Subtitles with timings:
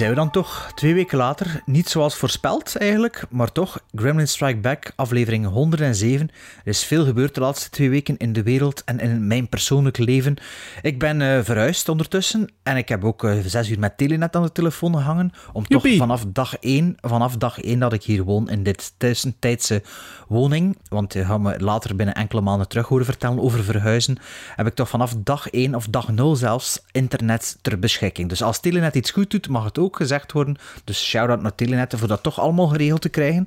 [0.00, 1.62] zijn we dan toch, twee weken later.
[1.66, 3.80] Niet zoals voorspeld eigenlijk, maar toch.
[3.94, 6.28] Gremlin Strike Back, aflevering 107.
[6.28, 9.98] Er is veel gebeurd de laatste twee weken in de wereld en in mijn persoonlijk
[9.98, 10.36] leven.
[10.82, 14.42] Ik ben eh, verhuisd ondertussen en ik heb ook eh, zes uur met Telenet aan
[14.42, 15.32] de telefoon gehangen.
[15.52, 19.82] Om toch vanaf dag één, vanaf dag één dat ik hier woon in dit tussentijdse
[20.28, 24.18] woning, want je gaat me later binnen enkele maanden terug horen vertellen over verhuizen,
[24.56, 28.28] heb ik toch vanaf dag één of dag nul zelfs internet ter beschikking.
[28.28, 30.56] Dus als Telenet iets goed doet, mag het ook gezegd worden.
[30.84, 33.46] Dus shout-out naar Telenet voor dat toch allemaal geregeld te krijgen.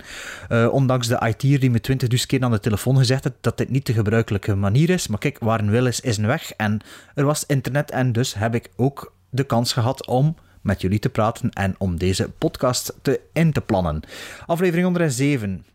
[0.50, 3.70] Eh, ondanks de IT'er die me 20 keer aan de telefoon gezegd heeft dat dit
[3.70, 5.08] niet de gebruikelijke manier is.
[5.08, 6.52] Maar kijk, waar een wil is, is een weg.
[6.52, 6.80] En
[7.16, 11.10] er was internet en dus heb ik ook de kans gehad om met jullie te
[11.10, 14.02] praten en om deze podcast te in te plannen.
[14.46, 15.66] Aflevering 107.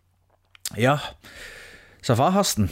[0.74, 1.00] Ja,
[2.00, 2.70] Sava gasten.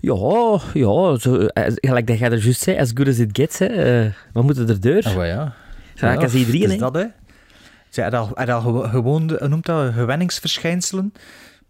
[0.00, 3.58] Ja, ja, zo, eh, gelijk dat jij er juist zei, as good as it gets,
[3.58, 3.66] hè.
[3.66, 5.12] Eh, we moeten er deur.
[5.16, 5.54] Oh ja.
[5.94, 6.76] Raak als iedereen, is hè.
[6.76, 7.04] dat, hè?
[7.88, 11.12] Zij had al, had al gewo- gewoon, de- hoe noemt dat, gewenningsverschijnselen?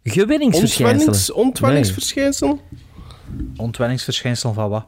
[0.05, 1.06] Gewinningsverschijnselen.
[1.06, 2.61] Ontwennings, ontwenningsverschijnsel?
[3.56, 4.86] Ontwenningsverschijnselen van wat?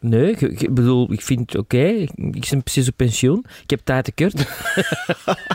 [0.00, 1.78] Nee, ik- ik bedoel, ik vind het oké.
[1.86, 3.44] Ik, ik ben precies op pensioen.
[3.62, 4.34] Ik heb tijd tekort.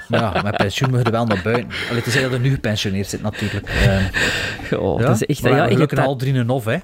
[0.09, 1.69] Maar ja, met pensioen moet je er wel naar buiten.
[1.87, 3.69] Allee, het is dat je nu gepensioneerd zit, natuurlijk.
[4.69, 5.41] Eh, Oh, ja, dat is echt...
[5.41, 6.77] maar Ja, ja, ik heb al drie en of, hè.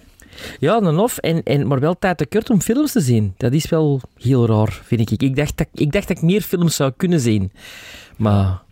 [0.60, 3.34] Ja, een of, en, en, maar wel tijd tekort om films te zien.
[3.38, 5.22] Dat is wel heel raar, vind ik.
[5.22, 7.52] Ik dacht dat ik, dacht dat ik meer films zou kunnen zien.
[8.16, 8.64] Maar...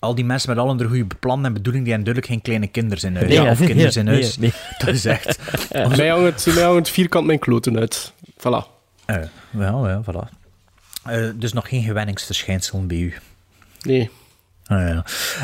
[0.00, 2.66] Al die mensen met al hun goede plannen en bedoelingen, die hebben duidelijk geen kleine
[2.66, 3.28] kinderen in huis.
[3.28, 4.38] Nee, of kinderen in huis.
[4.38, 4.52] nee.
[4.78, 5.38] Dat is echt...
[5.72, 8.12] Mij hangt, mij hangt vierkant mijn kloten uit.
[8.30, 8.76] Voilà.
[9.04, 9.16] Eh,
[9.50, 10.36] ja, ja, voilà.
[11.04, 13.14] Eh, dus nog geen gewenningsverschijnselen bij u.
[13.82, 14.10] Nee.
[14.68, 14.98] Ah.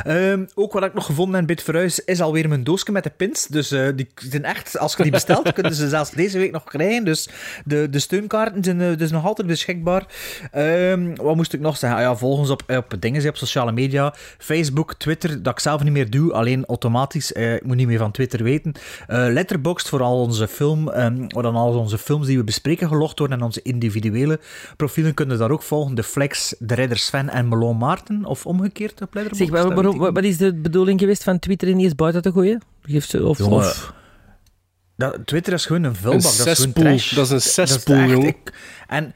[0.04, 3.02] Ehm, ook wat ik nog gevonden heb bij het verhuis is alweer mijn doosje met
[3.02, 3.46] de pins.
[3.46, 6.64] Dus eh, die zijn echt, als je die bestelt, kunnen ze zelfs deze week nog
[6.64, 7.04] krijgen.
[7.04, 7.28] Dus
[7.64, 10.06] de, de steunkaarten zijn eh, dus nog altijd beschikbaar.
[10.50, 11.98] Ehm, wat moest ik nog zeggen?
[11.98, 14.14] Ah, ja, volg ons op, op dingen, op sociale media.
[14.38, 17.32] Facebook, Twitter, dat ik zelf niet meer doe, alleen automatisch.
[17.32, 18.72] Eh, ik moet niet meer van Twitter weten.
[19.06, 23.38] Letterboxd voor al onze film, ehm, dan al onze films die we bespreken gelogd worden
[23.38, 24.41] en onze individuele
[24.76, 25.94] profielen kunnen daar ook volgen.
[25.94, 29.36] De Flex, de Ridder Sven en Melon Maarten, of omgekeerd Letterboxd.
[29.36, 32.32] Zeg, dat waar- weet waarom, wat, is de bedoeling geweest van Twitter ineens buiten te
[32.32, 32.62] gooien?
[32.82, 33.92] Geeft ze, of, Jongen, of,
[34.97, 36.36] Dat, Twitter is gewoon een Een vuilbak.
[36.36, 37.14] Dat is gewoon trash.
[37.14, 38.26] Dat is een cesspool, echt- jongen.
[38.28, 38.53] ik-
[38.86, 39.14] En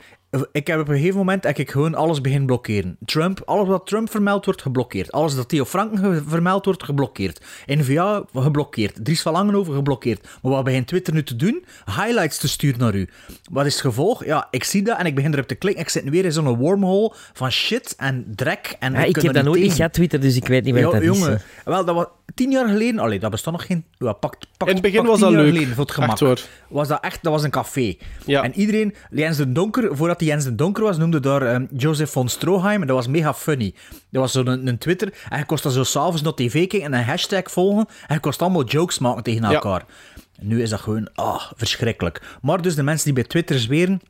[0.53, 2.97] ik heb op een gegeven moment heb ik gewoon alles begin blokkeren.
[3.05, 5.13] Trump, alles wat Trump vermeld wordt, geblokkeerd.
[5.13, 7.45] Alles dat Theo Franken vermeld wordt, geblokkeerd.
[7.67, 9.05] NVA, geblokkeerd.
[9.05, 10.29] Dries van Langenhoven, geblokkeerd.
[10.43, 11.65] Maar wat begint Twitter nu te doen?
[11.85, 13.09] Highlights te sturen naar u.
[13.51, 14.25] Wat is het gevolg?
[14.25, 15.83] Ja, ik zie dat en ik begin erop te klikken.
[15.83, 18.77] Ik zit nu weer in zo'n wormhole van shit en drek.
[18.79, 19.77] En ja, ik heb dat nooit niet tegen.
[19.77, 21.43] gehad, Twitter, dus ik weet niet wat Ja, dat jongen, is.
[21.65, 22.99] wel, dat was tien jaar geleden.
[23.01, 23.85] Allee, dat bestond nog geen.
[23.99, 25.49] Ja, pak, pak, In het begin was dat leuk.
[25.49, 26.21] Geleden, voor het gemak.
[26.21, 26.49] Echt.
[26.69, 27.23] Was dat echt?
[27.23, 27.95] Dat was een café.
[28.27, 28.43] Ja.
[28.43, 32.11] En iedereen, Jens de Donker, voordat hij Jens de Donker was, noemde daar ehm, Joseph
[32.11, 32.81] von Stroheim.
[32.81, 33.75] En dat was mega funny.
[34.11, 35.13] Dat was zo'n een, een Twitter.
[35.29, 37.87] En je kost dan zo s'avonds naar tv kijken en een hashtag volgen.
[38.07, 39.53] En je kost allemaal jokes maken tegen Ja.
[39.53, 39.85] elkaar.
[40.41, 42.23] En nu is dat gewoon, ah, verschrikkelijk.
[42.43, 44.01] Maar dus de mensen die bij Twitter zweren.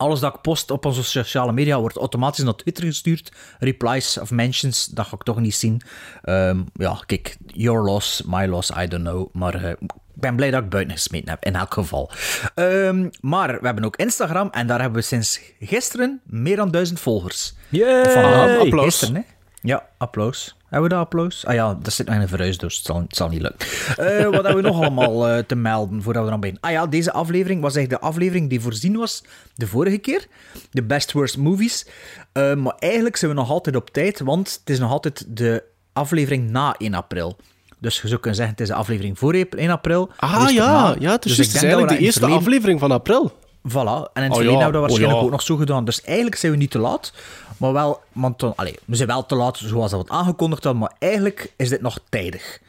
[0.00, 3.32] Alles dat ik post op onze sociale media wordt automatisch naar Twitter gestuurd.
[3.58, 5.82] Replies of mentions, dat ga ik toch niet zien.
[6.22, 9.28] Ehm, ja, kijk, your loss, my loss, I don't know.
[9.32, 12.10] Maar eh, ik ben blij dat ik buiten gesmeten heb, in elk geval.
[12.54, 17.00] Ehm, maar we hebben ook Instagram en daar hebben we sinds gisteren meer dan duizend
[17.00, 17.54] volgers.
[17.68, 18.10] Yay!
[18.10, 18.84] Van applaus.
[18.84, 19.22] Gisteren, hè?
[19.62, 20.56] Ja, applaus.
[20.68, 21.46] Hebben we dat applaus?
[21.46, 22.76] Ah ja, dat zit nog in een verhuisdoos.
[22.76, 23.68] Het zal, het zal niet lukken.
[23.96, 26.62] Eh, wat hebben we nog allemaal eh, te melden voordat we dan beginnen?
[26.64, 29.24] Ah ja, deze aflevering was eigenlijk de aflevering die voorzien was
[29.54, 30.26] de vorige keer.
[30.70, 31.86] De Best Worst Movies.
[32.32, 35.62] Eh, maar eigenlijk zijn we nog altijd op tijd, want het is nog altijd de
[35.92, 37.36] aflevering na 1 april.
[37.78, 40.10] Dus je zou kunnen zeggen, het is de aflevering voor 1 april.
[40.16, 41.52] Ah dus ja, ja, het is Dus juist.
[41.52, 43.32] Het is eigenlijk de eerste verleden- aflevering van april.
[43.68, 44.10] Voilà.
[44.12, 45.24] En in het Oh ja, hebben we dat waarschijnlijk oh ja.
[45.24, 45.84] ook nog zo gedaan.
[45.84, 47.12] Dus eigenlijk zijn we niet te laat.
[47.56, 50.82] Maar wel, want dan, allee, we zijn wel te laat zoals dat het aangekondigd hadden.
[50.82, 52.60] Maar eigenlijk is dit nog tijdig.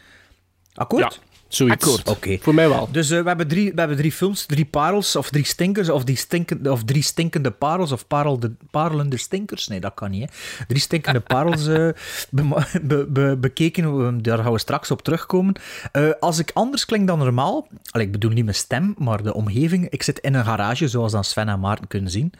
[0.73, 1.13] Akkoord?
[1.13, 1.85] Ja, zoiets.
[1.85, 2.09] Akkoord.
[2.09, 2.37] Oké.
[2.41, 2.89] Voor mij wel.
[2.91, 6.03] Dus eh, we, hebben drie, we hebben drie films, drie parels, of drie stinkers, of,
[6.03, 9.67] die stinkende, of drie stinkende parels, of parelde, parelende stinkers.
[9.67, 10.29] Nee, dat kan niet.
[10.29, 10.65] Hè.
[10.67, 11.75] Drie stinkende parels eh,
[12.29, 14.21] be- be- be- bekeken.
[14.21, 15.55] Daar gaan we straks op terugkomen.
[15.91, 19.33] Eh, als ik anders klink dan normaal, allee, ik bedoel niet mijn stem, maar de
[19.33, 19.89] omgeving.
[19.89, 22.33] Ik zit in een garage, zoals dan Sven en Maarten kunnen zien.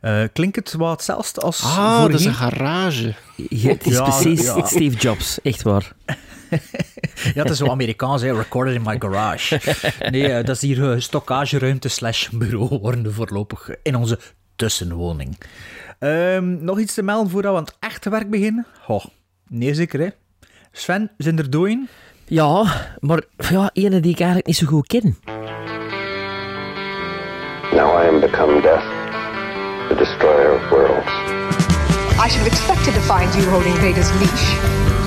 [0.00, 2.10] Eh, klinkt het wat hetzelfde als Ah, voorheen?
[2.10, 3.14] dat is een garage.
[3.48, 4.66] Ja, het is Ja, precies ja.
[4.66, 5.92] Steve Jobs, echt waar.
[7.34, 8.32] Ja, het is zo Amerikaans, hè.
[8.32, 9.60] recorded in my garage.
[10.10, 14.18] Nee, eh, dat is hier eh, stockageruimte slash bureau worden voorlopig in onze
[14.56, 15.38] tussenwoning.
[15.98, 18.66] Ehm, nog iets te melden voordat we aan het echte werk beginnen?
[18.86, 19.04] Oh,
[19.48, 20.08] nee zeker hè.
[20.72, 21.88] Sven, zijn er dooien?
[22.24, 22.64] Ja,
[23.00, 25.16] maar ja, ene die ik eigenlijk niet zo goed ken.
[27.72, 28.84] Now I am become death,
[29.88, 31.06] the destroyer of worlds.
[32.24, 34.44] I should have expected to find you holding Vader's leash.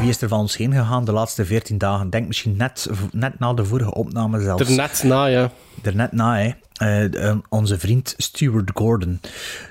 [0.00, 2.10] Wie is er van ons heen gegaan de laatste 14 dagen?
[2.10, 4.68] Denk misschien net, net na de vorige opname zelfs.
[4.68, 5.50] Er net na, ja.
[5.82, 6.50] er net na, hè.
[6.74, 9.20] Eh, eh, onze vriend Stuart Gordon.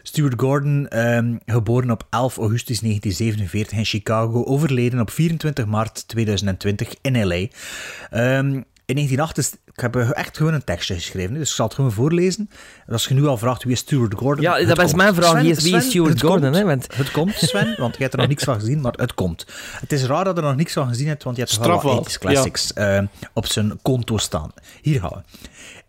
[0.03, 6.93] Stuart Gordon, ehm, geboren op 11 augustus 1947 in Chicago, overleden op 24 maart 2020
[7.01, 7.47] in LA.
[8.09, 11.91] Ehm, in 1988, ik heb echt gewoon een tekstje geschreven, dus ik zal het gewoon
[11.91, 12.49] voorlezen.
[12.87, 14.43] Als je nu al vraagt wie is Stuart Gordon.
[14.43, 14.95] Ja, dat komt.
[14.95, 15.29] mijn vraag.
[15.29, 18.19] Sven, Wie is- is Stuart Gordon, hè, want- Het komt, Sven, want je hebt er
[18.19, 19.45] nog niks van gezien, maar het komt.
[19.79, 21.67] Het is raar dat je er nog niks van gezien hebt, want je hebt wel
[21.81, 22.99] wat 80s classics eh,
[23.33, 24.51] op zijn konto staan.
[24.81, 25.37] Hier gaan we.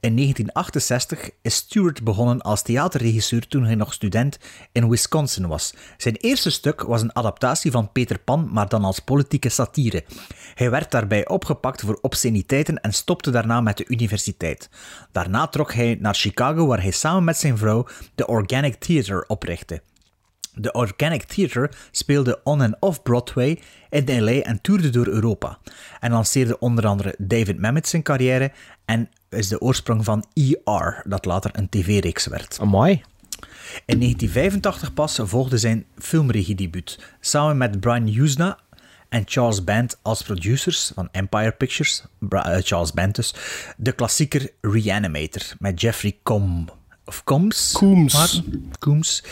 [0.04, 4.38] In 1968 is Stewart begonnen als theaterregisseur toen hij nog student
[4.72, 5.74] in Wisconsin was.
[5.96, 10.04] Zijn eerste stuk was een adaptatie van Peter Pan, maar dan als politieke satire.
[10.54, 14.68] Hij werd daarbij opgepakt voor obsceniteiten en stopte daarna met de universiteit.
[15.12, 19.82] Daarna trok hij naar Chicago, waar hij samen met zijn vrouw de Organic Theater oprichtte.
[20.54, 23.60] De Organic Theater speelde on- en off-Broadway
[23.90, 25.58] in LA en toerde door Europa.
[26.00, 28.52] En lanceerde onder andere David Mamet zijn carrière
[28.84, 32.58] en is de oorsprong van ER, dat later een tv-reeks werd.
[32.60, 33.02] Amai.
[33.86, 38.58] In 1985 pas volgde zijn filmregiedebuut, samen met Brian Usna
[39.08, 43.34] en Charles Band als producers van Empire Pictures, eh, Charles Band dus,
[43.76, 46.72] de klassieker Reanimator met Jeffrey Combs.
[47.06, 47.72] Of Combs?
[47.72, 48.14] Coombs.
[48.14, 48.72] Maarten?
[48.78, 49.22] Coombs.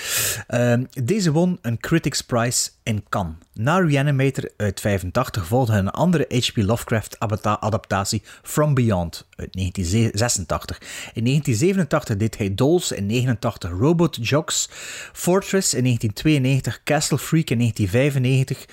[0.47, 3.35] Ehm, deze won een Critics Prize in Cannes.
[3.55, 6.57] Na Reanimator uit 85 volgde een andere H.P.
[6.57, 10.79] Lovecraft adapta- adaptatie From Beyond uit 1986.
[11.15, 14.69] In 1987 deed hij Dolls, in 1989 Robot Jocks,
[15.13, 18.67] Fortress in 1992, Castle Freak in 1995,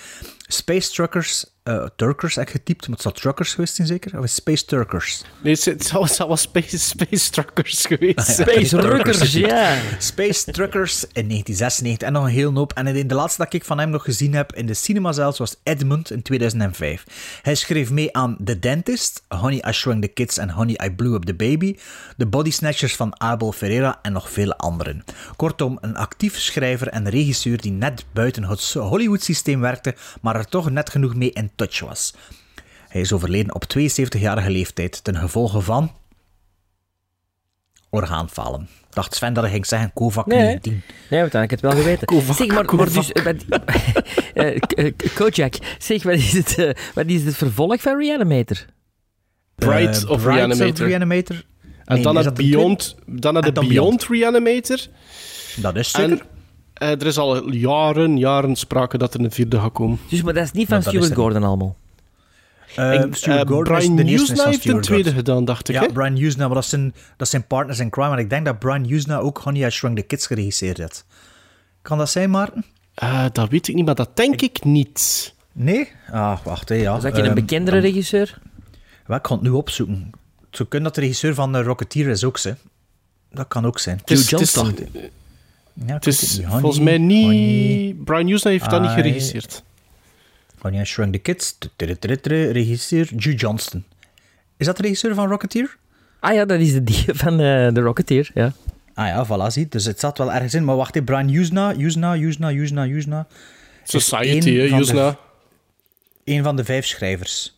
[0.48, 4.18] Space Truckers, eh Turkers heb getypt, maar het zal Truckers geweest zijn zeker?
[4.18, 5.22] Of is Space Turkers?
[5.44, 8.50] Nee, het zou, het wel Space, space Truckers geweest zijn.
[8.50, 9.78] Space Ruckers, ja.
[9.98, 12.74] Space Truckers in 1996 en nog een heel hoop.
[12.74, 15.38] En in de laatste dat ik van hem nog gezien heb in de cinema zelfs
[15.38, 17.04] was Edmund in 2005.
[17.42, 21.14] Hij schreef mee aan The Dentist, Honey I Shrunk the Kids en Honey I Blew
[21.14, 21.78] Up the Baby,
[22.18, 25.04] The Body Snatchers van Abel Ferreira en nog vele anderen.
[25.36, 30.70] Kortom, een actief schrijver en regisseur die net buiten het Hollywood-systeem werkte, maar er toch
[30.70, 32.14] net genoeg mee in touch was.
[32.88, 35.92] Hij is overleden op 72-jarige leeftijd ten gevolge van
[37.90, 38.62] orgaanfalen.
[38.62, 40.26] Ik dacht Sven dat hij ging zeggen COVID-19.
[40.26, 40.60] Nee.
[41.10, 42.08] Nee, want dan heb ik het wel geweten.
[42.16, 43.04] Kovac, zeg, maar, maar Kovac.
[43.04, 43.12] dus...
[44.76, 46.56] eh, Kojak, zeg, wat is, het,
[46.94, 48.66] wat is het vervolg van Reanimator?
[49.56, 50.88] Bright Eh, of Bright Reanimator.
[50.88, 51.36] Reanimator.
[51.86, 54.78] En Nee, dan het de Beyond, dan de dan Beyond Reanimator.
[55.56, 56.12] Dat is zeker.
[56.12, 56.22] En
[56.80, 60.00] er is al jaren, jaren sprake dat er een vierde gaat komen.
[60.10, 61.76] Dus, maar dat is niet van is Stuart Gordon allemaal.
[62.76, 65.76] Eh, Stuart eh, Gordon Brian de van heeft een tweede gedaan, dacht ik.
[65.76, 65.92] Ja, hè?
[65.92, 68.12] Brian Usna, maar dat zijn, dat zijn partners in crime.
[68.12, 71.06] En ik denk dat Brian Usna ook Honey, I Shrunk the Kids geregisseerd heeft.
[71.82, 72.66] Kan dat zijn, Maarten?
[72.94, 75.34] Eh, dat weet ik niet, maar dat denk ik niet.
[75.52, 75.92] Nee?
[76.12, 76.96] Ah, wacht, hè, ja.
[76.96, 78.40] Is dat een Ehm, bekendere regisseur?
[79.06, 80.12] wel, ik ga het nu opzoeken.
[80.46, 82.52] Het zou kunnen dat de regisseur van Rocketeer is ook, hè.
[83.32, 83.98] Dat kan ook zijn.
[83.98, 84.88] Het is, Hugh het is, Johnston.
[85.86, 86.46] Ja, het is niet.
[86.46, 87.24] Honey, volgens mij niet...
[87.26, 89.64] Honey, Brian Usna heeft dat niet I- geregisseerd.
[90.60, 91.58] Honey, I Shrunk the Kids.
[92.52, 93.84] Regisseur Hugh Johnston.
[94.58, 95.78] Is dat de regisseur van Rocketeer?
[96.20, 98.54] Ah ja, dat is de die van eh, de Rocketeer, ja.
[98.94, 99.68] Ah ja, voilà, zie.
[99.70, 100.66] Dus het zat wel ergens in.
[100.66, 103.28] Maar wacht, hè, Brian Usna, Usna, Usna, Usna, Usna.
[103.84, 105.18] Society, hè, van de- Usna.
[106.24, 107.58] Een van de vijf schrijvers.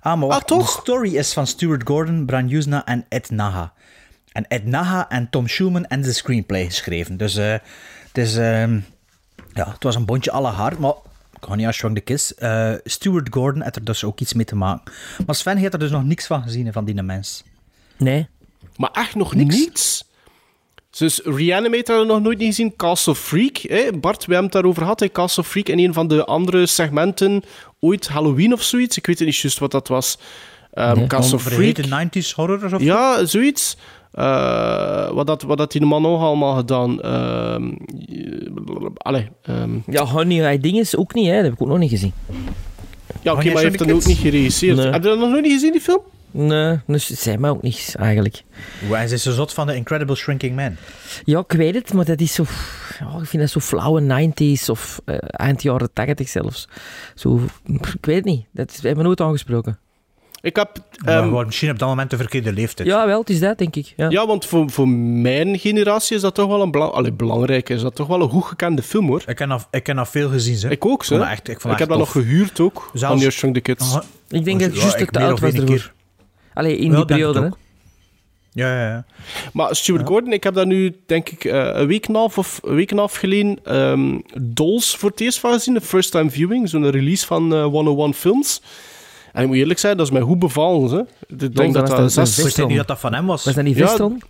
[0.00, 0.40] Ah, maar wacht.
[0.40, 0.74] Ah, toch?
[0.74, 3.72] De story is van Stuart Gordon, Brian Usna en Ed Naha.
[4.32, 7.16] En Ed Naha en Tom Schulman en de screenplay geschreven.
[7.16, 7.52] Dus eh,
[8.08, 8.36] het is...
[8.36, 8.80] ehm,
[9.54, 10.92] ja, het was een bondje alle hard, maar...
[11.40, 12.34] Connie Shrunk the Kiss.
[12.34, 14.92] Eh, Stuart Gordon had er dus ook iets mee te maken.
[15.26, 17.42] Maar Sven heeft er dus nog niks van gezien, van die mens.
[17.96, 18.28] Nee.
[18.76, 20.04] Maar echt nog niks.
[20.98, 22.76] Dus Reanimator hadden we nog nooit niet gezien.
[22.76, 23.56] Castle Freak.
[23.56, 23.90] Hè?
[23.92, 25.00] Bart, we hebben het daarover gehad.
[25.00, 25.08] Hè?
[25.08, 27.42] Castle Freak in een van de andere segmenten.
[27.80, 28.96] Ooit Halloween of zoiets.
[28.96, 30.18] Ik weet niet juist wat dat was.
[30.72, 31.06] Ehm, Nee.
[31.06, 31.54] Castle Freak.
[31.76, 31.88] Vergeten
[32.24, 33.76] 90s horror of Ja, zoiets.
[34.12, 37.00] Eh, wat, dat, wat dat die man nog allemaal gedaan.
[37.00, 37.70] Ehm
[38.96, 41.34] allee, ehm, Ja, Honey I Dinges ook niet, hè.
[41.34, 42.12] Dat heb ik ook nog niet gezien.
[43.22, 44.76] ja, oké, maar hij heeft dat ook niet geregisseerd.
[44.76, 44.86] Nee.
[44.86, 46.00] Heb je dat nog nooit niet gezien, die film?
[46.30, 48.44] Nee, dus het zei mij ook niks, eigenlijk.
[48.88, 50.76] Hij is zo zot van de Incredible Shrinking Man.
[51.24, 52.44] Ja, ik weet het, maar dat is zo...
[52.98, 56.68] Ja, ik vind dat zo flauwe 90s of eh, eind jaren 80 zelfs.
[57.14, 58.46] Zo, ik weet het niet.
[58.52, 59.78] Dat is, we hebben nooit aangesproken.
[60.42, 60.70] Ik heb...
[61.04, 62.88] Maar ehm, misschien op dat moment de verkeerde leeftijd.
[62.88, 63.92] Ja, wel, het is dat, denk ik.
[63.96, 64.10] Ja.
[64.10, 67.68] ja, want voor, voor mijn generatie is dat toch wel een belang, allee, belangrijk.
[67.68, 69.22] Is dat toch wel een goed gekende film, hoor.
[69.26, 70.68] Ik heb nog, ik nog veel gezien, ze.
[70.68, 71.18] Ik ook, zo.
[71.18, 72.90] dat echt- ik Ik, dat heb dat nog gehuurd ook.
[72.94, 73.94] Zelfs- Van Shrunk the Kids.
[73.94, 75.66] Ah, Ik denk dat ik Ja, juist ik ook te oud was ervoor.
[75.66, 75.92] keer.
[76.54, 77.48] Allee, in Wel, die het periode, hè.
[78.54, 79.04] Ja, ja, ja.
[79.52, 82.38] Maar Stuart Gordon, ik heb daar nu, denk ik, eh, een week en een half
[82.38, 85.74] of een week en een half geleden ehm, Dolls voor het eerst van gezien.
[85.74, 88.62] De first time viewing, zo'n release van eh 101 Films.
[89.32, 90.90] En ik moet eerlijk zijn, dat is mij goed bevallen.
[90.90, 91.00] Hè.
[91.46, 92.56] Ik denk dat dat zes...
[92.56, 93.44] Ik niet dat dat van hem was.
[93.44, 94.22] Was dat niet Ja, Vestron?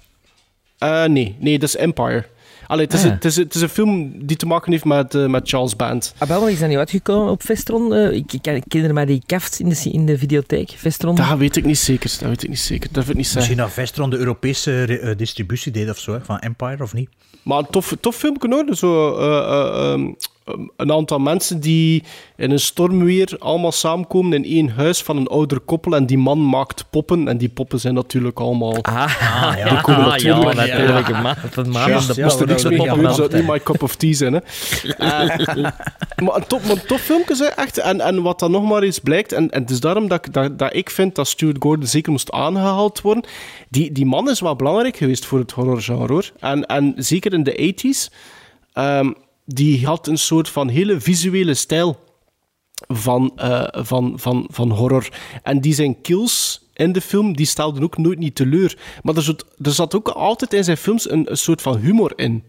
[0.79, 2.25] Eh, nee, nee, dat is Empire.
[2.67, 3.13] Allee, het, is, Ah, ja.
[3.13, 6.15] het, is, het is een film die te maken heeft met, eh, met Charles Band.
[6.19, 7.95] Ah, wel, maar is dat niet uitgekomen op Vestron?
[7.95, 10.75] Eh, ik, ik, ik herinner mij die kaft in de, in de videotheek.
[10.77, 11.15] Vestron.
[11.15, 12.11] Dat weet ik niet zeker.
[12.21, 12.89] Dat weet ik niet zeker.
[12.93, 13.35] Dat ik niet.
[13.35, 17.09] Misschien dat Vestron de Europese distributie deed of zo, hè, van Empire of niet.
[17.43, 18.77] Maar een tof, tof filmpje hoor.
[18.77, 20.13] Zo, eh, eh, ehm,
[20.77, 22.03] een aantal mensen die
[22.37, 25.95] in een stormweer allemaal samenkomen in één huis van een ouder koppel.
[25.97, 27.29] En die man maakt poppen.
[27.29, 28.83] En die poppen zijn natuurlijk allemaal...
[28.83, 29.13] Ah,
[29.59, 29.69] ja.
[29.69, 31.11] Die komen Ah, ja, natuurlijk.
[31.11, 32.63] ma- in de ja, er niks
[33.03, 34.33] dat zou niet my cup of tea zijn.
[34.33, 34.41] Hè.
[36.23, 37.79] Maar een maar een tof filmpje, hè, echt.
[37.79, 40.33] En, en wat dan nog maar eens blijkt, en, en het is daarom dat, ik-
[40.33, 43.25] dat, dat ik vind dat Stuart Gordon zeker moest aangehaald worden.
[43.69, 46.31] Die, die man is wel belangrijk geweest voor het horrorgenre, hoor.
[46.41, 48.15] En, en zeker in de 80s,
[48.73, 49.11] ehm,
[49.45, 51.99] die had een soort van hele visuele stijl
[52.89, 55.09] van, eh, van, van, van horror.
[55.43, 58.79] En die zijn kills in de film, die stelden ook nooit niet teleur.
[59.03, 62.13] Maar er zat, er zat ook altijd in zijn films een, een soort van humor
[62.17, 62.45] in.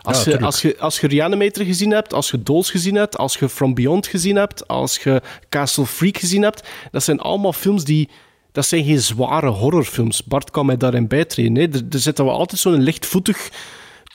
[0.00, 3.18] Als, Ja, je, als, je, als je Reanimator gezien hebt, als je Dolls gezien hebt,
[3.18, 7.52] als je From Beyond gezien hebt, als je Castle Freak gezien hebt, dat zijn allemaal
[7.52, 8.08] films die...
[8.52, 10.24] Dat zijn geen zware horrorfilms.
[10.24, 11.54] Bart kan mij daarin bijtreden.
[11.54, 11.62] Hè.
[11.62, 13.50] Er, er zit wel altijd zo'n lichtvoetig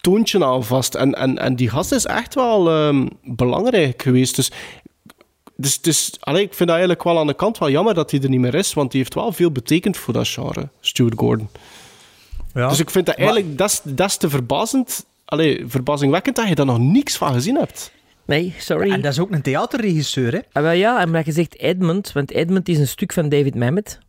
[0.02, 0.96] toontje aan vast.
[0.96, 4.36] En, en, en die gast is echt wel ehm, belangrijk geweest.
[4.36, 4.52] Dus,
[5.56, 8.22] dus, dus allee, ik vind dat eigenlijk wel aan de kant wel jammer dat hij
[8.22, 11.50] er niet meer is, want die heeft wel veel betekend voor dat genre, Stuart Gordon.
[12.54, 12.70] Ja.
[12.70, 16.56] Dus ik vind dat eigenlijk, dat is, dat is te verbazend, allee, verbazingwekkend dat je
[16.56, 17.92] daar nog niks van gezien hebt.
[18.26, 18.92] Nee, sorry.
[18.92, 20.40] En dat is ook een theaterregisseur, hè?
[20.52, 23.56] Ah, wel ja, en maar je zegt Edmund, want Edmund is een stuk van David
[23.56, 24.00] Mamet.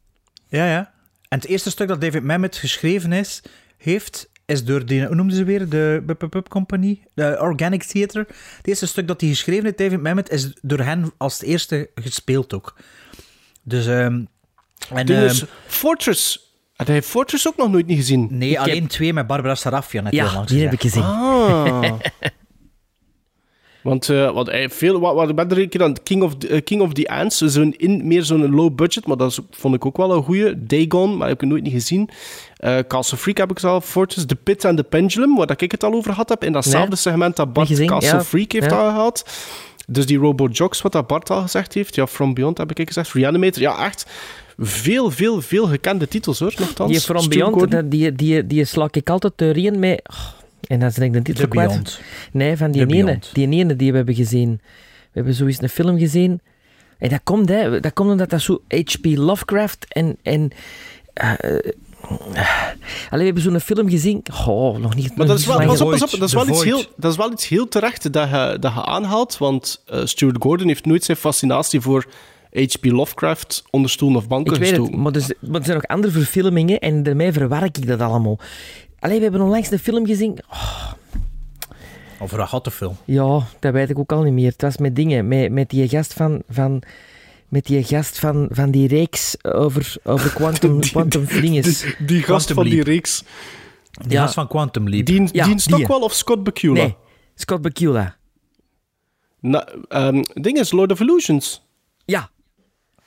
[0.49, 0.93] Ja, ja.
[1.29, 3.43] En het eerste stuk dat David Mamet geschreven is,
[3.77, 8.27] heeft, is door die, hoe noemden ze weer, de Bup Company, de Organic Theater.
[8.57, 11.91] Het eerste stuk dat hij geschreven heeft, David Mamet, is door hen als het eerste
[11.95, 12.77] gespeeld ook.
[13.63, 14.23] Dus, ehm
[14.95, 15.35] en, ehm,
[15.67, 16.49] Fortress.
[16.77, 18.29] Had hij Fortress ook nog nooit niet gezien?
[18.31, 21.03] nee, alleen twee met Barbara Sarafian, Ja, die heb ik gezien.
[21.03, 21.93] Ah.
[23.83, 26.37] Want eh, wat, hij veel, wat, wat, ik ben er een keer aan King of
[26.37, 29.39] the, eh, King of the Ants, zo'n in, meer zo'n low budget, maar dat is-
[29.51, 30.55] vond ik ook wel een goeie.
[30.67, 32.09] Dagon, maar heb ik nooit niet gezien.
[32.57, 35.71] Eh Castle Freak heb ik zelf, Fortress, The Pit and the Pendulum, waar dat ik
[35.71, 38.25] het al over gehad heb, in datzelfde Nee, segment dat Bart gezien, Castle ja.
[38.25, 38.77] Freak heeft Ja.
[38.79, 39.25] aangehaald.
[39.87, 42.87] Dus die Robo Jocks, wat dat Bart al gezegd heeft, ja, From Beyond heb ik
[42.89, 44.07] gezegd, Reanimator, ja, echt
[44.59, 46.91] veel, veel, veel gekende titels hoor, nogthans.
[46.91, 49.99] Die From Beyond, die, die, die sla ik altijd teorieën mee.
[50.11, 50.17] Oh,
[50.67, 51.69] en dan is ik de titel The kwijt.
[51.69, 52.01] Beyond.
[52.33, 53.31] Nee, van die ene, Beyond.
[53.33, 54.61] die ene die we hebben gezien.
[55.03, 56.41] We hebben zoiets een film gezien.
[56.99, 59.05] En dat komt, hè, dat komt omdat dat zo H.P.
[59.05, 60.17] Lovecraft en...
[60.23, 60.51] en
[61.13, 61.61] eh, eh,
[63.11, 64.23] Allee, we hebben zo'n film gezien.
[64.47, 65.17] Oh, nog niet.
[65.17, 67.17] Maar dat is wel, pas op, pas op, dat is wel, iets heel, dat is
[67.17, 71.05] wel iets heel terecht dat je, dat je aanhaalt, want eh, Stuart Gordon heeft nooit
[71.05, 72.07] zijn fascinatie voor
[72.53, 72.85] H.P.
[72.85, 76.13] Lovecraft onder stoelen of banken Ik weet het, maar, dus, maar er zijn nog andere
[76.13, 78.39] verfilmingen en daarmee verwark ik dat allemaal.
[79.01, 80.39] Allee, we hebben onlangs een film gezien.
[80.51, 80.93] Oh,
[82.19, 82.97] Over een gattenfilm.
[83.05, 84.51] ja, dat weet ik ook al niet meer.
[84.53, 86.43] Het was met dingen, met, met die gast van...
[86.49, 86.83] van
[87.49, 91.81] met die gast van, van die reeks over, over quantum, quantum dinges.
[91.81, 93.23] Die, die gast Quantum van die reeks,
[93.91, 94.21] Die Ja.
[94.23, 95.07] gast van Quantum Leap.
[95.07, 95.61] Dean, Ja, Dean die.
[95.61, 96.73] Stockwell of Scott Bakula?
[96.73, 96.97] Nee,
[97.35, 98.17] Scott Bakula.
[99.41, 101.63] Na, ehm, ding is Lord of Illusions.
[102.05, 102.31] Ja,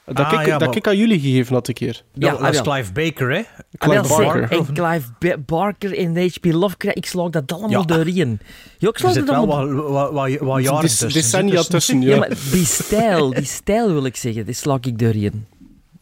[0.06, 2.04] Dat, Ah, ik, ja, dat maar- ik aan jullie gegeven had een keer.
[2.14, 2.62] ja, dat was wel.
[2.64, 3.34] Clive Baker, hè?
[3.36, 3.44] Wel,
[3.78, 4.58] Clive zeg, Barker.
[4.58, 6.46] En Clive Ba- Barker en H.P.
[6.46, 7.82] Lovecraft, ik slag dat allemaal Ja.
[7.82, 8.40] doorheen.
[8.78, 9.68] Ja, ik Er dat wel allemaal...
[9.74, 11.10] wat, wat, wat, wat jaren tussen.
[11.14, 12.18] decennia tussen, Ja, ja.
[12.18, 15.46] maar die stijl, die stijl wil ik zeggen, die slag ik doorheen.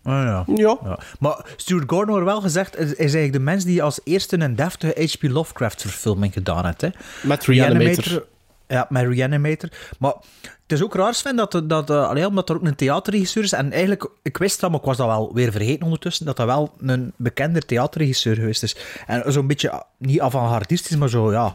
[0.03, 0.43] Ah, ja.
[0.55, 0.77] Ja.
[0.83, 0.99] Ja.
[1.19, 4.55] Maar Stuart Gordon wordt wel gezegd, is, is eigenlijk de mens die als eerste een
[4.55, 5.23] deftige H.P.
[5.31, 6.81] Lovecraft-verfilming gedaan heeft.
[6.81, 6.89] Hè?
[7.23, 8.25] Met Reanimator.
[8.71, 9.69] Ja, met Reanimator.
[9.99, 10.13] Maar
[10.43, 13.53] het is ook raar, Sven, dat, dat uh, alleen omdat er ook een theaterregisseur is.
[13.53, 16.45] En eigenlijk, ik wist dat, maar ik was dat wel weer vergeten ondertussen, dat dat
[16.45, 18.75] wel een bekende theaterregisseur geweest is.
[19.07, 21.45] En zo'n beetje, ah, niet avant-gardistisch, maar zo, ja,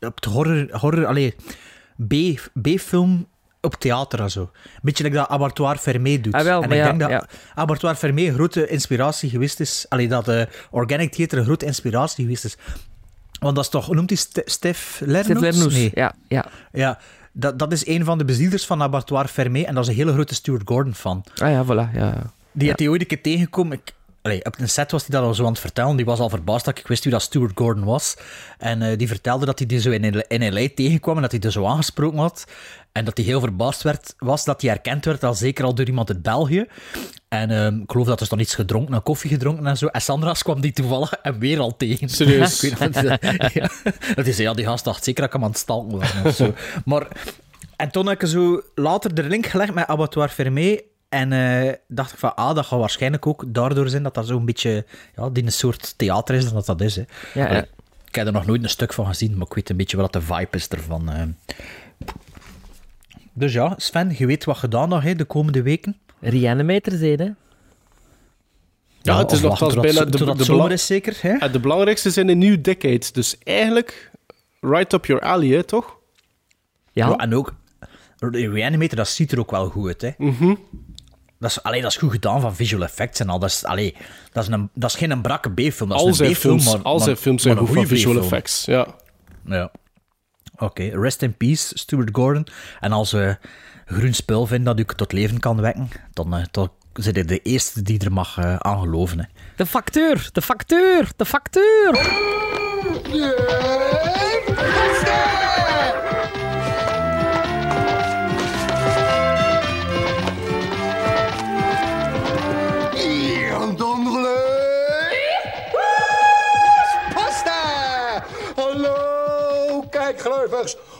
[0.00, 1.34] op het horror, horror allee,
[2.08, 3.26] B- B-film
[3.60, 4.40] op theater en zo.
[4.40, 6.34] Een beetje like dat Abattoir Fermé doet.
[6.34, 7.26] Ah, wel, en ik ja, denk dat ja.
[7.54, 9.86] Abattoir Fermé een grote inspiratie geweest is.
[9.88, 12.56] Allee, dat uh, Organic Theater een grote inspiratie geweest is.
[13.44, 15.24] Want dat is toch, noemt hij St Stef Lernoes?
[15.24, 15.90] Stef Lernoes, Nee.
[15.94, 16.14] ja.
[16.28, 16.46] ja.
[16.72, 16.98] Ja,
[17.32, 20.12] dat, dat is een van de bezielers van Abattoir Fermé en dat is een hele
[20.12, 21.24] grote Stuart Gordon fan.
[21.36, 21.94] Ah ja, voilà.
[21.96, 22.32] Ja.
[22.52, 23.72] Die had hij ooit een keer tegengekomen.
[23.78, 25.96] Ik, allee, op een set was hij dat al zo aan het vertellen.
[25.96, 28.16] Die was al verbaasd dat ik wist wie dat Stuart Gordon was.
[28.58, 31.40] En eh, die vertelde dat hij die zo in, in LA tegenkwam en dat hij
[31.40, 32.44] er zo aangesproken had.
[32.94, 35.86] En dat hij heel verbaasd werd, was dat hij herkend werd al zeker al door
[35.86, 36.64] iemand uit België.
[37.28, 39.86] En ehm, ik geloof dat er dan iets gedronken, een koffie gedronken en zo.
[39.86, 42.08] En Sandra's kwam die toevallig en weer al tegen.
[42.08, 42.62] Serieus?
[42.64, 43.68] Ik weet niet wat hij- ja.
[44.14, 46.12] Dat zei, ja, die gast dacht zeker dat ik hem aan het stalken was.
[46.24, 46.54] of zo.
[46.84, 47.06] Maar,
[47.76, 50.80] en toen heb ik zo later de link gelegd met Abattoir Fermé.
[51.08, 54.44] En eh, dacht ik van, ah, dat gaat waarschijnlijk ook daardoor zijn dat dat zo'n
[54.44, 54.84] beetje,
[55.16, 56.96] ja, die een soort theater is dan dat dat is.
[56.96, 57.02] Hè.
[57.34, 57.48] Ja.
[58.08, 60.12] Ik heb er nog nooit een stuk van gezien, maar ik weet een beetje wat
[60.12, 61.10] de vibe is ervan.
[61.10, 61.22] eh.
[63.34, 65.96] Dus ja, Sven, je weet wat gedaan nog hè, de komende weken.
[66.20, 67.30] Reanimator zijn, hè?
[69.02, 71.36] Ja, het is nog bijna de, de, zomer belang- is zeker, hè?
[71.36, 73.06] en de belangrijkste zijn de new decade.
[73.12, 74.10] Dus eigenlijk,
[74.60, 75.96] right up your alley, hè, toch?
[76.92, 77.08] Ja.
[77.08, 77.54] Ja, en ook,
[78.18, 80.10] de Reanimator, dat ziet er ook wel goed uit, hè.
[80.18, 80.54] Mhm.
[81.38, 83.38] Dat is, allee, dat is goed gedaan van visual effects en al.
[83.38, 83.94] Dat is, allee,
[84.32, 85.88] dat is, een, dat is geen een brakke B-film.
[85.88, 88.16] Dat is Al een zijn B-film, films, maar, al zijn films goed van goede visual
[88.22, 88.64] effects.
[88.64, 88.86] Ja.
[89.46, 89.70] Ja.
[90.64, 92.46] Oké, rest in peace, Stuart Gordon.
[92.80, 93.36] En als we
[93.86, 97.38] groen spul vinden dat u tot leven kan wekken, dan, eh, dan zit hij de
[97.38, 99.18] eerste die er mag eh, aan geloven.
[99.18, 99.24] Hè.
[99.56, 101.92] De facteur, de facteur, de facteur.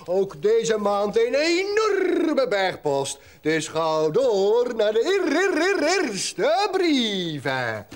[0.04, 3.18] Ook deze maand een enorme bergpost.
[3.40, 7.86] Dus ga door naar de eer- eer- eer- eerste brieven.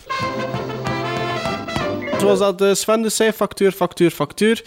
[2.21, 4.65] Zoals dat eh, Sven dus zei, factuur, factuur, factuur.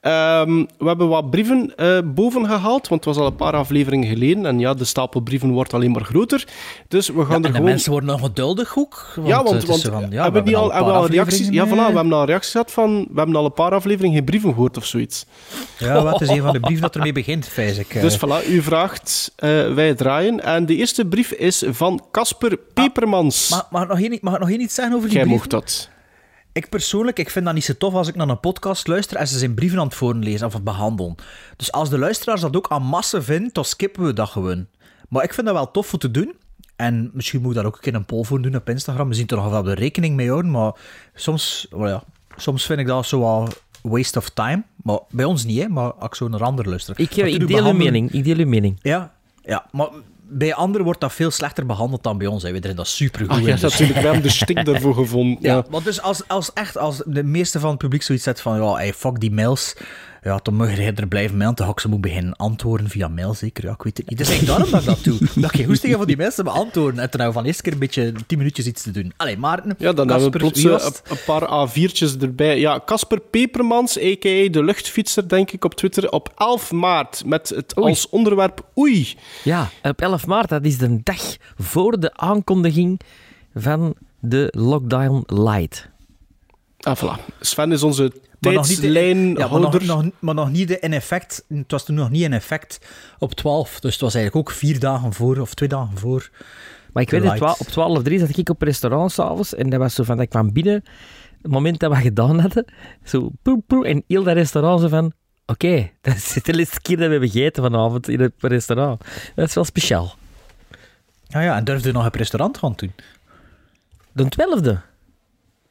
[0.00, 4.08] Ehm, we hebben wat brieven eh, boven gehaald, want het was al een paar afleveringen
[4.08, 4.46] geleden.
[4.46, 6.44] En ja, de stapel brieven wordt alleen maar groter.
[6.88, 7.64] Dus we gaan Ja, er en de gewoon...
[7.64, 9.12] mensen worden nog geduldig ook.
[9.16, 11.48] Want, ja, eh, want, zo van, ja, we hebben niet al, een hebben al reacties?
[11.48, 12.98] Ja, voilà, we eh, hebben al reacties gehad van...
[13.10, 15.26] We hebben al een paar afleveringen geen brieven gehoord of zoiets.
[15.78, 17.94] Ja, wat is een van de brieven dat ermee begint, ik.
[17.94, 18.00] eh.
[18.02, 20.44] Dus voilà, u vraagt, eh, wij draaien.
[20.44, 23.48] En de eerste brief is van Casper Pepermans.
[23.50, 25.48] mag, mag, ik nog één, mag ik nog één iets zeggen over die Jij brieven?
[25.50, 25.88] mocht dat.
[26.58, 29.28] Ik persoonlijk, ik vind dat niet zo tof als ik naar een podcast luister en
[29.28, 31.14] ze zijn brieven aan het voorlezen of het behandelen.
[31.56, 34.66] Dus als de luisteraars dat ook aan massa vinden, dan skippen we dat gewoon.
[35.08, 36.34] Maar ik vind dat wel tof om te doen.
[36.76, 39.08] En misschien moet ik daar ook een keer een poll voor doen op Instagram.
[39.08, 40.72] We zien er nog wel de rekening mee houden, maar
[41.14, 42.02] soms, well ja,
[42.36, 44.62] soms vind ik dat zo wat waste of time.
[44.82, 46.98] Maar bij ons niet, hè, maar als ik zo naar anderen luister.
[46.98, 48.10] Ik, eh, ik deel uw mening.
[48.10, 48.78] Ik deel uw mening.
[48.82, 49.88] Ja, ja, maar
[50.30, 52.42] bij anderen wordt dat veel slechter behandeld dan bij ons.
[52.42, 52.52] Hè.
[52.52, 53.98] We zijn dat supergoed in, ja, dus- natuurlijk.
[53.98, 55.38] We hebben de stink daarvoor gevonden.
[55.40, 55.64] ja, Ja.
[55.70, 58.74] want dus als, als echt, als de meeste van het publiek zoiets zet van, ja,
[58.74, 59.74] hey, fuck die mails,
[60.28, 63.64] ja, dan mag je er blijven mailen, dan ze moeten beginnen antwoorden via mail, zeker,
[63.64, 64.18] ja, ik weet het niet.
[64.18, 67.08] Dus eigenlijk daarom dat ik dat doe, dat goesting heb van die mensen beantwoorden en
[67.10, 69.12] dan nou van eerste keer een beetje tien minuutjes iets te doen.
[69.16, 71.02] Allee, Maarten, Ja, dan hebben we plots eh, het?
[71.04, 72.58] een, een paar A4'tjes erbij.
[72.58, 74.48] Ja, Casper Pepermans, a.k.a.
[74.48, 77.88] de luchtfietser, denk ik, op Twitter, op 11 maart met het Oei.
[77.88, 79.16] als onderwerp Oei.
[79.44, 83.00] Ja, op 11 maart, dat is de dag voor de aankondiging
[83.54, 85.88] van de lockdown light.
[86.78, 87.34] Ah, voilà.
[87.40, 88.90] Sven is onze Maar nog niet de-
[89.38, 92.22] Ja, maar nog, nog, maar nog niet de in effect, het was toen nog niet
[92.22, 92.78] in effect
[93.18, 96.30] op 12, dus het was eigenlijk ook vier dagen voor, of twee dagen voor.
[96.92, 99.94] Maar ik weet het, op 12 3 zat ik op restaurant s'avonds en dat was
[99.94, 100.84] zo van, dat ik kwam binnen,
[101.42, 102.64] het moment dat we gedaan hadden,
[103.04, 105.12] zo poe, poe, en heel dat restaurant zo van,
[105.46, 109.04] oké, dat is de laatste keer dat we hebben gegeten vanavond in het restaurant.
[109.34, 110.14] Dat is wel speciaal.
[111.26, 112.92] Ja, ja, en durfde je nog op restaurant gaan doen?
[114.12, 114.80] De twaalfde.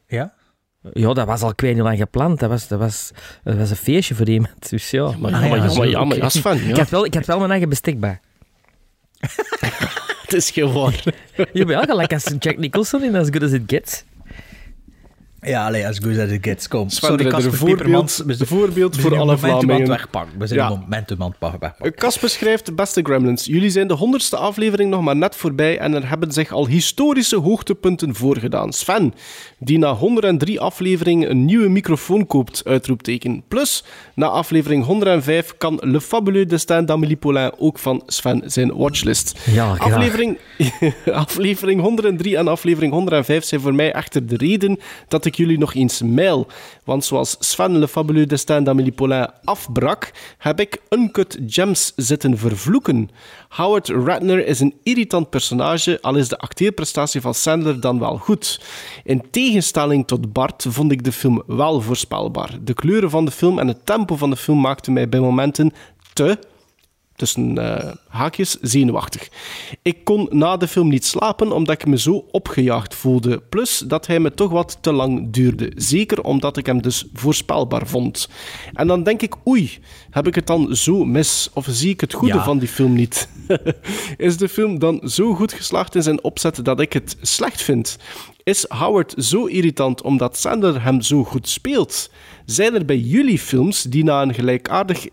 [0.08, 0.34] Ja?
[0.94, 2.40] Ja, dat was al kwijt lang gepland.
[2.40, 3.12] Dat was, dat, was,
[3.44, 4.70] dat was een feestje voor iemand.
[4.70, 5.12] Dus ja.
[5.20, 6.76] Maar Ah, ja, ja, Ik, ja.
[6.76, 8.20] had wel, ik had wel mijn eigen bestek bij.
[10.22, 10.94] Het is gewoon...
[11.36, 14.04] Je bent wel gelijk als Jack Nicholson in As Good As It Gets.
[15.42, 16.68] Ja, allee, as good as it gets.
[16.68, 16.90] Kom.
[16.90, 18.16] Sorry, Casper Pepermans.
[18.16, 19.88] voorbeeld, een voorbeeld We voor zijn alle een momentum aan het Vlamingen.
[19.90, 20.40] wegpakken.
[20.40, 20.66] We zijn Ja.
[20.72, 21.94] een momentum aan het wegpakken.
[21.96, 26.10] Casper schrijft, beste Gremlins, jullie zijn de honderdste aflevering nog maar net voorbij en er
[26.10, 28.74] hebben zich al historische hoogtepunten voorgedaan.
[28.74, 29.14] Sven,
[29.60, 33.44] die na 103 afleveringen een nieuwe microfoon koopt, uitroepteken.
[33.48, 33.84] Plus,
[34.16, 39.40] na aflevering 105 kan Le Fabuleux Destin d'Amélie Paulin ook van Sven zijn watchlist.
[39.52, 39.94] Ja, graag.
[39.94, 40.38] Aflevering,
[41.14, 45.74] aflevering 103 en aflevering 105 zijn voor mij echter de reden dat ik jullie nog
[45.74, 46.48] eens mail.
[46.84, 53.10] Want zoals Sven Le Fabuleux Destin d'Amélie Paulin afbrak, heb ik Uncut Gems zitten vervloeken.
[53.50, 58.62] Howard Ratner is een irritant personage, al is de acteerprestatie van Sandler dan wel goed.
[59.04, 62.58] In tegenstelling tot Bart vond ik de film wel voorspelbaar.
[62.62, 65.74] De kleuren van de film en het tempo van de film maakten mij bij momenten
[66.14, 66.40] te
[67.18, 69.30] tussen eh, haakjes, zenuwachtig.
[69.82, 73.42] Ik kon na de film niet slapen omdat ik me zo opgejaagd voelde.
[73.50, 75.72] Plus dat hij me toch wat te lang duurde.
[75.76, 78.30] Zeker omdat ik hem dus voorspelbaar vond.
[78.74, 79.78] En dan denk ik, oei,
[80.10, 81.50] heb ik het dan zo mis?
[81.54, 82.44] Of zie ik het goede Ja.
[82.44, 83.30] van die film niet?
[84.18, 87.98] Is de film dan zo goed geslaagd in zijn opzet dat ik het slecht vind?
[88.44, 92.10] Is Howard zo irritant omdat Sandler hem zo goed speelt?
[92.46, 95.08] Zijn er bij jullie films die na een gelijkaardig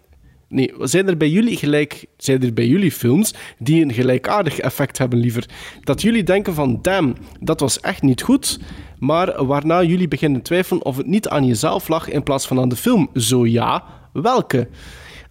[0.55, 4.99] Nee, zijn er bij jullie gelijk, zijn er bij jullie films die een gelijkaardig effect
[4.99, 5.49] hebben liever?
[5.81, 8.59] Dat jullie denken van, damn, dat was echt niet goed,
[8.99, 12.69] maar waarna jullie beginnen twijfelen of het niet aan jezelf lag in plaats van aan
[12.69, 13.11] de film.
[13.15, 14.69] Zo ja, welke?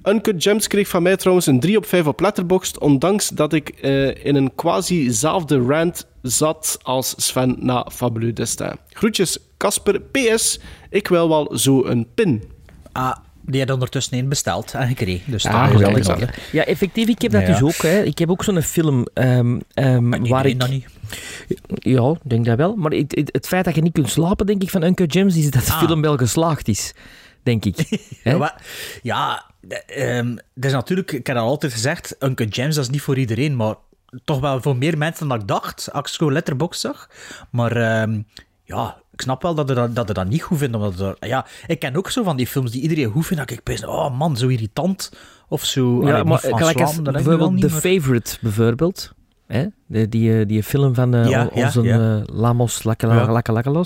[0.04, 3.70] Uncut Gems kreeg van mij trouwens een 3 op 5 op Letterboxd, ondanks dat ik
[3.70, 8.76] eh, in een quasi-zelfde rant zat als Sven na Fabuleux Destin.
[8.90, 10.02] Groetjes, Casper.
[10.02, 10.60] PS,
[10.90, 12.44] ik wil wel zo een pin.
[12.92, 15.32] Ah, die had ondertussen één besteld en gekregen.
[15.32, 16.18] Dus Ah, dat is wel.
[16.52, 17.48] Ja, effectief, ik heb dat Ja.
[17.48, 17.82] dus ook.
[17.82, 18.02] Hè.
[18.04, 20.60] Ik heb ook zo'n film ehm, ehm, Maar waar ik...
[20.60, 20.86] dan niet.
[21.68, 22.76] Ja, ik denk dat wel.
[22.76, 25.36] Maar het, het, het feit dat je niet kunt slapen, denk ik, van Uncle James,
[25.36, 25.80] is dat de Ah.
[25.80, 26.94] film wel geslaagd is.
[27.44, 27.78] Denk ik.
[28.24, 28.56] Ja,
[29.02, 29.46] ja
[29.86, 33.18] ehm, dat is natuurlijk, ik heb al altijd gezegd, Uncut Gems, dat is niet voor
[33.18, 33.76] iedereen, maar
[34.24, 37.10] toch wel voor meer mensen dan ik dacht, als ik zo Letterboxd zag.
[37.52, 38.22] Maar ehm,
[38.64, 41.28] ja, ik snap wel dat je dat, dat, je dat niet goed vindt, omdat er,
[41.28, 43.86] ja, ik ken ook zo van die films die iedereen goed vindt, dat ik best,
[43.86, 45.12] oh man, zo irritant,
[45.48, 46.02] of zo.
[46.02, 49.12] Ja, Allee, maar niet van gelijk als bijvoorbeeld niet, The maar- Favorite, bijvoorbeeld.
[49.48, 49.66] Hè?
[49.86, 52.18] De, die, eh, die film van eh, Ja, on- ja, onze ja.
[52.18, 53.84] eh, Lamos Lakala- Ja.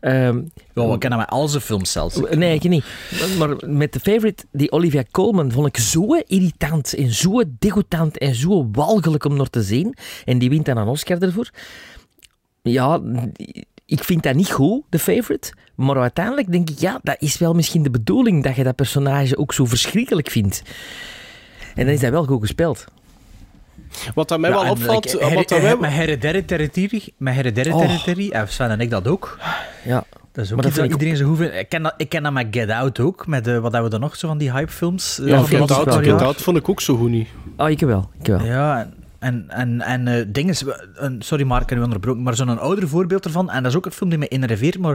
[0.00, 0.42] Ehm,
[0.74, 2.20] Ja, we kennen met al zijn films zelfs.
[2.30, 2.84] Nee, ik niet.
[3.38, 8.34] Maar met de favorite, die Olivia Colman, vond ik zo irritant en zo degoutant en
[8.34, 9.94] zo walgelijk om naar te zien.
[10.24, 11.50] En die wint dan een Oscar ervoor.
[12.62, 13.00] Ja,
[13.86, 15.52] ik vind dat niet goed, de favorite.
[15.74, 19.36] Maar uiteindelijk denk ik, ja, dat is wel misschien de bedoeling dat je dat personage
[19.38, 20.62] ook zo verschrikkelijk vindt.
[21.74, 22.84] En dan is dat wel goed gespeeld.
[24.14, 25.12] Wat aan mij Ja, wel en opvalt...
[25.12, 25.76] like, her- wat aan mij...
[25.76, 29.38] Met Hereditary, met Hereditary, en Sven en ik dat ook.
[29.84, 30.04] Ja.
[30.32, 31.54] Dat is ook Maar dat iets dat vind ik iedereen zo goed vindt.
[31.54, 33.98] Ik ken dat, ik ken dat met Get Out ook, met de, wat hebben we
[33.98, 35.18] dan nog zo van die hypefilms?
[35.20, 36.22] eh, Ja, van Get dat Out, Get.
[36.22, 37.28] Out vond ik ook zo goed niet.
[37.56, 38.10] Oh, ik wel.
[38.20, 38.44] Ik wel.
[38.44, 38.94] Ja, en,
[39.48, 42.88] en, en eh ding is, een, sorry Mark, ik heb u onderbroken, maar zo'n ouder
[42.88, 44.92] voorbeeld ervan, en dat is ook een film die me innerveert, maar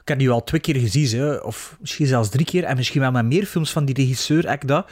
[0.00, 3.00] ik heb die al twee keer gezien, hè, of misschien zelfs drie keer, en misschien
[3.00, 4.90] wel met meer films van die regisseur, ik dat.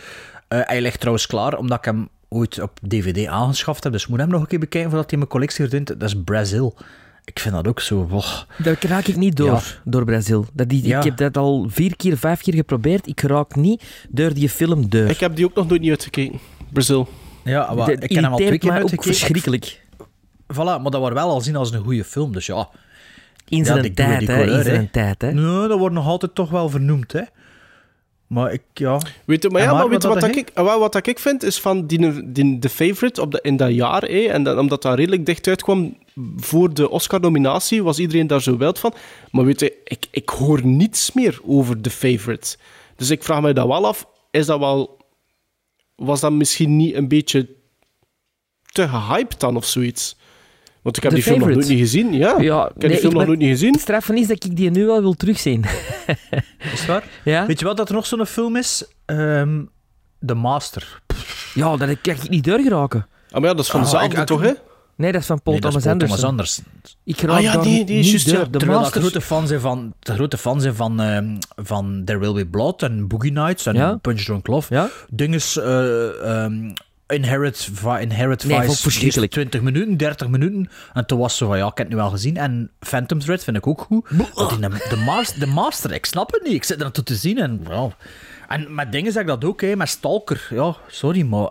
[0.48, 4.08] Eh, hij ligt trouwens klaar, omdat ik hem ooit op DVD aangeschaft heb, dus ik
[4.08, 5.86] moet hem nog een keer bekijken voordat hij mijn collectie verdient.
[5.86, 6.76] Dat is Brazil.
[7.24, 8.06] Ik vind dat ook zo...
[8.06, 8.26] woh.
[8.62, 9.60] Daar raak ik niet door, Ja.
[9.84, 10.46] door Brazil.
[10.52, 10.98] Dat die, Ja.
[10.98, 13.06] Ik heb dat al vier keer, vijf keer geprobeerd.
[13.06, 15.10] Ik raak niet door die film deur.
[15.10, 16.38] Ik heb die ook nog nooit niet uitgekeken.
[16.72, 17.08] Brazil.
[17.44, 19.04] Ja, maar ik ken hem al twee keer uitgekeken.
[19.14, 19.82] verschrikkelijk.
[20.52, 22.68] Voilà, maar dat wordt wel al zien als een goede film, dus ja.
[23.48, 24.56] In zijn tijd, hè.
[24.58, 25.32] In zijn tijd, hè.
[25.32, 27.22] Nee, dat wordt nog altijd toch wel vernoemd, hè.
[28.26, 29.00] Maar ik, ja...
[29.24, 31.18] Weet je, maar ja, maar weet wat wat, dat dat ik, wel, wat dat ik
[31.18, 34.58] vind, is van die, die, de favorite op de, in dat jaar, hè, en dat,
[34.58, 35.96] omdat dat redelijk dicht uitkwam
[36.36, 38.94] voor de Oscar-nominatie, was iedereen daar zo wild van.
[39.30, 42.56] Maar weet je, ik, ik hoor niets meer over de favorite.
[42.96, 45.02] Dus ik vraag me dat wel af, is dat wel...
[45.96, 47.48] Was dat misschien niet een beetje
[48.72, 50.16] te gehyped dan, of zoiets?
[50.82, 52.40] Want ik heb The die film nog nooit niet gezien, ja.
[52.40, 53.72] Ja, ik heb nee, die film nog nooit niet gezien.
[53.72, 55.64] Het straffen is dat ik die nu wel wil terugzien.
[56.72, 57.04] Is waar?
[57.24, 57.46] ja?
[57.46, 58.84] Weet je wat dat er nog zo'n film is?
[59.04, 59.62] Ehm
[60.26, 61.02] The Master.
[61.54, 63.06] ja, dat kan ik niet doorgeraken.
[63.30, 64.52] Ah, maar ja, dat is van Ah, ik- toch, hè?
[64.96, 66.36] Nee, dat is van Paul Nee, dat is Thomas Paul Anderson.
[66.36, 66.64] Thomas Anderson.
[67.04, 68.44] Ik raak Ah ja, die- die ja.
[68.44, 69.04] De Terwijl dat Masters...
[69.04, 72.82] grote fan zijn van, de grote fan zijn van, ehm, van There Will Be Blood
[72.82, 73.96] en Boogie Nights en Ja.
[73.96, 74.74] Punch Drunk Love.
[74.74, 74.88] Ja?
[75.10, 76.70] Dinges, eh, ehm,
[77.06, 79.32] Inherit, Inherit Nee, Vice, verschrikkelijk.
[79.32, 80.70] 20 minuten, 30 minuten.
[80.92, 82.36] En toen was ze van, ja, ik heb het nu wel gezien.
[82.36, 84.08] En Phantom Thread vind ik ook goed.
[84.08, 86.52] Die, de, master, de Master, ik snap het niet.
[86.52, 87.90] Ik zit er naartoe te zien en, well.
[88.48, 90.46] En met dingen zeg ik dat ook, hè, met Stalker.
[90.50, 91.50] Ja, sorry, maar...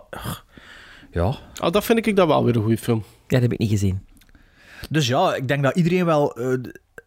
[1.12, 3.04] Ja, Ah, dat vind ik dan wel weer een goede film.
[3.34, 4.00] Ja, dat heb ik niet gezien.
[4.90, 6.36] Dus ja, ik denk dat iedereen wel.
[6.36, 6.58] eh,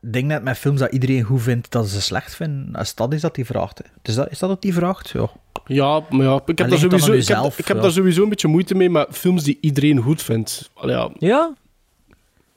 [0.02, 2.76] ding net met films dat iedereen goed vindt dat ze slecht vinden.
[2.76, 3.82] Als dat is dat die vraagt.
[4.04, 5.10] Is dat, is dat wat die vraagt?
[5.10, 5.30] Ja.
[5.66, 7.82] Ja, maar ja, ik heb, daar sowieso, ik heb, uzelf, ik heb ja.
[7.84, 10.70] daar sowieso een beetje moeite mee met films die iedereen goed vindt.
[10.74, 11.54] Allee, ja, Ja?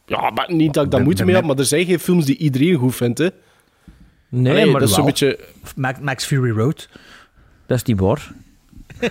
[0.06, 2.36] ja, maar niet dat ik daar moeite mee heb, maar er zijn geen films die
[2.36, 3.18] iedereen goed vindt.
[3.18, 3.28] Hè.
[4.28, 5.04] Nee, Allee, maar dat is wel.
[5.04, 5.38] beetje...
[5.76, 6.88] Max, Max Fury Road.
[7.66, 8.32] dat is niet waar.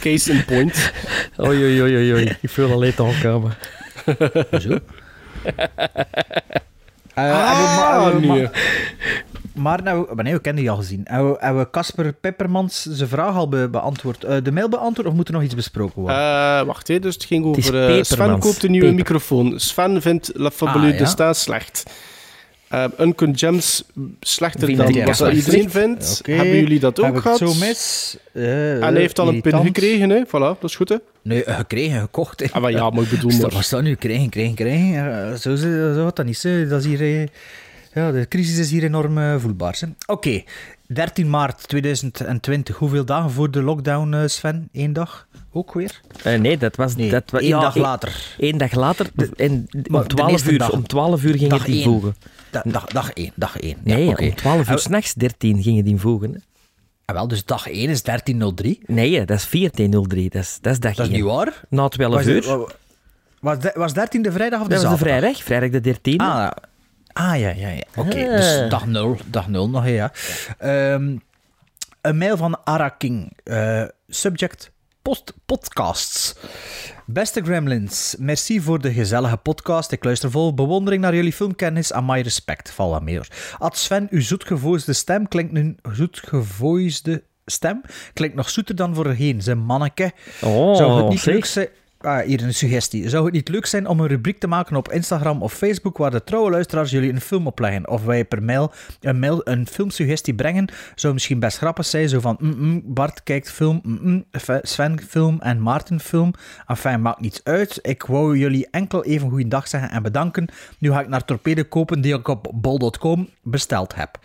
[0.00, 0.92] Case in point.
[1.40, 2.36] Oei, oei, oei, oei, oei.
[2.40, 3.54] Ik voel al het aankomen.
[4.60, 4.78] Zo.
[7.14, 8.48] Ah, nee.
[9.54, 11.00] Maar nou, maar nee, we kennen die al gezien.
[11.04, 14.24] Hebben we- Casper Peppermans zijn vraag al be- beantwoord?
[14.24, 16.18] Eh, de mail beantwoord of moet er nog iets besproken worden?
[16.20, 17.88] Eh, wacht, hè, dus het ging Het over...
[17.96, 19.02] eh, Sven koopt een nieuwe Peper.
[19.02, 19.60] microfoon.
[19.60, 21.04] Sven vindt La Fabuleux Ah, ja.
[21.04, 21.82] Destin slecht.
[22.74, 23.84] Uh, Uncut Gems
[24.20, 26.20] slechter Vind dan ik wat iedereen vindt.
[26.24, 27.38] Hebben jullie dat ook gehad?
[27.40, 28.16] het zo mis?
[28.32, 30.22] Eh, En hij heeft al een pin gekregen, hè?
[30.26, 30.96] Voilà, dat is goed, hè?
[31.22, 32.40] Nee, eh, gekregen, gekocht.
[32.40, 32.46] hè.
[32.52, 33.50] Ah, maar ja, maar ik bedoel Wat maar...
[33.50, 33.94] was dat nu?
[33.94, 35.30] Krijgen, krijgen, krijgen.
[35.30, 36.38] Eh, Zo, zo, wat dat niet.
[36.38, 36.66] Zo.
[36.66, 37.26] Dat is hier, eh,
[37.94, 39.76] ja, de crisis is hier enorm eh, voelbaar.
[39.80, 39.86] hè.
[40.12, 40.42] Oké,
[40.86, 42.76] 13 maart 2020.
[42.76, 44.68] Hoeveel dagen voor de lockdown, eh, Sven?
[44.72, 45.26] Eén dag?
[45.52, 46.00] Ook weer?
[46.22, 46.96] Eh, nee, dat was...
[46.96, 48.34] Nee, dat, wa- één ja, dag later.
[48.38, 49.06] Één dag later.
[49.36, 50.70] en maar om de 12 eerste uur, dag.
[50.72, 51.76] om 12 uur ging Dag het één.
[51.76, 52.14] invoegen.
[52.64, 53.76] Da- dag, dag 1, dag 1.
[53.84, 54.22] Nee, ja, oké.
[54.24, 56.32] om 12 uur s'nachts 13 ging het invoegen.
[56.32, 56.38] hè.
[57.04, 58.78] ah, wel, dus dag 1 is 13.03.
[58.86, 60.28] Nee, dat is 14.03.
[60.28, 61.20] Dat is, dat is dag Dat is 1.
[61.22, 61.60] niet waar.
[61.68, 62.40] Na 12 Was, uur.
[62.42, 62.74] de-
[63.40, 65.36] was, de- was 13 de vrijdag of de dat was de zaterdag?
[65.42, 66.16] vrijdag, vrijdag de 13e.
[66.24, 66.50] Ah,
[67.12, 67.82] ah ja, ja, ja.
[67.96, 68.36] Oké, Ah.
[68.36, 70.12] dus dag 0, dag 0 nog, hè, ja.
[70.58, 71.16] Ehm,
[72.00, 73.32] een mail van Ara King.
[73.44, 74.70] Eh, subject
[75.06, 76.34] post podcasts.
[77.04, 79.92] Beste Gremlins, merci voor de gezellige podcast.
[79.92, 81.92] Ik luister vol bewondering naar jullie filmkennis.
[81.92, 82.70] Aan my respect.
[82.70, 83.28] Val meer.
[83.58, 85.76] Ad Sven, uw zoetgevoisde stem klinkt nu...
[85.92, 87.80] Zoetgevoisde stem
[88.12, 89.42] klinkt nog zoeter dan voorheen.
[89.42, 90.12] Zijn manneke.
[90.42, 91.68] Oh, Zou het niet leuk zijn...
[92.06, 93.08] Ah, hier een suggestie.
[93.08, 96.10] Zou het niet leuk zijn om een rubriek te maken op Instagram of Facebook waar
[96.10, 97.88] de trouwe luisteraars jullie een film opleggen?
[97.88, 100.68] Of wij per mail een, een filmsuggestie brengen?
[100.94, 102.08] Zou misschien best grappig zijn.
[102.08, 104.24] Zo van, mm-mm, Bart kijkt film, mm-mm,
[104.62, 106.32] Sven film en Maarten film.
[106.66, 107.78] Enfin, maakt niets uit.
[107.82, 110.48] Ik wou jullie enkel even goeiedag zeggen en bedanken.
[110.78, 114.18] Nu ga ik naar torpedo kopen die ik op bol.com besteld heb.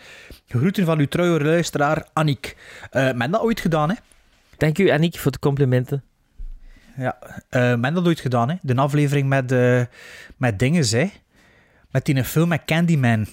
[0.48, 2.56] Groeten van uw trouwe luisteraar Annick.
[2.90, 3.94] Eh men dat ooit gedaan, hè?
[4.56, 6.02] Dank u, Annick, voor de complimenten.
[6.96, 8.54] Ja, eh men dat ooit gedaan, hè?
[8.62, 9.82] De aflevering met, eh
[10.36, 11.10] met dingen, hè?
[11.90, 13.26] Met die film met Candyman.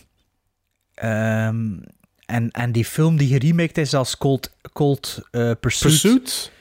[0.93, 1.77] Ehm,
[2.25, 6.01] en, en die film die geremaked is als Cold, Cold eh, Pursuit.
[6.01, 6.51] Pursuit?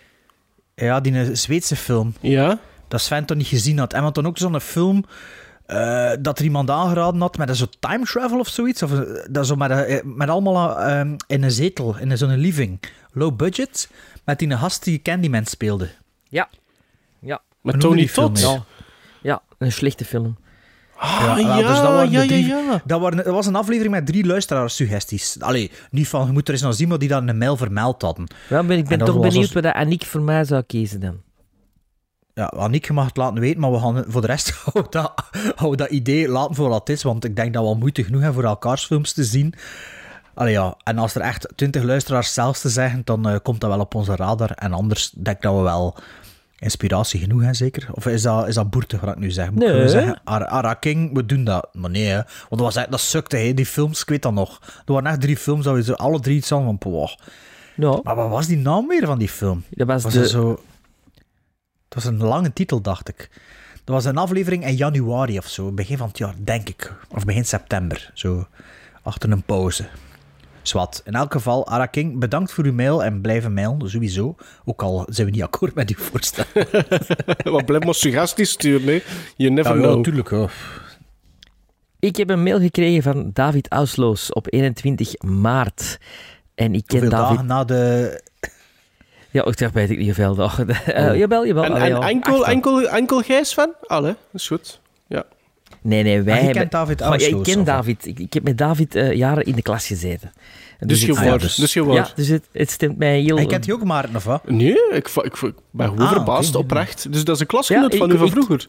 [0.75, 2.15] Ja, die een Zweedse film.
[2.21, 2.59] Ja?
[2.89, 3.93] Dat Sven toch niet gezien had.
[3.93, 5.05] En want dan ook zo'n film
[5.67, 8.83] eh, dat er iemand aangeraden had met een soort time travel of zoiets.
[8.83, 8.91] Of,
[9.31, 12.81] dat zo met, met allemaal eh, in een zetel, in zo'n living.
[13.13, 13.91] Low budget,
[14.25, 15.89] met die gast die Candyman speelde.
[16.29, 16.49] Ja.
[17.69, 17.73] Ja.
[17.77, 18.41] Met Tony die film Todd?
[18.41, 18.65] Ja.
[19.23, 20.37] Ja, een slechte film.
[20.97, 22.83] Ah, Ja, ja, dus dat waren ja, ja, drie- ja.
[22.85, 25.37] Dat, waren, dat was een aflevering met drie luisteraars-suggesties.
[25.41, 27.57] Allee, niet van, je moet er eens naar zien wat die dan in een mail
[27.57, 28.27] vermeld hadden.
[28.49, 31.01] Wel, ben, ik ben En dat toch benieuwd wat dat Annick voor mij zou kiezen
[31.01, 31.21] dan.
[32.35, 35.11] Ja, Annick, je mag het laten weten, maar we gaan voor de rest houden we
[35.59, 38.05] dat, dat idee laten voor wat het is, want ik denk dat we al moeite
[38.05, 39.55] genoeg hebben voor elkaars films te zien.
[40.35, 43.71] Allee, ja, en als er echt twintig luisteraars zelfs te zeggen, dan eh, komt dat
[43.71, 44.51] wel op onze radar.
[44.51, 45.97] En anders denk ik dat we wel
[46.59, 47.89] inspiratie genoeg hebben, zeker?
[47.93, 49.51] Of is dat, is dat boertig wat ik nu zeg?
[49.51, 49.89] Moet Nee.
[49.89, 51.69] zeggen, Ara, Ara King, we doen dat.
[51.73, 52.15] Maar nee, hè.
[52.15, 53.55] want dat, was echt, dat sukte, hè.
[53.55, 54.61] die films, ik weet dat nog.
[54.87, 57.09] Er waren echt drie films, dat we zo alle drie iets hadden van.
[57.77, 59.65] Nou, Maar wat was die naam weer van die film?
[59.71, 60.19] dat was, was de...
[60.21, 60.51] dat zo...
[61.85, 63.31] Het was een lange titel, dacht ik.
[63.85, 66.93] Dat was een aflevering in januari of zo, begin van het jaar, denk ik.
[67.09, 68.47] Of begin september, zo
[69.03, 69.85] achter een pauze.
[70.69, 71.03] Zwat.
[71.05, 74.35] In elk geval, Ara King, bedankt voor uw mail en blijven mailen, sowieso.
[74.65, 76.45] Ook al zijn we niet akkoord met uw voorstel.
[77.53, 79.03] Wat blijf maar suggesties sturen, hè.
[79.37, 79.97] You never ja, know.
[79.97, 80.31] natuurlijk.
[80.31, 80.49] Ja.
[82.01, 85.99] Ik heb een mail gekregen van David Ausloos op 21 maart.
[86.55, 87.37] En ik ken Hoeveel David...
[87.37, 88.23] dagen na de...
[89.31, 90.69] Ja, ik zeg, weet ik niet hoeveel dagen.
[91.09, 91.17] Oh.
[91.17, 91.65] jawel, jawel.
[91.65, 92.45] En, Allee, en enkel, dan.
[92.45, 93.75] enkel, enkel Gijs van?
[93.81, 94.81] Alle, dat is goed.
[95.83, 96.57] Nee, nee, wij Ah, hebben...
[96.59, 97.65] kent David Goh, ja, ik ken of?
[97.65, 98.07] David.
[98.07, 100.33] Ik, ik heb met David eh, jaren in de klas gezeten.
[100.79, 103.37] Dus, je het- Ah, dus- dus je Ja, dus het, het stemt mij heel...
[103.37, 104.49] Hij kent je ook Maarten, of wat?
[104.51, 107.13] Nee, ik, ik, ik ben gewoon Ah, verbaasd, oprecht.
[107.13, 108.69] Dus dat is een klasgenoot Ja, van ik- u van ik- vroeger.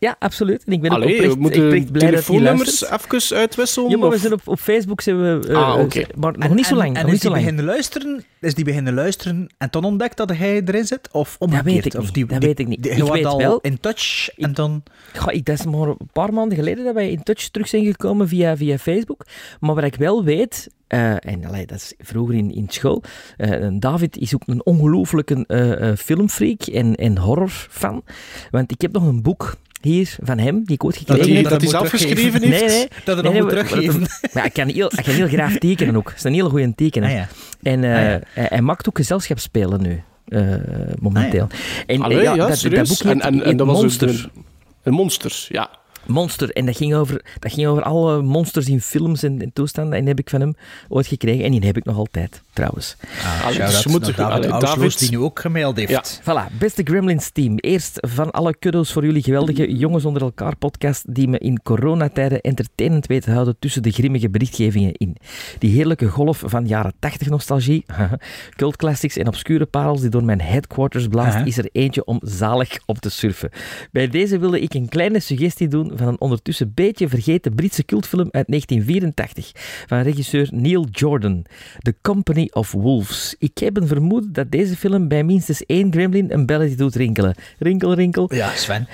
[0.00, 0.64] Ja, absoluut.
[0.64, 3.90] En ik ben ook Allee, oprecht, we moeten oprecht blij dat hij telefoonnummers even uitwisselen?
[3.90, 5.48] Ja, maar we zijn op, op Facebook zijn we...
[5.48, 6.04] eh, Ah, oké.
[6.16, 6.88] Maar nog En- niet zo lang.
[6.88, 7.42] En, nog is niet zo die lang.
[7.44, 8.24] beginnen luisteren?
[8.40, 11.08] Is die beginnen luisteren en toen ontdekt dat hij erin zit?
[11.12, 11.64] Of omgekeerd?
[11.64, 12.82] weet ik of niet, die, dat die- weet ik niet.
[12.82, 14.82] die- Ik je wordt weet al wel- in touch en dan...
[15.16, 17.84] Goh, ik, dat is maar een paar maanden geleden dat wij in touch terug zijn
[17.84, 19.24] gekomen via, via Facebook.
[19.60, 23.02] Maar wat ik wel weet, eh, en allee, dat is vroeger in, in school,
[23.36, 28.02] eh, David is ook een ongelooflijke eh, eh, filmfreak en, en horrorfan.
[28.50, 31.42] Want ik heb nog een boek hier van hem, die ik ooit Dat gekregen heb.
[31.42, 32.16] dat hij moet zelf teruggeven.
[32.16, 32.66] geschreven heeft?
[32.66, 32.88] Nee, nee.
[33.04, 34.00] Dat er nee, nog moet teruggeven.
[34.32, 36.06] maar- hij kan heel, hij kan heel graag tekenen ook.
[36.06, 37.10] Hij is een hele goede tekenaar.
[37.10, 37.28] Ah, ja.
[37.62, 38.20] En eh, Ah, ja.
[38.30, 40.54] hij, hij maakt ook gezelschapsspelen nu, eh,
[41.00, 41.46] momenteel.
[41.86, 44.08] En Allee, eh, ja, dat, dat boek heet, en, en, en dat was Monster.
[44.08, 44.42] Een,
[44.82, 45.70] een monster, ja.
[46.08, 46.50] Monster.
[46.50, 49.92] En dat ging, over, dat ging over alle monsters in films en, en toestanden.
[49.94, 50.54] En die heb ik van hem
[50.88, 51.44] ooit gekregen.
[51.44, 52.96] En die heb ik nog altijd, trouwens.
[53.22, 55.90] Ah, dus je moet er- David Ausloos, David- die nu ook gemaild heeft.
[55.90, 56.04] Ja.
[56.48, 57.56] Voilà, beste Gremlins team.
[57.56, 62.40] Eerst van alle kuddo's voor jullie geweldige Jongens onder elkaar podcast die me in coronatijden
[62.40, 65.16] entertainend weet te houden tussen de grimmige berichtgevingen in.
[65.58, 67.84] Die heerlijke golf van jaren 80 nostalgie,
[68.56, 72.78] cult classics en obscure parels die door mijn headquarters blaast, is er eentje om zalig
[72.86, 73.50] op te surfen.
[73.92, 78.28] Bij deze wilde ik een kleine suggestie doen van een ondertussen beetje vergeten Britse cultfilm
[78.30, 79.50] uit 1984
[79.86, 81.44] van regisseur Neil Jordan,
[81.78, 83.34] The Company of Wolves.
[83.38, 87.34] Ik heb een vermoeden dat deze film bij minstens één gremlin een belletje doet rinkelen.
[87.58, 88.34] Rinkel, rinkel.
[88.34, 88.86] Ja, Sven.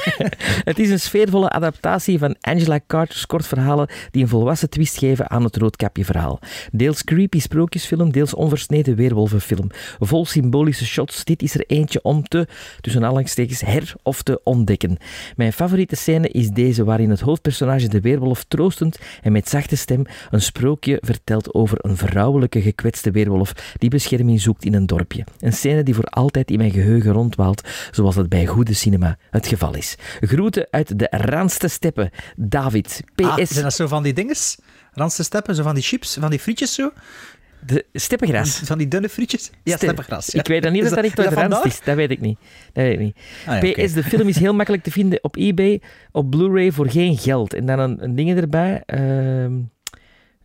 [0.70, 5.44] Het is een sfeervolle adaptatie van Angela Carter's kortverhalen die een volwassen twist geven aan
[5.44, 6.38] het Roodkapje-verhaal.
[6.72, 9.70] Deels creepy sprookjesfilm, deels onversneden weerwolvenfilm.
[9.98, 12.46] Vol symbolische shots, dit is er eentje om te,
[12.80, 14.96] tussen aanhalingstekens, her of te ontdekken.
[15.36, 20.06] Mijn favoriete scène is deze waarin het hoofdpersonage de weerwolf troostend en met zachte stem
[20.30, 25.24] een sprookje vertelt over een vrouwelijke gekwetste weerwolf die bescherming zoekt in een dorpje.
[25.40, 29.46] Een scène die voor altijd in mijn geheugen rondwaalt, zoals het bij goede cinema het
[29.46, 29.96] geval is.
[30.20, 32.10] Groeten uit de Ranste Steppen.
[32.36, 34.58] David, Ah, PS, zijn dat zo van die dinges?
[34.96, 36.90] Randste steppen, zo van die chips, van die frietjes zo?
[37.66, 38.58] De Steppengras.
[38.64, 39.50] Van die dunne frietjes?
[39.62, 39.92] Ja, ja.
[40.32, 41.80] Ik weet dan niet Is of dat echt is uit dat is.
[41.84, 42.38] Dat weet ik niet.
[42.72, 43.16] Dat weet ik niet.
[43.46, 45.80] Ah, ja, PS, de film is heel makkelijk te vinden op eBay,
[46.12, 47.54] op Blu-ray voor geen geld.
[47.54, 48.82] En dan een, een ding erbij.
[48.86, 49.68] ehm, een,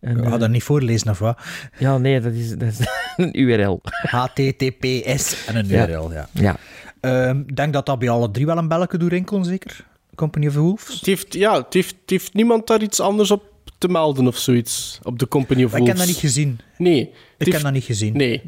[0.00, 1.38] Ik ga eh, dat niet voorlezen of wat?
[1.78, 2.78] ja, nee, dat is, dat is
[3.16, 3.80] een URL.
[4.02, 5.88] HTTPS en een Ja.
[5.88, 6.28] URL, ja.
[6.32, 6.56] Ja.
[7.00, 9.84] Ehm, Ik denk dat dat bij alle drie wel een belletje doet rinkelen, zeker?
[10.14, 10.94] Company of the Wolves?
[10.94, 13.51] Het heeft, ja, het heeft, het heeft niemand daar iets anders op
[13.82, 14.98] te melden of zoiets.
[15.02, 16.58] Op de Company of ik heb dat niet gezien.
[16.78, 17.00] Nee.
[17.00, 18.16] Ik heeft- heb dat niet gezien.
[18.16, 18.42] Nee.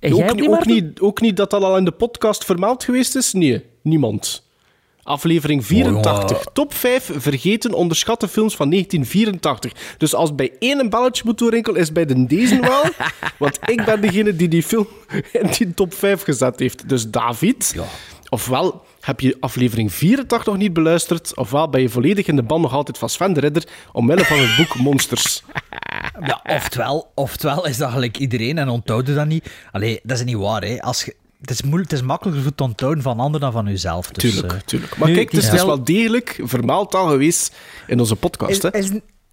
[0.00, 2.84] En jij Ook, niet, ook, niet, ook niet dat dat al in de podcast vermeld
[2.84, 3.32] geweest is?
[3.32, 4.44] Nee, niemand.
[5.02, 6.36] Aflevering 84.
[6.38, 6.50] Oh, ja.
[6.52, 9.94] Top 5 vergeten onderschatte films van 1984.
[9.98, 12.82] Dus als bij één een belletje moet doorrinkelen, is bij de deze wel.
[13.38, 14.86] want ik ben degene die die film
[15.32, 16.88] in die top 5 gezet heeft.
[16.88, 17.74] Dus David,
[18.28, 22.62] ofwel heb je aflevering 84 nog niet beluisterd, ofwel ben je volledig in de band
[22.62, 25.42] nog altijd van Sven de Ridder, omwille van het boek Monsters.
[26.26, 29.50] Ja, oftewel, oftewel is dat gelijk iedereen en onthouden dat niet.
[29.72, 30.80] Allee, dat is niet waar, hè.
[30.82, 33.66] Als je, het, is moeilijk, het is makkelijker voor te onthouden van anderen dan van
[33.66, 34.10] jezelf.
[34.10, 34.96] Dus, Tuurlijk, eh, tuurlijk.
[34.96, 38.50] Maar nu, kijk, het is, wel- degelijk vermeld al geweest in onze podcast.
[38.50, 38.76] is, hè?
[38.78, 38.90] is,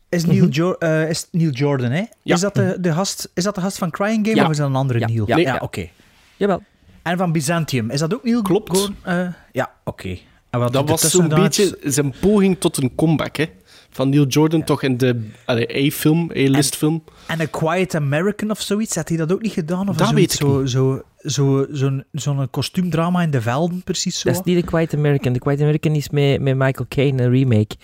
[0.10, 2.04] is, Neil Jo- eh, is Neil Jordan, hè?
[2.22, 2.36] Ja.
[2.36, 4.46] Is, dat de, de gast, is dat de gast van Crying Game Ja.
[4.46, 5.08] of is dat een andere Ja.
[5.08, 5.24] Neil?
[5.28, 5.36] Ja.
[5.36, 5.46] Nee.
[5.46, 5.60] ja Ja.
[5.62, 5.90] oké.
[6.36, 6.64] Jawel.
[7.02, 8.78] En van Byzantium, is dat ook Neil Klopt.
[8.78, 8.96] Gordon?
[9.02, 10.18] Eh, ja, oké.
[10.50, 13.46] En wat Dat was zo'n beetje zijn poging tot een comeback, hè?
[13.90, 17.04] Van Neil Jordan, toch in de A-film, A-list-film.
[17.28, 19.90] En A Quiet American of zoiets, had hij dat ook niet gedaan?
[19.90, 24.30] Of Dat weet ik zo, zo, zo, zo'n zo'n kostuumdrama in de velden, precies zo?
[24.30, 25.34] Dat is niet de Quiet American.
[25.34, 27.76] De Quiet American is met, met Michael Caine, een remake.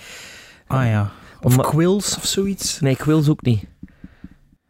[0.67, 1.11] Ah ja.
[1.41, 2.79] Of Quills of zoiets.
[2.79, 3.63] Nee, ze ook niet.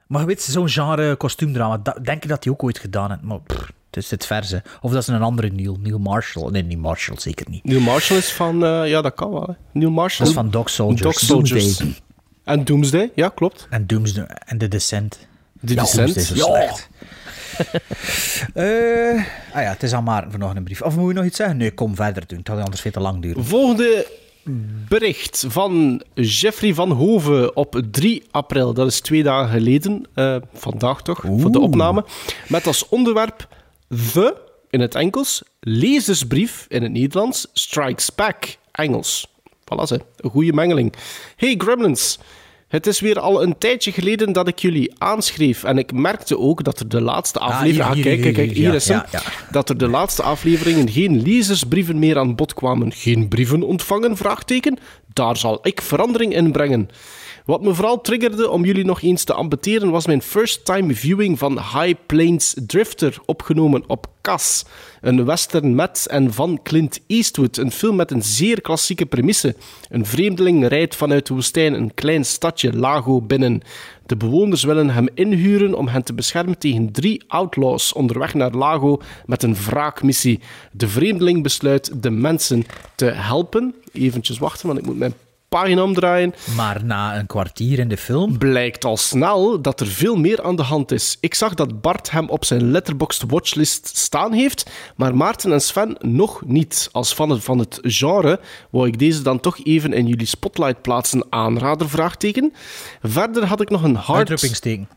[0.07, 3.21] Maar je weet, zo'n genre kostuumdrama, denk ik dat hij ook ooit gedaan heeft.
[3.21, 4.63] Maar pff, is het verse.
[4.81, 5.77] Of dat is een andere Neil.
[5.81, 6.51] Neil Marshall.
[6.51, 7.63] Nee, niet Marshall, zeker niet.
[7.63, 8.65] Neil Marshall is van...
[8.65, 9.53] eh, ja, dat kan wel, hè?
[9.79, 10.17] Neil Marshall.
[10.27, 11.01] Dat is van Dog Soldiers.
[11.01, 11.63] Dog Soldiers.
[11.77, 12.01] Doomsday.
[12.43, 13.67] En Doomsday, ja, klopt.
[13.69, 14.25] En Doomsday.
[14.45, 15.27] En The Descent.
[15.65, 16.15] The Ja, Descent.
[16.15, 16.89] Is zo slecht.
[18.53, 20.81] Eh, ah ja, het is aan Maarten voor nog een brief.
[20.81, 21.57] Of moet je nog iets zeggen?
[21.57, 22.37] Nee, kom verder doen.
[22.39, 23.45] Het gaat anders veel te lang duren.
[23.45, 24.07] Volgende
[24.87, 28.73] bericht van Jeffrey van Hoven op 3 april.
[28.73, 30.05] Dat is twee dagen geleden.
[30.13, 32.05] eh, vandaag toch, voor de opname.
[32.47, 33.47] Met als onderwerp
[33.89, 34.35] The,
[34.69, 39.27] in het Engels, lezersbrief in het Nederlands, Strikes Back, Engels.
[39.47, 39.99] Voilà, ze.
[40.17, 40.93] een goede mengeling.
[41.35, 42.19] Hey Gremlins.
[42.67, 45.63] Het is weer al een tijdje geleden dat ik jullie aanschreef.
[45.63, 47.75] En ik merkte ook dat er de laatste aflevering...
[47.75, 48.97] hier, Ah, hier, kijk, kijk, hier, kijk, is hem.
[48.97, 49.21] ja, ja.
[49.51, 52.91] Dat er de laatste afleveringen geen lezersbrieven meer aan bod kwamen.
[52.91, 54.17] Geen brieven ontvangen?
[54.17, 54.77] Vraagteken.
[55.13, 56.89] Daar zal ik verandering in brengen.
[57.45, 61.39] Wat me vooral triggerde om jullie nog eens te ambeteren was mijn first time viewing
[61.39, 64.65] van High Plains Drifter, opgenomen op CAS.
[65.01, 67.57] Een western met en van Clint Eastwood.
[67.57, 69.55] Een film met een zeer klassieke premisse.
[69.89, 73.61] Een vreemdeling rijdt vanuit de woestijn een klein stadje Lago binnen.
[74.05, 79.01] De bewoners willen hem inhuren om hen te beschermen tegen drie outlaws onderweg naar Lago
[79.25, 80.39] met een wraakmissie.
[80.71, 82.65] De vreemdeling besluit de mensen
[82.95, 83.75] te helpen.
[83.91, 85.13] Eventjes wachten, want ik moet mijn
[85.49, 86.33] pagina omdraaien.
[86.55, 88.37] Maar na een kwartier in de film...
[88.37, 91.17] Blijkt al snel dat er veel meer aan de hand is.
[91.19, 95.95] Ik zag dat Bart hem op zijn Letterboxd watchlist staan heeft, maar Maarten en Sven
[95.99, 96.89] nog niet.
[96.91, 98.39] Als fan van het genre
[98.69, 102.53] wou ik deze dan toch even in jullie spotlight plaatsen aanrader, vraagteken.
[103.01, 104.17] Verder had ik nog een hard...
[104.17, 104.87] Uitroepingsteken.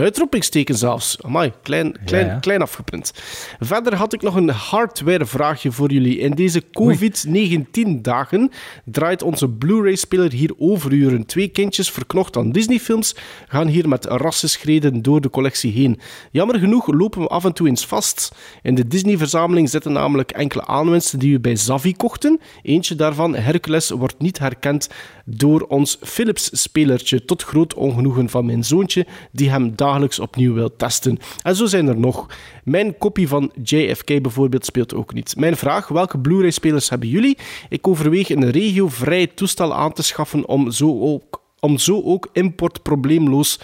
[0.00, 1.22] Uitroepingsteken zelfs.
[1.22, 2.38] Amai, klein, klein, Ja, ja.
[2.38, 3.12] klein afgeprint.
[3.60, 6.18] Verder had ik nog een hardware-vraagje voor jullie.
[6.18, 8.50] In deze COVID-19-dagen
[8.84, 11.26] draait onze Blu-ray-speler hier overuren.
[11.26, 13.14] Twee kindjes verknocht aan Disney-films
[13.48, 16.00] gaan hier met rassenschreden door de collectie heen.
[16.30, 18.34] Jammer genoeg lopen we af en toe eens vast.
[18.62, 22.40] In de Disney-verzameling zitten namelijk enkele aanwinsten die we bij Zavi kochten.
[22.62, 24.88] Eentje daarvan, Hercules, wordt niet herkend
[25.28, 31.18] door ons Philips-spelertje, tot groot ongenoegen van mijn zoontje, die hem dagelijks opnieuw wil testen.
[31.42, 32.26] En zo zijn er nog.
[32.64, 35.36] Mijn kopie van JFK bijvoorbeeld speelt ook niet.
[35.36, 37.38] Mijn vraag, welke Blu-ray-spelers hebben jullie?
[37.68, 42.82] Ik overweeg een regiovrij toestel aan te schaffen om zo ook, om zo ook import
[42.82, 43.58] probleemloos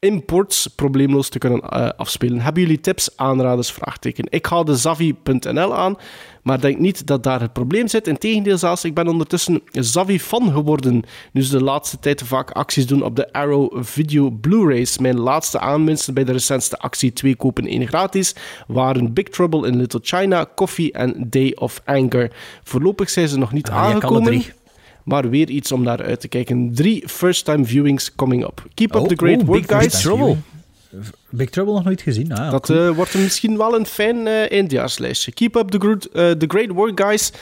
[0.00, 2.40] imports probleemloos te kunnen eh, afspelen.
[2.40, 4.26] Hebben jullie tips, aanraders, vraagteken?
[4.28, 5.96] Ik haal de Zavi.nl aan,
[6.42, 8.06] maar denk niet dat daar het probleem zit.
[8.06, 11.02] Integendeel zelfs, ik ben ondertussen Zavi-fan geworden.
[11.32, 14.98] Nu ze de laatste tijd vaak acties doen op de Arrow Video Blu-rays.
[14.98, 18.34] Mijn laatste aanwinsten bij de recentste actie 2 kopen 1 gratis
[18.66, 22.32] waren Big Trouble in Little China, Coffee en Day of Anger.
[22.62, 24.42] Voorlopig zijn ze nog niet Ah, aangekomen.
[25.08, 26.70] Maar weer iets om naar uit te kijken.
[26.74, 28.66] Drie first-time viewings coming up.
[28.74, 30.00] Keep up Oh, the great oh, work, Big guys.
[30.00, 30.36] Trouble.
[31.30, 32.32] Big Trouble nog nooit gezien.
[32.32, 32.88] Ah, Dat cool.
[32.88, 35.32] eh, wordt misschien wel een fijn eh eindjaarslijstje.
[35.32, 37.32] Keep up the, good, eh, the great work, guys.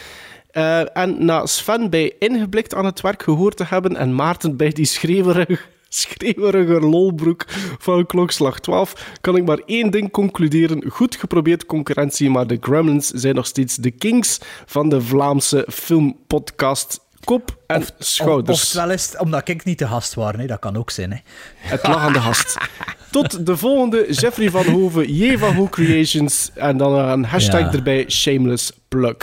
[0.93, 4.85] En na Sven bij Ingeblikt aan het werk gehoord te hebben en Maarten bij die
[4.85, 5.59] schreeuwerige,
[5.89, 7.45] schreeuwerige lolbroek
[7.79, 10.85] van klokslag 12, kan ik maar één ding concluderen.
[10.91, 17.01] Goed geprobeerd concurrentie, maar de Gremlins zijn nog steeds de kings van de Vlaamse filmpodcast.
[17.27, 18.61] Kop en Of, schouders.
[18.63, 20.33] oftewel is het omdat ik niet de gast was.
[20.37, 20.47] Hè.
[20.47, 21.11] Dat kan ook zijn.
[21.13, 21.19] Hè.
[21.57, 22.57] Het lag aan de gast.
[23.11, 26.51] Tot de volgende, Jeffrey van Hoven, J van Who Creations.
[26.55, 27.73] En dan een hashtag Ja.
[27.73, 29.17] erbij, shameless plug.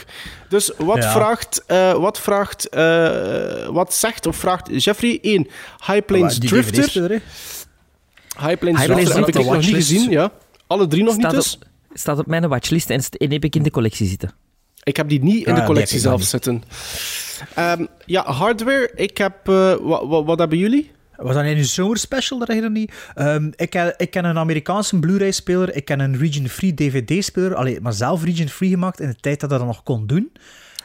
[0.49, 1.11] Dus wat Ja.
[1.11, 5.19] vraagt, eh, wat vraagt, eh, wat zegt of vraagt Jeffrey?
[5.21, 5.47] 1.
[5.85, 7.21] High Plains Drifter.
[8.39, 10.09] High Plains High Drifter heb ik nog niet gezien.
[10.09, 10.31] Ja.
[10.67, 11.55] Alle drie nog niet dus.
[11.55, 14.33] op, staat op mijn watchlist en, en heb ik in de collectie zitten.
[14.83, 16.63] Ik heb die niet in Ah, de die collectie zelf zitten.
[17.55, 18.91] Ehm, ja, hardware.
[18.95, 19.47] Ik heb...
[19.49, 20.91] eh, wa- wa- wat hebben jullie?
[21.15, 22.39] Was dat een zomerspecial?
[22.39, 22.93] Dat je niet?
[23.15, 25.75] Ehm, ik, ken, ik ken een Amerikaanse Blu-ray-speler.
[25.75, 27.55] Ik ken een region-free DVD-speler.
[27.55, 30.31] Allee, maar zelf region-free gemaakt in de tijd dat dat dat nog kon doen.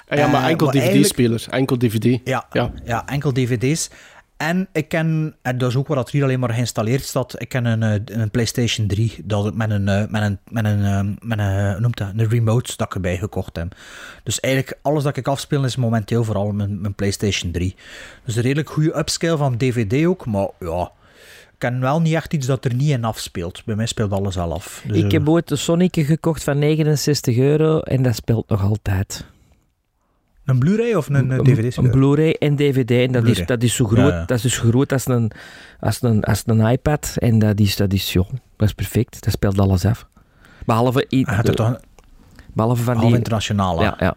[0.08, 1.46] Ah, ja, maar Eh, enkel maar eigenlijk- DVD-speler.
[1.50, 2.20] Enkel DVD.
[2.24, 2.72] Ja, Ja.
[2.84, 3.06] ja.
[3.06, 3.90] enkel dvd's.
[4.38, 7.48] En ik ken, en dat is ook wat dat hier alleen maar geïnstalleerd staat, ik
[7.48, 11.00] ken een, eh, een PlayStation 3 dat, met een, eh, met een, met een, eh,
[11.20, 13.74] met een, hoe noemt dat, een remote dat ik erbij gekocht heb.
[14.22, 17.74] Dus eigenlijk alles dat ik afspeel is momenteel vooral mijn, mijn PlayStation 3.
[18.24, 20.92] Dus een redelijk goede upscale van DVD ook, maar ja,
[21.52, 23.64] ik ken wel niet echt iets dat er niet in afspeelt.
[23.64, 24.84] Bij mij speelt alles al af.
[24.86, 29.24] Dus, ik heb ooit de Sonic gekocht van 69 euro en dat speelt nog altijd.
[30.48, 31.76] Een Blu-ray of een, eh, Een- DVD?
[31.76, 32.90] Een Blu-ray en DVD.
[32.90, 34.24] En dat is, dat is zo groot, Ja, ja.
[34.24, 35.30] Dat is dus groot als een,
[35.80, 37.14] als een, als een iPad.
[37.18, 39.24] En dat is, dat is, joh, dat is perfect.
[39.24, 40.06] Dat speelt alles af.
[40.64, 41.80] Behalve, had het toch
[42.54, 43.16] behalve van half die...
[43.16, 43.78] internationaal.
[43.78, 43.84] hè?
[43.84, 44.14] Ja, ja.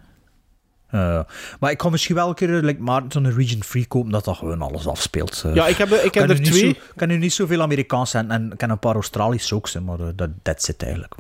[0.96, 1.20] Uh,
[1.60, 4.26] maar ik ga misschien wel een keer uh, like, maar zo'n region free kopen dat
[4.26, 5.44] dat gewoon alles afspeelt.
[5.46, 6.70] Uh, Ja, ik heb, ik heb kan er nu niet twee.
[6.70, 9.84] Ik kan nu niet zoveel Amerikaans zijn en ik ken een paar Australische ook zijn,
[9.84, 11.16] maar uh, dat that's it eigenlijk.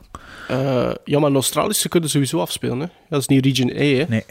[0.47, 2.79] Eh, ja, maar een Australische kunnen sowieso afspelen.
[2.79, 2.85] Hè?
[3.09, 3.95] Dat is niet Region E.
[3.97, 4.05] Hè?
[4.07, 4.25] Nee.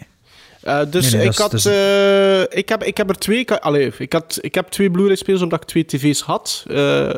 [0.64, 3.38] Uh, dus Nee, nee, ik, had, is- eh, ik, heb, ik heb er twee.
[3.38, 6.64] Ik, allee, ik, had, ik heb twee Blu-ray-spelers omdat ik twee tv's had.
[6.68, 7.11] Eh,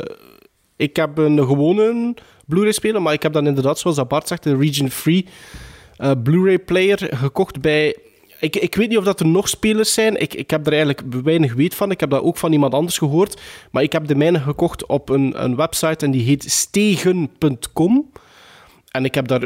[0.76, 2.14] ik heb een gewone
[2.47, 5.26] Blu-ray-speler, maar ik heb dan inderdaad, zoals dat Bart zegt, een region-free
[5.97, 7.97] eh, Blu-ray-player gekocht bij...
[8.40, 10.20] Ik, ik weet niet of dat er nog spelers zijn.
[10.20, 11.90] Ik, ik heb er eigenlijk weinig weet van.
[11.90, 13.40] Ik heb dat ook van iemand anders gehoord.
[13.70, 18.11] Maar ik heb de mijne gekocht op een, een website en die heet stegen.com.
[18.90, 19.40] En ik heb daar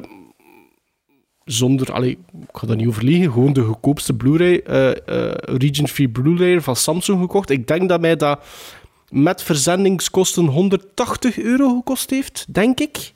[1.46, 5.88] zonder, allee, ik ga daar niet over liegen, gewoon de goedkoopste Blu-ray, eh, eh, Region
[5.88, 7.50] Free Blu-ray van Samsung gekocht.
[7.50, 8.44] Ik denk dat mij dat
[9.10, 13.12] met verzendingskosten 180 euro gekost heeft, denk ik.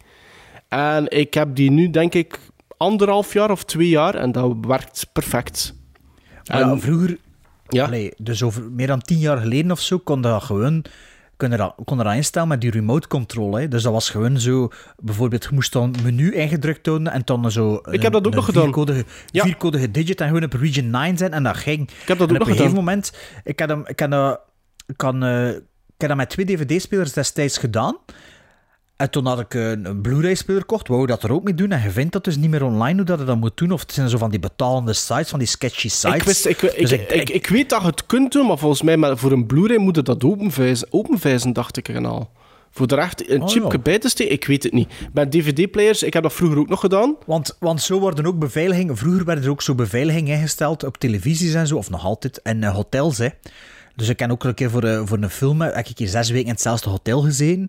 [0.69, 2.39] En ik heb die nu, denk ik,
[2.77, 5.75] anderhalf jaar of twee jaar en dat werkt perfect.
[6.43, 7.19] Ja, vroeger,
[7.69, 7.85] Ja.
[7.85, 10.85] allee, dus over meer dan tien jaar geleden of zo, kon dat gewoon
[11.41, 13.55] kon dat, kon instellen met die remote control.
[13.55, 13.69] Hè.
[13.69, 14.69] Dus dat was gewoon zo,
[14.99, 17.81] bijvoorbeeld, je moest dan menu ingedrukt houden en dan zo.
[17.91, 18.63] Ik heb dat ook nog gedaan.
[18.63, 19.45] Vierkodige, Ja.
[19.45, 21.91] vierkodige digit en gewoon op region 9 zijn en dat ging.
[21.91, 22.85] Ik heb dat en ook op nog een gegeven gedaan.
[22.85, 23.13] moment,
[23.45, 23.97] ik heb, hem, ik,
[24.87, 27.97] ik, kan, eh, ik heb dat met twee DVD-spelers destijds gedaan.
[29.01, 31.73] En toen had ik een, een Blu-ray-speler gekocht, wou dat er ook mee doen.
[31.73, 33.71] En je vindt dat dus niet meer online hoe dat je dat moet doen.
[33.71, 36.17] Of het zijn zo van die betalende sites, van die sketchy sites.
[36.17, 38.59] Ik, wist, ik, ik, Dus ik, ik, ik weet dat je het kunt doen, maar
[38.59, 42.31] volgens mij maar voor een Blu-ray moet je dat openvijzen, openvijzen dacht ik er al.
[42.71, 44.89] Voor er echt een Oh, chipje bij te steken, ik weet het niet.
[45.13, 47.17] Bij DVD-players, ik heb dat vroeger ook nog gedaan.
[47.27, 48.97] Want, want zo worden ook beveiligingen...
[48.97, 52.63] Vroeger werden er ook zo beveiligingen ingesteld op televisies en zo, of nog altijd, en
[52.63, 53.29] eh, hotels, hè.
[53.97, 56.31] Dus ik heb ook een keer voor, eh, voor een film, heb ik hier zes
[56.31, 57.69] weken in hetzelfde hotel gezeten.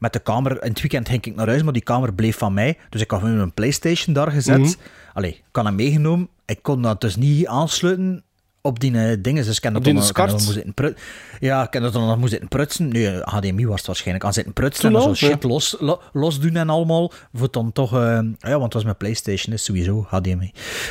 [0.00, 2.54] Met de kamer, in het weekend ging ik naar huis, maar die kamer bleef van
[2.54, 2.78] mij.
[2.88, 4.58] Dus ik had met mijn Playstation daar gezet.
[4.58, 4.72] Mhm.
[5.12, 6.28] Allee, ik had hem meegenomen.
[6.46, 8.24] Ik kon dat dus niet aansluiten
[8.62, 9.44] op die eh, dingen.
[9.44, 10.54] Dus ik heb dat dan, ik heb dat skart?
[10.54, 11.00] dan moeten prut-
[11.40, 12.88] Ja, ik dat dan nog moeten prutsen.
[12.88, 14.24] Nu, eh, HDMI was het waarschijnlijk.
[14.26, 17.12] Aan zitten prutsen en zo shit los, lo- los doen en allemaal.
[17.34, 17.94] Voor dan toch...
[17.94, 20.50] eh, ja, want het was mijn Playstation, is sowieso HDMI.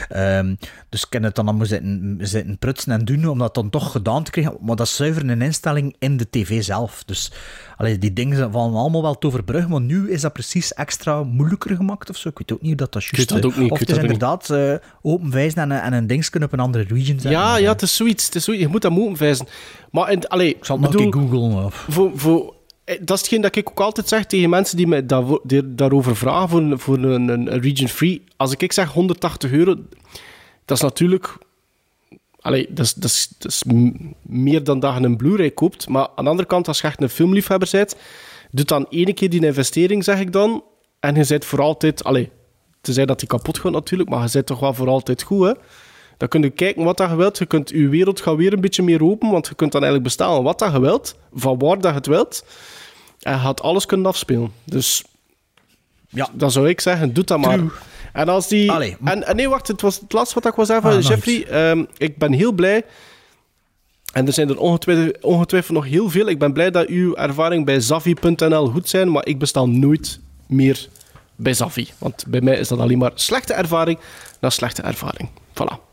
[0.10, 0.56] Ehm,
[0.90, 4.24] dus ik het dan allemaal zitten, zitten prutsen en doen, om dat dan toch gedaan
[4.24, 4.58] te krijgen.
[4.62, 7.04] Maar dat is zuiver een instelling in de tv zelf.
[7.06, 7.32] Dus
[7.78, 11.76] allee, die dingen vallen allemaal wel te overbruggen, maar nu is dat precies extra moeilijker
[11.76, 12.30] gemaakt of zo.
[12.30, 14.50] Ik weet ook niet hoe dat dat juist dat ik Of het is dat inderdaad
[14.50, 17.32] eh, open wijzen en, een- en een dingetje op een andere region zetten.
[17.32, 18.26] Ja, Maar, ja, het is zoiets.
[18.26, 18.64] Het is zoiets.
[18.64, 19.48] Je moet dat moeten vijzen.
[19.92, 21.66] Maar in, allee, Ik zal het nog bedoel, een keer googlen.
[21.66, 21.86] Of...
[21.90, 22.54] voor, voor,
[22.84, 25.76] eh, dat is hetgeen dat ik ook altijd zeg tegen mensen die mij daarvoor- die
[25.76, 28.24] daarover vragen voor, een- voor een, een, een region free.
[28.38, 29.76] Als ik, ik zeg 180 euro,
[30.66, 31.38] dat is natuurlijk...
[32.42, 33.90] Allee, dat is, dat, is, dat is m-
[34.22, 35.88] meer dan dat je een Blu-ray koopt.
[35.88, 37.96] Maar aan de andere kant, als je echt een filmliefhebber bent,
[38.52, 40.64] doe dan ene keer die investering, zeg ik dan.
[41.00, 42.04] En je bent voor altijd...
[42.04, 42.30] Allee,
[42.82, 45.54] tenzij dat die kapot gaat natuurlijk, maar je bent toch wel voor altijd goed, hè?
[46.20, 47.38] Dan kun je kijken wat dat je wilt.
[47.38, 50.10] Je kunt je wereld gaan weer een beetje meer open, want je kunt dan eigenlijk
[50.12, 52.46] bestellen wat dat je wilt, van waar dat je het wilt.
[53.22, 54.52] En je gaat alles kunnen afspelen.
[54.64, 55.04] Dus
[56.10, 56.30] Ja.
[56.34, 57.58] dan zou ik zeggen, doe dat maar.
[57.58, 57.70] True.
[58.14, 58.72] En als die...
[58.72, 58.98] Allee.
[59.04, 61.46] En, en nee, wacht, het was het laatste wat ik wil zeggen Ah, Jeffrey.
[61.48, 62.84] Ehm, ik ben heel blij.
[64.14, 66.28] En er zijn er ongetwijfeld, ongetwijfeld nog heel veel.
[66.28, 70.88] Ik ben blij dat uw ervaring bij Zavi.nl goed zijn, maar ik bestel nooit meer
[71.36, 71.88] bij Zavi.
[71.98, 74.00] Want bij mij is dat alleen maar slechte ervaring
[74.40, 75.30] na slechte ervaring.
[75.54, 75.89] Voilà.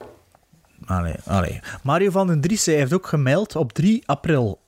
[1.83, 4.61] Mario van den Driessen heeft ook gemeld op 3 april.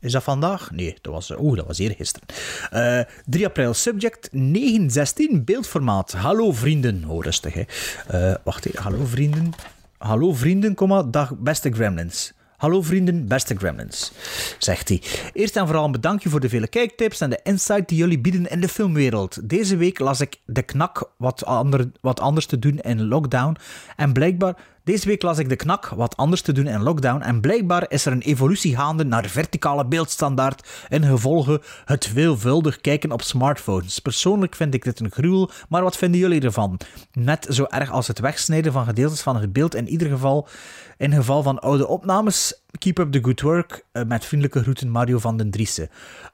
[0.00, 0.70] Is dat vandaag?
[0.70, 2.28] Nee, dat was, oeh, dat was eergisteren.
[2.70, 6.12] Eh 3 april, subject 916, beeldformaat.
[6.12, 7.04] Hallo vrienden.
[7.06, 7.64] Oh, rustig, hè.
[8.08, 9.50] Eh, wacht even, hallo vrienden.
[9.98, 12.34] Hallo vrienden, komma, dag beste gremlins.
[12.56, 14.12] Hallo vrienden, beste gremlins,
[14.58, 15.02] zegt hij.
[15.32, 18.46] Eerst en vooral een bedankje voor de vele kijktips en de insight die jullie bieden
[18.46, 19.48] in de filmwereld.
[19.48, 23.56] Deze week las ik De Knak wat, ander, wat anders te doen in lockdown.
[23.96, 24.56] En blijkbaar,
[24.86, 27.22] deze week las ik De Knak wat anders te doen in lockdown.
[27.22, 30.68] En blijkbaar is er een evolutie gaande naar verticale beeldstandaard.
[30.88, 33.98] In gevolge het veelvuldig kijken op smartphones.
[33.98, 36.80] Persoonlijk vind ik dit een gruwel, maar wat vinden jullie ervan?
[37.12, 40.48] Net zo erg als het wegsnijden van gedeeltes van het beeld in ieder geval.
[40.96, 43.84] In geval van oude opnames, keep up the good work.
[43.92, 45.88] Eh, met vriendelijke groeten, Mario van den Driessen.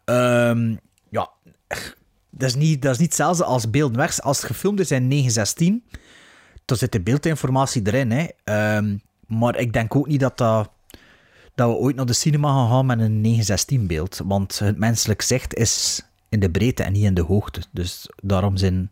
[0.04, 0.76] Ehm,
[1.08, 1.30] ja,
[2.30, 4.20] dat is, niet, dat is niet hetzelfde als beelden weg.
[4.20, 5.84] Als het gefilmd is in 916,
[6.72, 8.10] dan zit de beeldinformatie erin.
[8.10, 8.26] Hè.
[8.44, 8.96] Ehm,
[9.26, 10.70] maar ik denk ook niet dat, dat,
[11.54, 14.20] dat we ooit naar de cinema gaan gaan met een 916 beeld.
[14.24, 17.60] Want het menselijk zicht is in de breedte en niet in de hoogte.
[17.70, 18.90] Dus daarom zijn,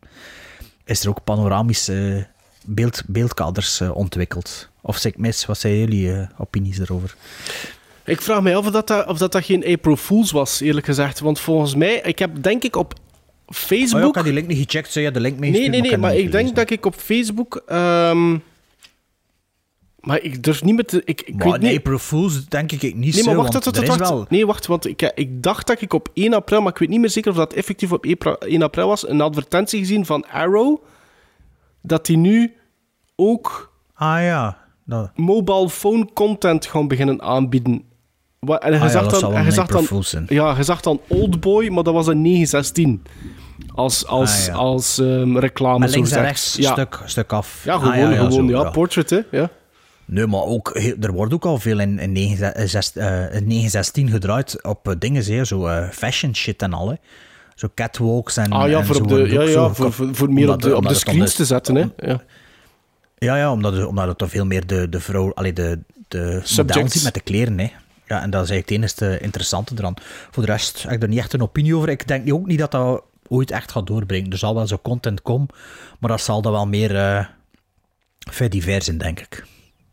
[0.84, 2.26] is er ook panoramische
[2.64, 4.68] beeld, beeldkaders eh, ontwikkeld.
[4.80, 7.16] Of zeg ik mis, wat zijn jullie eh, opinies erover?
[8.04, 11.20] Ik vraag me af of dat, dat, dat geen April Fools was, eerlijk gezegd.
[11.20, 12.94] Want volgens mij, ik heb denk ik op
[13.51, 14.01] Oh Facebook...
[14.03, 15.80] ja, ik had die link niet gecheckt, zou je de link nee, meesturen?
[15.80, 17.62] nee, nee, maar ik denk dat ik op Facebook...
[17.66, 18.38] ehm,
[20.01, 20.88] maar ik durf niet met...
[20.88, 21.76] te- Ik, ik Maar weet niet...
[21.76, 24.30] April Fools denk ik niet Nee, maar zo, wacht, wacht, er wacht.
[24.30, 27.01] Nee, wacht, want ik, ik dacht dat ik op 1 april, maar ik weet niet
[27.01, 30.82] meer zeker of dat effectief op 1 april was, een advertentie gezien van Arrow,
[31.82, 32.53] dat die nu
[33.16, 34.59] ook Ah ja,
[35.14, 37.84] mobile phone content gaan beginnen aanbieden.
[38.47, 39.30] Wa- En je Ah ja, zag dan, zag dan,
[40.28, 43.03] ja, je zag dan Oldboy, maar dat was een 916.
[43.74, 44.53] Als, als, Ah, ja.
[44.53, 46.72] als ehm, reclame, zo links en rechts, ja.
[46.72, 47.62] stuk, stuk af.
[47.64, 49.20] Ja, Ah, gewoon, gewoon zo, ja, portrait, hè.
[49.30, 49.51] Ja.
[50.05, 54.64] Nee, maar ook, er wordt ook al veel in, in, 916, eh, in 916 gedraaid
[54.64, 56.88] op eh, dingen, hè, zo eh, fashion shit en al.
[56.88, 56.95] Hè.
[57.55, 60.51] Zo catwalks en Ah ja, en voor, op de, ja, ja, voor, voor, voor meer
[60.53, 61.84] op de, op de screens te zetten, hè.
[61.97, 62.20] Ja.
[63.18, 65.78] Ja, ja omdat, het- omdat het toch veel meer de, de vrouw, allee, de,
[66.09, 67.59] de model ziet met de kleren.
[67.59, 67.70] Hè.
[68.11, 69.94] Ja, en dat is eigenlijk het enige interessante eraan.
[70.30, 71.88] Voor de rest heb ik er niet echt een opinie over.
[71.88, 74.30] Ik denk ook niet dat dat ooit echt gaat doorbrengen.
[74.30, 75.48] Er zal wel zo content komen,
[75.98, 77.26] maar dat zal dan wel meer eh
[78.30, 79.44] fait divers zijn, denk ik.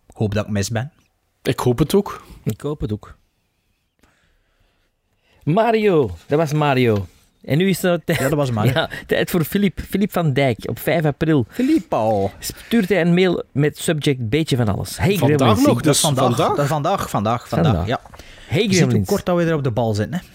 [0.07, 0.91] Ik hoop dat ik mis ben.
[1.43, 2.23] Ik hoop het ook.
[2.43, 3.17] Ik hoop het ook.
[5.43, 7.07] Mario, dat was Mario.
[7.47, 8.49] En nu is het tijd, Ja, dat was.
[8.73, 9.79] Ja, tijd voor Filip.
[9.89, 11.45] Filip van Dijk op 5 april.
[11.49, 12.31] Filippo.
[12.39, 14.97] Stuurt hij een mail met subject beetje van alles.
[14.97, 15.65] Hey Vandaag Gremlins.
[15.67, 16.55] nog, dus vandaag, vandaag.
[16.55, 17.73] Dat vandaag, vandaag, vandaag.
[17.73, 17.87] Vandaag.
[17.87, 17.99] Ja.
[18.47, 19.07] Hey Je ziet hoe Gremlins.
[19.07, 20.19] kort dat we er op de bal zitten.
[20.19, 20.25] Hè?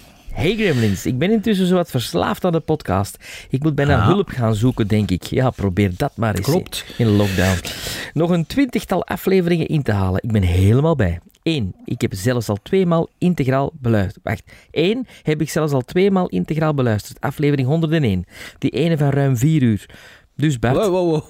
[0.42, 3.16] Hey Gremlins, ik ben intussen zo wat verslaafd aan de podcast.
[3.50, 4.06] Ik moet bijna Ah.
[4.06, 5.22] hulp gaan zoeken, denk ik.
[5.22, 6.46] Ja, probeer dat maar eens.
[6.46, 6.84] Klopt.
[6.98, 7.58] In lockdown.
[8.12, 10.20] Nog een twintigtal afleveringen in te halen.
[10.22, 11.20] Ik ben helemaal bij.
[11.42, 14.24] Eén, ik heb zelfs al tweemaal integraal beluisterd.
[14.24, 17.20] Wacht, één heb ik zelfs al tweemaal integraal beluisterd.
[17.20, 18.24] Aflevering 101.
[18.58, 19.86] Die ene van ruim vier uur.
[20.36, 20.76] Dus Bart...
[20.76, 21.24] Wow, wow, wow.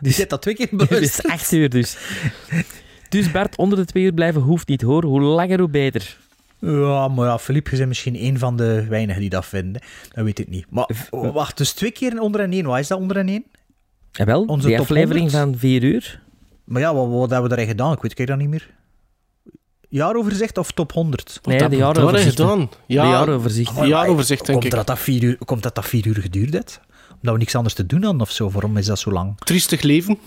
[0.00, 1.32] Die zit dat twee keer beluisterd.
[1.32, 1.96] acht uur dus.
[3.08, 5.04] Dus Bart, onder de twee uur blijven hoeft niet hoor.
[5.04, 6.18] Hoe langer, hoe beter.
[6.58, 9.82] Ja, maar ja, Philippe, je bent misschien een van de weinigen die dat vinden.
[10.12, 10.66] Dat weet ik niet.
[10.68, 12.64] Maar oh, wacht, dus twee keer onder en één.
[12.66, 13.44] Wat is dat onder en één?
[14.12, 15.50] En wel, Onze die aflevering 100?
[15.50, 16.22] van vier uur.
[16.64, 17.92] Maar ja, wat, wat hebben we daarin gedaan?
[17.92, 18.70] Ik weet ik dat niet meer.
[19.96, 21.40] Jaaroverzicht of top 100?
[21.42, 22.48] Nee, dat de hebben we jaaroverzichten.
[22.48, 22.70] gedaan.
[22.86, 23.82] Ja, De jaaroverzichten.
[23.82, 24.78] De jaaroverzicht, denk komt ik.
[24.78, 26.80] Dat dat vier uur, komt dat dat vier uur geduurd heeft?
[27.14, 28.50] Omdat we niks anders te doen hadden of zo?
[28.50, 29.38] Waarom is dat zo lang?
[29.38, 30.18] Triestig leven.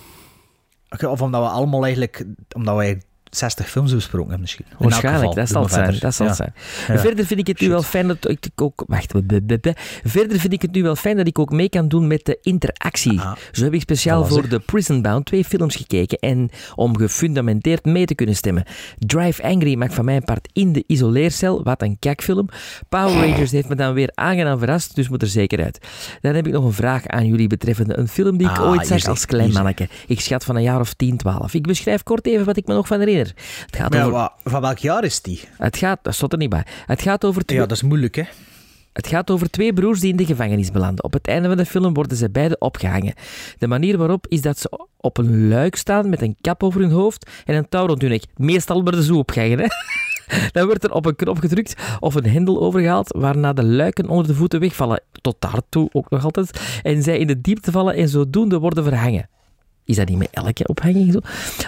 [0.89, 2.25] Oké, Of omdat we allemaal eigenlijk...
[2.55, 3.01] Omdat wij
[3.37, 4.65] 60 films besproken misschien.
[4.77, 5.83] Waarschijnlijk, dat zal het zijn.
[5.83, 6.01] verder.
[6.01, 6.33] Dat zal Ja.
[6.33, 6.53] zijn.
[6.87, 6.99] Ja.
[6.99, 8.83] Verder vind ik het nu wel fijn dat ik ook...
[8.87, 9.13] Wacht,
[10.03, 12.37] verder vind ik het nu wel fijn dat ik ook mee kan doen met de
[12.41, 13.19] interactie.
[13.19, 13.31] Ah.
[13.51, 18.05] Zo heb ik speciaal voor de Prison Bound twee films gekeken en om gefundamenteerd mee
[18.05, 18.63] te kunnen stemmen.
[18.99, 22.49] Drive Angry mag van mijn part in de isoleercel, wat een kakfilm.
[22.89, 25.85] Power Rangers heeft me dan weer aangenaam verrast, dus moet er zeker uit.
[26.21, 28.87] Dan heb ik nog een vraag aan jullie betreffende een film die ik Ah, ooit
[28.87, 29.87] zag als klein manneke.
[30.07, 31.53] Ik schat van een jaar of 10, 12.
[31.53, 33.26] Ik beschrijf kort even wat ik me nog van herinner.
[33.65, 34.31] Het gaat Maar ja, over...
[34.43, 35.41] van welk jaar is die?
[35.57, 36.65] Het gaat, dat stond er niet bij.
[36.85, 38.23] Het gaat, over twee, Ja, dat is moeilijk, hè?
[38.97, 41.03] het gaat over twee broers die in de gevangenis belanden.
[41.03, 43.13] Op het einde van de film worden ze beide opgehangen.
[43.57, 46.91] De manier waarop is dat ze op een luik staan met een kap over hun
[46.91, 48.23] hoofd en een touw rond hun nek.
[48.35, 49.67] Meestal worden ze opgehangen, hè.
[50.51, 54.27] Dan wordt er op een knop gedrukt of een hendel overgehaald, waarna de luiken onder
[54.27, 55.01] de voeten wegvallen.
[55.11, 56.79] Tot daartoe ook nog altijd.
[56.83, 59.29] En zij in de diepte vallen en zodoende worden verhangen.
[59.87, 61.19] Is dat niet met elke ophanging zo?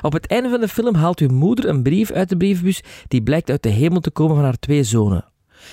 [0.01, 3.21] Op het einde van de film haalt uw moeder een brief uit de brievenbus die
[3.21, 5.25] blijkt uit de hemel te komen van haar twee zonen.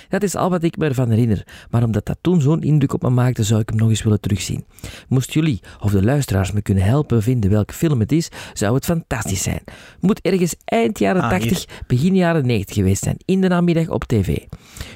[0.09, 3.03] Dat is al wat ik me ervan herinner, maar omdat dat toen zo'n indruk op
[3.03, 4.65] me maakte, zou ik hem nog eens willen terugzien.
[5.09, 8.85] Moest jullie of de luisteraars me kunnen helpen vinden welke film het is, zou het
[8.85, 9.61] fantastisch zijn.
[10.01, 14.05] Moet ergens eind jaren Ah, 80, begin jaren 90 geweest zijn, in de namiddag op
[14.05, 14.39] tv.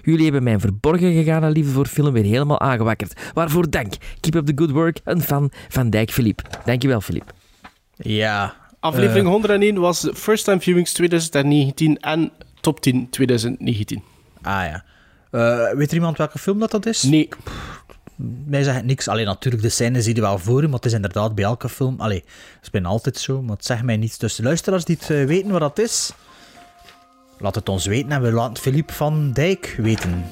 [0.02, 3.20] Jullie hebben mijn verborgen gegane liefde voor film weer helemaal aangewakkerd.
[3.34, 3.94] Waarvoor dank.
[4.20, 5.00] Keep up the good work.
[5.04, 6.42] Een fan van Dijk Philippe.
[6.64, 7.39] Dankjewel, Philippe.
[8.02, 8.54] Ja.
[8.80, 9.32] Aflevering Eh.
[9.32, 12.30] 101 was First Time Viewings 2019 en
[12.60, 14.02] Top 10 2019.
[14.42, 14.84] Ah ja.
[15.30, 17.02] Eh, weet er iemand welke film dat, dat is?
[17.02, 17.28] Nee.
[18.46, 19.08] Mij zegt het niks.
[19.08, 21.68] Alleen natuurlijk, de scène zie je wel voor je, maar het is inderdaad bij elke
[21.68, 22.00] film.
[22.00, 24.18] Allee, dat is bijna altijd zo, maar het zegt mij niets.
[24.18, 26.12] Dus de luisteraars die het eh, weten wat dat is,
[27.38, 30.24] laat het ons weten en we laten Philippe van Dijk weten.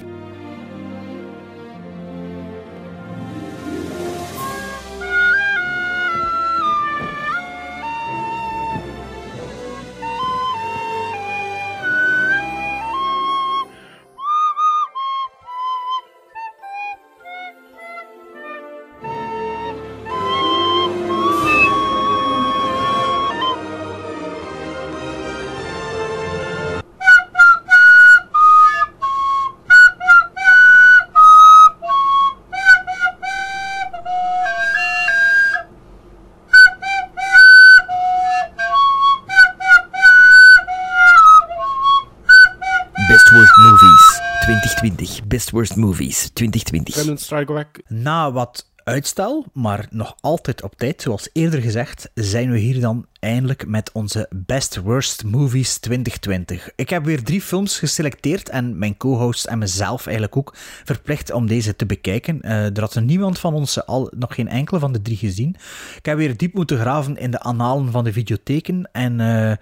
[45.49, 46.95] Best Worst Movies 2020.
[46.95, 47.81] Gremlin Strike Back.
[47.87, 53.07] Na wat uitstel, maar nog altijd op tijd, zoals eerder gezegd, zijn we hier dan
[53.21, 56.71] eindelijk met onze Best Worst Movies 2020.
[56.77, 61.47] Ik heb weer drie films geselecteerd en mijn co-host en mezelf eigenlijk ook verplicht om
[61.47, 62.43] deze te bekijken.
[62.43, 65.57] Eh, er had niemand van ons al nog geen enkele van de drie gezien.
[65.97, 69.57] Ik heb weer diep moeten graven in de annalen van de videotheken en eh,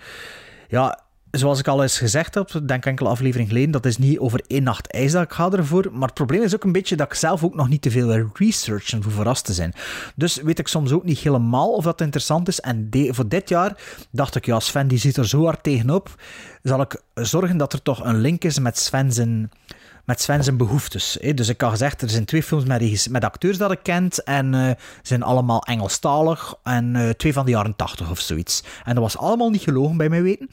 [0.69, 1.05] ja,
[1.39, 4.63] zoals ik al eens gezegd heb, denk enkele aflevering geleden, dat is niet over één
[4.63, 5.89] nacht ijs dat ik ga ervoor.
[5.93, 8.07] Maar het probleem is ook een beetje dat ik zelf ook nog niet te veel
[8.07, 9.73] wil researchen voor verrast te zijn.
[10.15, 12.61] Dus weet ik soms ook niet helemaal of dat interessant is.
[12.61, 13.79] En voor dit jaar
[14.11, 16.15] dacht ik, ja, Sven die zit er zo hard tegenop.
[16.63, 19.51] Zal ik zorgen dat er toch een link is met Sven zijn
[20.07, 21.19] met Sven zijn behoeftes.
[21.21, 21.35] hè.
[21.35, 24.55] Dus ik had gezegd, er zijn twee films met, met acteurs dat ik kent en
[24.55, 24.71] eh
[25.03, 28.63] zijn allemaal Engelstalig en eh, twee van de jaren 80 of zoiets.
[28.85, 30.49] En dat was allemaal niet gelogen bij mij weten.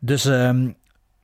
[0.00, 0.68] Dus ehm,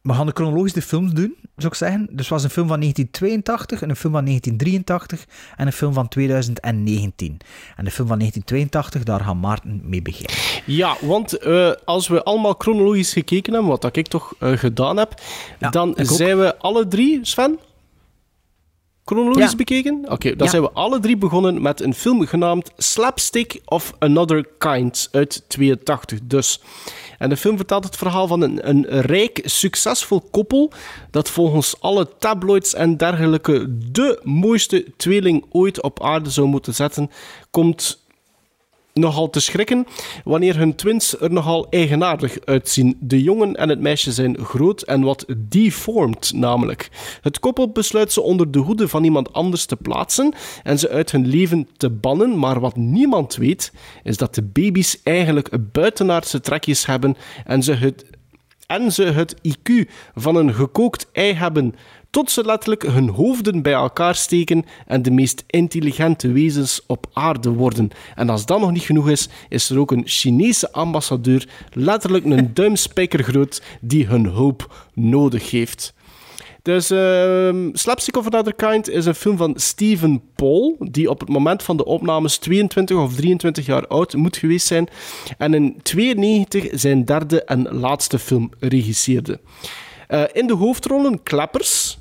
[0.03, 2.07] we gaan de chronologische films doen, zou ik zeggen.
[2.11, 5.25] Dus het was een film van 1982, een film van 1983
[5.57, 7.37] en een film van 2019.
[7.77, 10.37] En de film van 1982, daar gaat Maarten mee beginnen.
[10.67, 15.21] Ja, want eh, als we allemaal chronologisch gekeken hebben, wat dat ik toch gedaan heb,
[15.59, 16.07] Ja, dan ook.
[16.07, 17.59] zijn we alle drie, Sven?
[19.09, 19.57] Chronologisch Ja.
[19.57, 20.05] bekeken?
[20.09, 20.51] Oké, dan Ja.
[20.53, 26.19] zijn we alle drie begonnen met een film genaamd Slapstick of Another Kind uit 82
[26.23, 26.61] dus.
[27.19, 30.73] En de film vertelt het verhaal van een, een rijk, succesvol koppel
[31.11, 37.11] dat volgens alle tabloids en dergelijke de mooiste tweeling ooit op aarde zou moeten zetten,
[37.51, 38.07] komt
[38.99, 39.87] nogal te schrikken
[40.25, 42.97] wanneer hun twins er nogal eigenaardig uitzien.
[43.01, 46.91] De jongen en het meisje zijn groot en wat deformed namelijk.
[47.23, 51.11] Het koppel besluit ze onder de hoede van iemand anders te plaatsen en ze uit
[51.11, 53.73] hun leven te bannen, maar wat niemand weet
[54.03, 58.05] is dat de baby's eigenlijk buitenaardse trekjes hebben en ze het
[58.69, 61.75] en ze het IQ van een gekookt ei hebben,
[62.11, 67.51] tot ze letterlijk hun hoofden bij elkaar steken en de meest intelligente wezens op aarde
[67.51, 67.91] worden.
[68.15, 72.51] En als dat nog niet genoeg is, is er ook een Chinese ambassadeur, letterlijk een
[72.55, 75.97] duimspijker groot, die hun hulp nodig heeft.
[76.63, 81.29] Dus ehm Slapstick of Another Kind is een film van Stephen Paul, die op het
[81.29, 84.89] moment van de opnames 22 of 23 jaar oud moet geweest zijn,
[85.39, 89.41] en in 92 zijn derde en laatste film regisseerde.
[90.09, 91.98] Eh, in de hoofdrollen Clappers,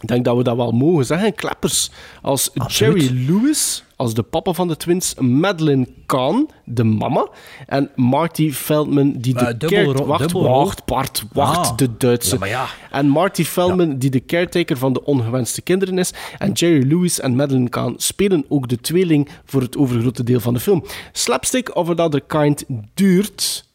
[0.00, 1.90] ik denk dat we dat wel mogen zeggen, Clappers
[2.22, 3.02] als Absoluut.
[3.02, 7.28] Jerry Lewis, als de papa van de twins, Madeline Kahn, de mama,
[7.66, 11.76] en Marty Feldman, die de dubbel ro- Wacht, wacht, Bart, wacht, Ah.
[11.76, 12.32] de Duitse.
[12.32, 12.66] Ja, maar ja.
[12.90, 16.12] En Marty Feldman, die de caretaker van de ongewenste kinderen is.
[16.38, 20.54] En Jerry Lewis en Madeline Kahn spelen ook de tweeling voor het overgrote deel van
[20.54, 20.84] de film.
[21.12, 23.66] Slapstick of Another Kind duurt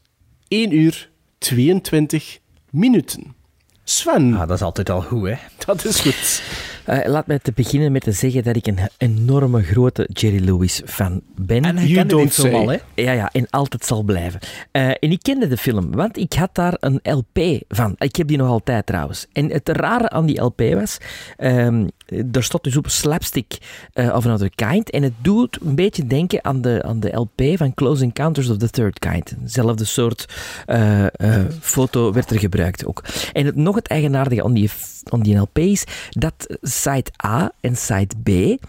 [0.48, 3.36] 1 uur 22 minuten.
[3.84, 5.36] Sven, Ah, dat is altijd al goed, hè.
[5.66, 6.42] dat is goed.
[6.86, 10.82] Eh, laat mij te beginnen met te zeggen dat ik een enorme grote Jerry Lewis
[10.86, 11.64] fan ben.
[11.64, 12.60] En hij kende dit film say.
[12.60, 12.78] al, hè.
[12.96, 14.40] Ja, ja, en altijd zal blijven.
[14.72, 17.96] Eh, en ik kende de film, want ik had daar een LP van.
[17.98, 19.28] Ik heb die nog altijd trouwens.
[19.32, 20.98] En het rare aan die LP was,
[21.38, 21.86] ehm
[22.32, 23.58] er stond dus op Slapstick
[23.94, 24.90] eh, of Another Kind.
[24.90, 28.58] En het doet een beetje denken aan de, aan de LP van Close Encounters of
[28.58, 29.36] the Third Kind.
[29.42, 30.26] Hetzelfde soort
[30.66, 33.04] eh, eh, foto werd er gebruikt ook.
[33.34, 34.72] En het, nog het eigenaardige aan die,
[35.04, 38.62] aan die LP is dat side A en side B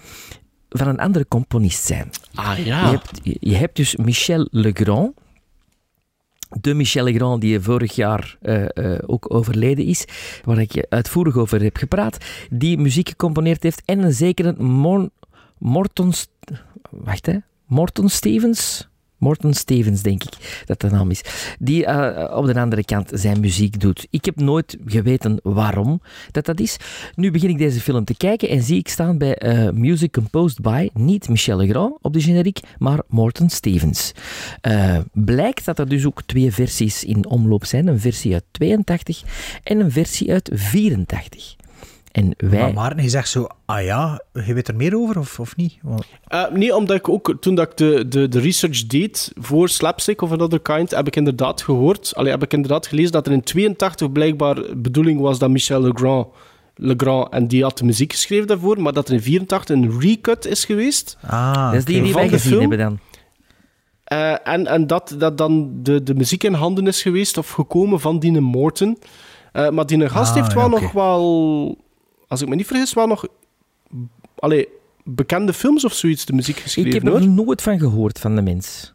[0.68, 2.11] van een andere componist zijn.
[2.34, 2.90] Ah Je, ja.
[2.90, 5.12] hebt, je- je hebt dus Michel Legrand.
[6.61, 10.05] De Michel Legrand die vorig jaar eh, eh, ook overleden is,
[10.44, 12.18] waar ik je uitvoerig over heb gepraat,
[12.50, 15.11] die muziek gecomponeerd heeft en een zekere Mor
[15.59, 16.12] Morton...
[16.90, 17.36] Wacht, hè.
[17.66, 18.88] Morton Stevens?
[19.18, 21.20] Morton Stevens, denk ik dat de naam is.
[21.58, 24.06] Die eh, op de andere kant zijn muziek doet.
[24.10, 26.00] Ik heb nooit geweten waarom
[26.30, 26.76] dat dat is.
[27.14, 30.60] Nu begin ik deze film te kijken en zie ik staan bij eh, Music Composed
[30.60, 34.12] by, niet Michel Legrand op de generiek, maar Morton Stevens.
[34.60, 37.86] Eh, blijkt dat er dus ook twee versies in omloop zijn.
[37.86, 39.22] Een versie uit 82
[39.62, 41.56] en een versie uit 84.
[42.14, 42.60] En wij...
[42.60, 45.78] Maar Maarten, je zegt zo, ah ja, je weet er meer over of, of niet?
[45.82, 49.68] Want- Eh, nee, omdat ik ook toen dat ik de, de, de research deed voor
[49.68, 53.32] Slapstick of Another Kind, heb ik inderdaad gehoord, allee, heb ik inderdaad gelezen dat er
[53.32, 56.26] in 82 blijkbaar bedoeling was dat Michel Legrand,
[56.74, 60.46] Legrand en die had de muziek geschreven daarvoor, maar dat er in 84 een recut
[60.46, 61.16] is geweest.
[61.26, 62.60] Ah, dat is die die Van wij de gezien film?
[62.70, 62.98] hebben dan.
[64.04, 68.00] Eh, en en dat, dat dan de, de muziek in handen is geweest of gekomen
[68.00, 68.98] van die Morton.
[69.52, 71.78] Eh, maar die gast Ah, heeft wel ja, nog wel,
[72.29, 73.27] als ik me niet vergis, wel nog
[74.39, 74.68] allee,
[75.05, 76.91] bekende films of zoiets de muziek geschreven.
[76.91, 77.20] Ik heb hoor.
[77.20, 78.93] er nooit van gehoord van de mens.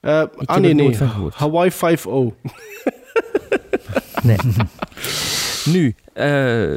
[0.00, 0.96] Ik ah heb nee, er nooit nee.
[0.96, 1.34] van gehoord.
[1.34, 1.74] Hawaii 5-0.
[4.22, 4.36] Nee.
[5.66, 6.72] nu, eh,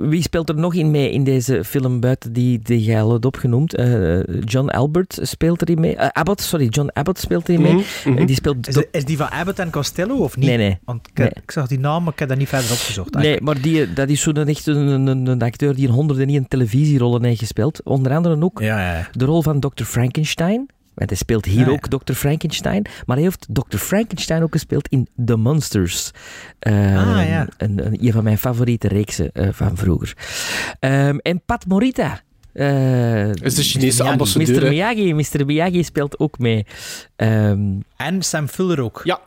[0.00, 3.74] wie speelt er nog in mee in deze film buiten die, die jij had opgenoemd?
[3.74, 5.96] Eh, John Albert speelt erin mee.
[5.96, 7.72] Eh, Abbott, sorry, John Abbott speelt erin mee.
[7.72, 8.26] Mhm, mhm.
[8.26, 10.46] Die speelt Is, is die van Abbott en Costello of niet?
[10.48, 10.78] Nee, nee.
[10.84, 11.30] Want ik, Nee.
[11.42, 13.14] ik zag die naam, maar ik heb dat niet verder opgezocht.
[13.14, 17.24] Nee, maar die, dat is zo'n echt een, een, een acteur die in 101 televisierollen
[17.24, 17.82] heeft gespeeld.
[17.82, 19.08] Onder andere ook Ja, ja, ja.
[19.12, 19.84] de rol van Dr.
[19.84, 20.66] Frankenstein.
[21.02, 21.70] Want hij speelt hier Ja, ja.
[21.72, 22.12] ook Dr.
[22.12, 22.82] Frankenstein.
[23.06, 23.76] Maar hij heeft Dr.
[23.76, 26.10] Frankenstein ook gespeeld in The Monsters.
[26.58, 26.72] Eh,
[27.18, 27.46] Ah, ja.
[27.56, 30.16] een, een, een van mijn favoriete reeksen eh, van vroeger.
[30.78, 32.20] Ehm, en Pat Morita.
[32.52, 34.62] eh, Is de Chinese ambassadeur.
[34.62, 34.68] Mr.
[34.68, 35.14] Miyagi.
[35.14, 35.46] Mr.
[35.46, 36.66] Miyagi speelt ook mee.
[37.16, 37.60] Ehm,
[37.96, 39.20] En Sam Fuller ook, Ja,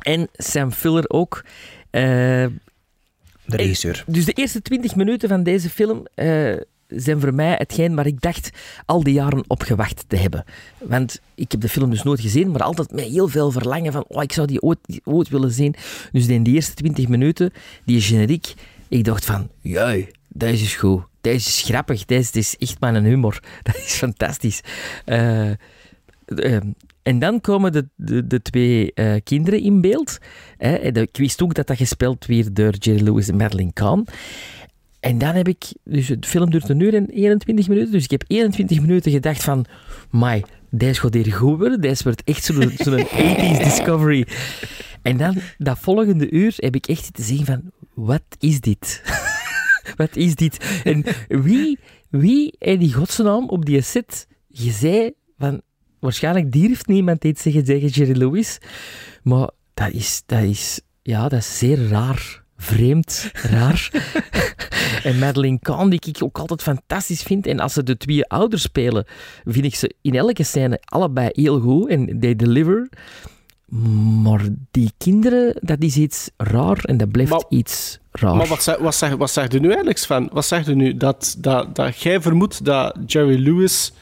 [0.00, 1.44] en Sam Fuller ook.
[1.90, 4.04] Eh, de regisseur.
[4.06, 6.52] Dus de eerste 20 minuten van deze film eh,
[6.90, 8.50] zijn voor mij hetgeen waar ik dacht
[8.86, 10.44] al die jaren op gewacht te hebben.
[10.78, 14.04] Want ik heb de film dus nooit gezien, maar altijd met heel veel verlangen van
[14.08, 15.74] oh, ik zou die ooit, ooit willen zien.
[16.12, 17.52] Dus in die eerste 20 minuten,
[17.84, 18.54] die generiek,
[18.88, 21.02] ik dacht van, jui, deze is goed.
[21.20, 23.42] Deze is grappig, deze is echt maar een humor.
[23.62, 24.60] Dat is fantastisch.
[25.04, 25.50] Eh,
[26.36, 26.66] Ehm,
[27.02, 30.18] en dan komen de, de, de twee eh, kinderen in beeld.
[30.56, 30.76] Hè.
[30.76, 34.06] Ik wist ook dat dat gespeeld werd door Jerry Lewis en Madeline Kahn.
[35.00, 38.10] En dan heb ik, dus de film duurt een uur en 21 minuten, dus ik
[38.10, 39.64] heb 21 minuten gedacht van,
[40.10, 44.26] mai, deze gaat hier goed worden, deze wordt echt zo'n zo'n 80s Discovery.
[45.02, 47.62] En dan, dat volgende uur, heb ik echt zitten zien van,
[47.94, 49.02] wat is dit?
[49.96, 50.82] wat is dit?
[50.84, 51.78] En wie,
[52.10, 55.60] wie in die godsnaam op die set, je zei van,
[56.00, 58.58] waarschijnlijk durft niemand dit zeggen tegen Jerry Lewis,
[59.22, 62.39] maar dat is, dat is, ja, dat is zeer raar.
[62.62, 63.90] Vreemd, raar.
[65.02, 67.46] en Madeleine Kahn, die ik ook altijd fantastisch vind.
[67.46, 69.04] En als ze de twee ouders spelen,
[69.44, 71.88] vind ik ze in elke scène allebei heel goed.
[71.88, 72.88] En they deliver.
[74.22, 74.40] Maar
[74.70, 78.36] die kinderen, dat is iets raar en dat blijft Maar- iets raar.
[78.36, 80.28] Maar wat, zeg, wat, zeg, wat zegt u nu eigenlijk, Sven?
[80.32, 80.96] Wat zegt u nu?
[80.96, 83.92] Dat, dat, dat jij vermoedt dat Jerry Lewis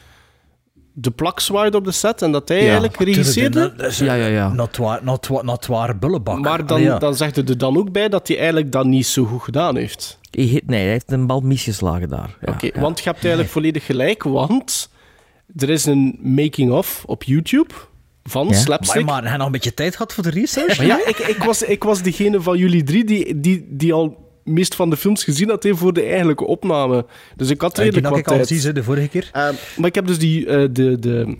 [1.01, 3.73] de plak zwaaide op de set en dat hij eigenlijk regisseerde?
[3.97, 4.53] Ja, ja, ja.
[4.53, 6.39] Notoire, notoire, notoire bullebak.
[6.39, 6.97] Maar dan, Allee, ja.
[6.97, 9.75] dan zegt u er dan ook bij dat hij eigenlijk dat niet zo goed gedaan
[9.75, 10.19] heeft.
[10.31, 12.37] Hij Nee, hij heeft een bal misgeslagen daar.
[12.41, 12.79] Ja, Oké, ja.
[12.81, 14.89] want je hebt eigenlijk volledig gelijk, want
[15.55, 17.73] er is een making-of op YouTube
[18.23, 18.53] van Ja?
[18.53, 19.05] Slapstick.
[19.05, 20.77] Maar, maar hij nog een beetje tijd gehad voor de research?
[20.77, 24.28] Maar ja, ik, ik, was, ik was degene van jullie drie die, die, die al
[24.43, 27.05] meest van de films gezien had hè, voor de eigenlijke opname.
[27.35, 28.47] Dus ik had Ja, die redelijk wat ik al tijd.
[28.47, 29.29] zien, hè, de vorige keer.
[29.33, 31.37] Eh, maar ik heb dus die, eh, de, de,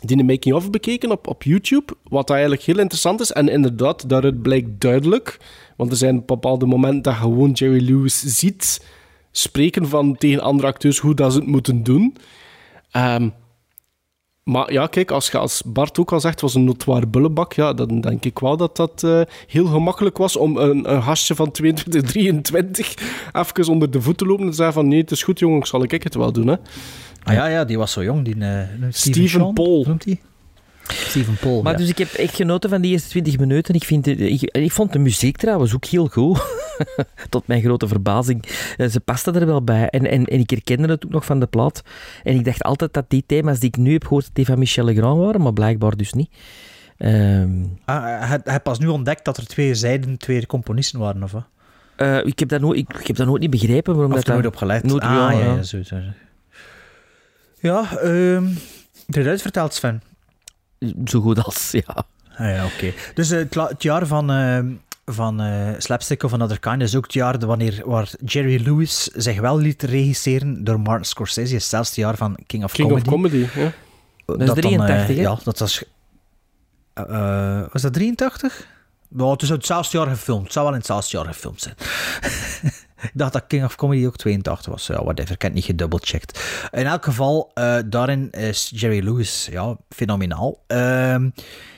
[0.00, 3.32] die making-of bekeken op, op YouTube, wat eigenlijk heel interessant is.
[3.32, 5.38] En inderdaad, daaruit blijkt duidelijk,
[5.76, 8.84] want er zijn bepaalde momenten dat je gewoon Jerry Lewis ziet
[9.30, 12.16] spreken van tegen andere acteurs hoe dat ze het moeten doen.
[12.90, 13.28] Ehm,
[14.44, 17.72] maar ja, kijk, als, je, als Bart ook al zegt, was een notoire bullebak, ja,
[17.72, 21.50] dan denk ik wel dat dat eh, heel gemakkelijk was om een, een gastje van
[21.50, 22.94] 22, 23
[23.32, 25.66] even onder de voet te lopen en te zeggen van nee, het is goed jongen,
[25.66, 26.56] zal ik het wel doen, hè.
[27.22, 28.24] Ah, ja, ja, die was zo jong.
[28.24, 29.84] Die, eh, Steven Sean, Paul.
[29.86, 30.20] Noemt hij?
[30.92, 31.62] Steven Paul.
[31.62, 31.78] Maar ja.
[31.78, 33.74] dus ik heb echt genoten van die eerste 20 minuten.
[33.74, 36.42] Ik, vind, de- ik, ik vond de muziek trouwens ook heel goed.
[37.30, 38.44] Tot mijn grote verbazing.
[38.76, 39.88] Eh, Ze paste er wel bij.
[39.88, 41.82] En, en, en ik herkende het ook nog van de plaat.
[42.22, 44.84] En ik dacht altijd dat die thema's die ik nu heb gehoord, die van Michel
[44.84, 46.30] Legrand waren, maar blijkbaar dus niet.
[46.98, 47.50] Ehm,
[47.84, 51.32] Ah, hij, hij heeft pas nu ontdekt dat er twee zijden, twee componisten waren, of
[51.32, 51.44] wat?
[51.96, 53.94] eh, ik, heb dat nooit, ik, ik heb dat nooit niet begrepen.
[53.94, 54.82] Waarom Of dat nooit dat- op gelet?
[54.82, 55.62] Nooit, ah, ja, ja, ja.
[55.62, 55.96] zo, zo.
[57.60, 58.44] Ja, ehm
[59.36, 60.02] verteld, Sven.
[61.04, 62.04] Zo goed als, ja.
[62.36, 62.92] Ah, ja, oké.
[63.14, 64.72] Dus eh, het, het jaar van, ehm,
[65.04, 69.40] van eh, Slapstick of Another Kind is ook het jaar wanneer, waar Jerry Lewis zich
[69.40, 71.54] wel liet regisseren door Martin Scorsese.
[71.54, 73.06] is zelfs het jaar van King of King Comedy.
[73.06, 73.72] of Comedy, ja.
[74.26, 75.22] Dat is dan, 83, eh, hè?
[75.22, 75.84] Ja, dat was...
[77.72, 78.66] was dat 83?
[79.08, 80.42] Nou, het is uit hetzelfde jaar gefilmd.
[80.42, 81.74] Het zou wel in hetzelfde jaar gefilmd zijn.
[83.04, 84.86] ik dacht dat King of Comedy ook 82 was.
[84.86, 85.34] Ja, whatever.
[85.34, 86.68] Ik heb het niet gedubbelcheckt.
[86.72, 90.62] In elk geval, eh, daarin is Jerry Lewis ja, fenomenaal.
[90.66, 91.30] Ehm,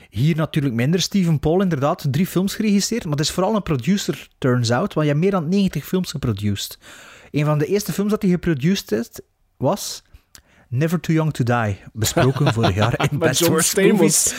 [0.09, 1.01] hier natuurlijk minder.
[1.01, 2.05] Steven Paul, inderdaad.
[2.11, 3.03] Drie films geregisseerd.
[3.03, 4.93] Maar het is vooral een producer, turns out.
[4.93, 6.79] Want je hebt meer dan 90 films geproduceerd.
[7.31, 9.21] Een van de eerste films dat hij geproduceerd
[9.57, 10.03] was...
[10.69, 14.33] Never Too Young to Die, besproken vorig jaar in Best John Stamos.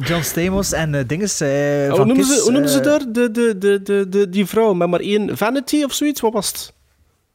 [0.00, 1.48] John Stamos en eh dinges eh,
[1.90, 3.12] Oh, van hoe noemen ze, hoe noemen ze eh, daar?
[3.12, 6.20] De, de, de, de, de, die vrouw met maar één Vanity of zoiets?
[6.20, 6.72] Wat was het?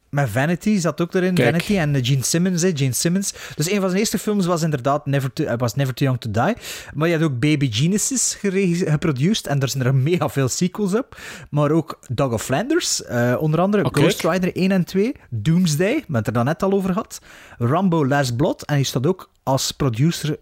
[0.09, 1.49] Met Vanity zat ook erin, Kijk.
[1.49, 3.33] Vanity en eh, Gene Simmons, hè, Gene Simmons.
[3.55, 6.21] Dus een van zijn eerste films was inderdaad Never Too, eh, was Never Too Young
[6.21, 6.55] to Die.
[6.93, 11.17] Maar je had ook Baby Genesis geproduced en daar zijn er mega veel sequels op.
[11.49, 13.89] Maar ook Dog of Flanders, eh, onder andere.
[13.91, 17.19] Ghost Rider 1 en 2, Doomsday, we hebben het er dan net al over gehad,
[17.57, 20.35] Rambo Last Blood en hij staat ook als producer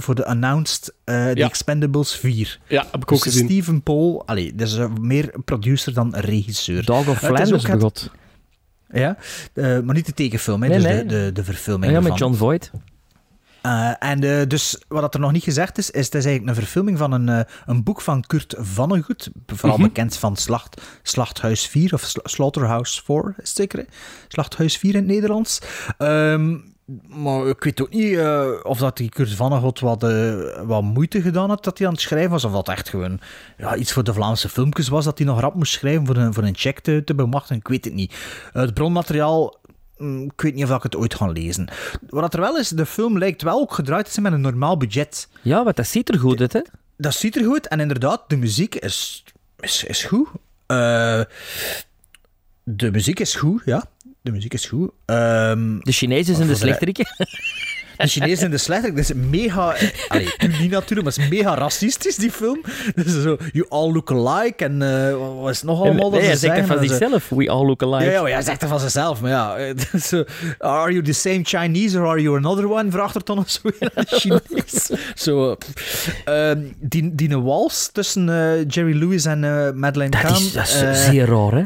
[0.00, 1.46] voor de announced eh The Ja.
[1.46, 2.60] Expendables 4.
[2.68, 3.48] Ja, heb ik ook Dus gezien.
[3.48, 6.84] Steven Paul, allee, dat is meer producer dan regisseur.
[6.84, 8.10] Dog of ook Flanders begot.
[8.94, 9.16] Ja,
[9.54, 11.04] eh, maar niet de tekenfilm, hè, Nee, dus nee.
[11.04, 12.18] De, de, de verfilming Ja, met.
[12.18, 12.70] John Voight.
[13.62, 16.62] Eh, en eh, dus wat er nog niet gezegd is, is het is eigenlijk een
[16.62, 19.86] verfilming van een, een boek van Kurt Vonnegut, vooral Mhm.
[19.86, 23.78] bekend van Slacht, Slachthuis 4 of Sla- Slaughterhouse 4, is het zeker?
[23.78, 23.84] hè?
[24.28, 25.58] Slachthuis 4 in het Nederlands.
[25.98, 26.56] Ehm,
[27.08, 31.22] maar ik weet ook niet eh, of dat die Kurt Vonnegut wat, eh, wat moeite
[31.22, 33.20] gedaan had dat hij aan het schrijven was, of dat echt gewoon
[33.58, 36.34] ja, iets voor de Vlaamse filmpjes was, dat hij nog rap moest schrijven voor een,
[36.34, 37.56] voor een check te, te bemachtigen.
[37.56, 38.14] Ik weet het niet.
[38.52, 39.56] Het bronmateriaal
[39.96, 41.68] mm, ik weet niet of ik het ooit ga lezen.
[42.08, 44.76] Wat er wel is, de film lijkt wel ook gedraaid te zijn met een normaal
[44.76, 45.28] budget.
[45.42, 46.60] Ja, wat dat ziet er goed uit, hè?
[46.96, 49.24] Dat ziet er goed en inderdaad, de muziek is,
[49.60, 50.28] is, is goed.
[50.66, 51.20] Eh,
[52.62, 53.84] de muziek is goed, ja.
[54.24, 54.90] De muziek is goed.
[55.04, 56.66] Ehm, De Chinezen zijn de Voor
[57.96, 58.96] de- Chinezen zijn de slechterik.
[58.96, 59.74] Dat is mega...
[59.74, 60.28] eh, Allee,
[60.60, 62.60] niet natuurlijk, maar het is mega racistisch, die film.
[62.94, 64.64] Dus zo, you all look alike.
[64.64, 66.88] En eh, wat was het nog allemaal dat Nee, hij ze zegt dat zeggen?
[66.88, 67.28] van zichzelf.
[67.28, 68.04] We all look alike.
[68.04, 69.56] Ja, ja, hij zegt het van zichzelf, maar ja.
[69.56, 70.24] eh, Zo,
[70.58, 72.90] are you the same Chinese or are you another one?
[72.90, 74.90] Vraagt er dan of zo in het Chinees.
[75.14, 75.56] Zo,
[76.24, 78.24] eh, ehm, die, die een wals tussen
[78.68, 79.40] Jerry Lewis en
[79.78, 80.34] Madeleine Dat Kahn.
[80.44, 81.64] is, dat is zeer raar, hè?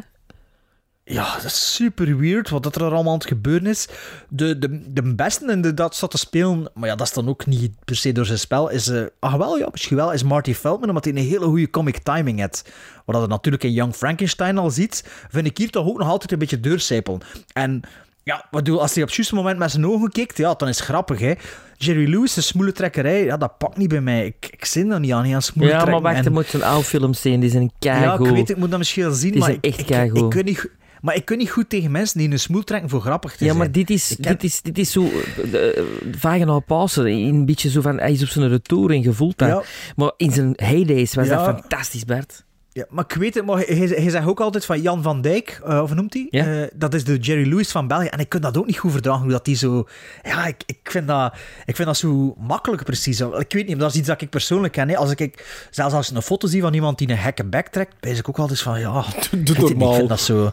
[1.10, 3.88] Ja, dat is super weird wat dat er allemaal aan het gebeuren is.
[4.28, 7.72] De, de, de beste inderdaad zat te spelen, maar ja, dat is dan ook niet
[7.84, 8.68] per se door zijn spel.
[8.70, 11.70] Is, eh ach wel, ja, misschien wel, is Marty Feldman, omdat hij een hele goede
[11.70, 12.70] comic timing heeft.
[13.04, 16.32] Wat je natuurlijk in Young Frankenstein al ziet, vind ik hier toch ook nog altijd
[16.32, 17.20] een beetje deurcijpelen.
[17.52, 17.80] En
[18.22, 20.68] ja, wat bedoel, als hij op het juiste moment met zijn ogen kijkt, ja, dan
[20.68, 21.32] is het grappig, hè.
[21.76, 24.26] Jerry Lewis, de smoele trekkerij, ja, dat pakt niet bij mij.
[24.26, 26.52] Ik, ik zin er niet aan, niet aan smoele Ja, maar wacht, En- er moet
[26.52, 27.40] een oude film zijn.
[27.40, 28.26] Die zijn ja, keigoed.
[28.26, 30.18] ik weet, ik moet dat misschien wel zien, Die maar zijn ik, echt ik, keigoed.
[30.18, 30.68] ik, kun niet,
[31.00, 33.44] maar ik kan niet goed tegen mensen die een smoel trekken voor grappig te Ja,
[33.46, 33.56] zijn.
[33.58, 35.02] maar dit is, dit is, dit is zo...
[35.02, 35.82] Uh,
[36.18, 37.98] Vaginal Pausen, een beetje zo van...
[37.98, 39.48] Hij is op zijn retour en gevoeld dat.
[39.48, 39.62] Ja.
[39.96, 41.36] Maar in zijn heydays was Ja.
[41.46, 42.46] dat fantastisch, Bert.
[42.72, 45.20] Ja, maar ik weet het, maar hij, hij- hij zegt ook altijd van Jan van
[45.20, 46.26] Dijk, eh, of hoe noemt hij?
[46.30, 46.44] Ja.
[46.62, 48.06] Eh, dat is de Jerry Lewis van België.
[48.06, 49.86] En ik kan dat ook niet goed verdragen, hoe dat die zo...
[50.22, 51.32] Ja, ik, ik, vind dat,
[51.66, 53.20] ik vind dat zo makkelijk precies.
[53.20, 54.88] Ik weet niet, maar dat is iets dat ik persoonlijk ken.
[54.88, 54.96] Hè.
[54.96, 57.94] Als ik, zelfs als ik een foto zie van iemand die een gekke bek trekt,
[58.00, 59.04] wees ik ook altijd van, ja...
[59.38, 59.90] Doe normaal.
[59.90, 60.50] Ik vind dat zo...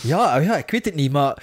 [0.00, 1.42] Ja, ja, ik weet het niet, maar...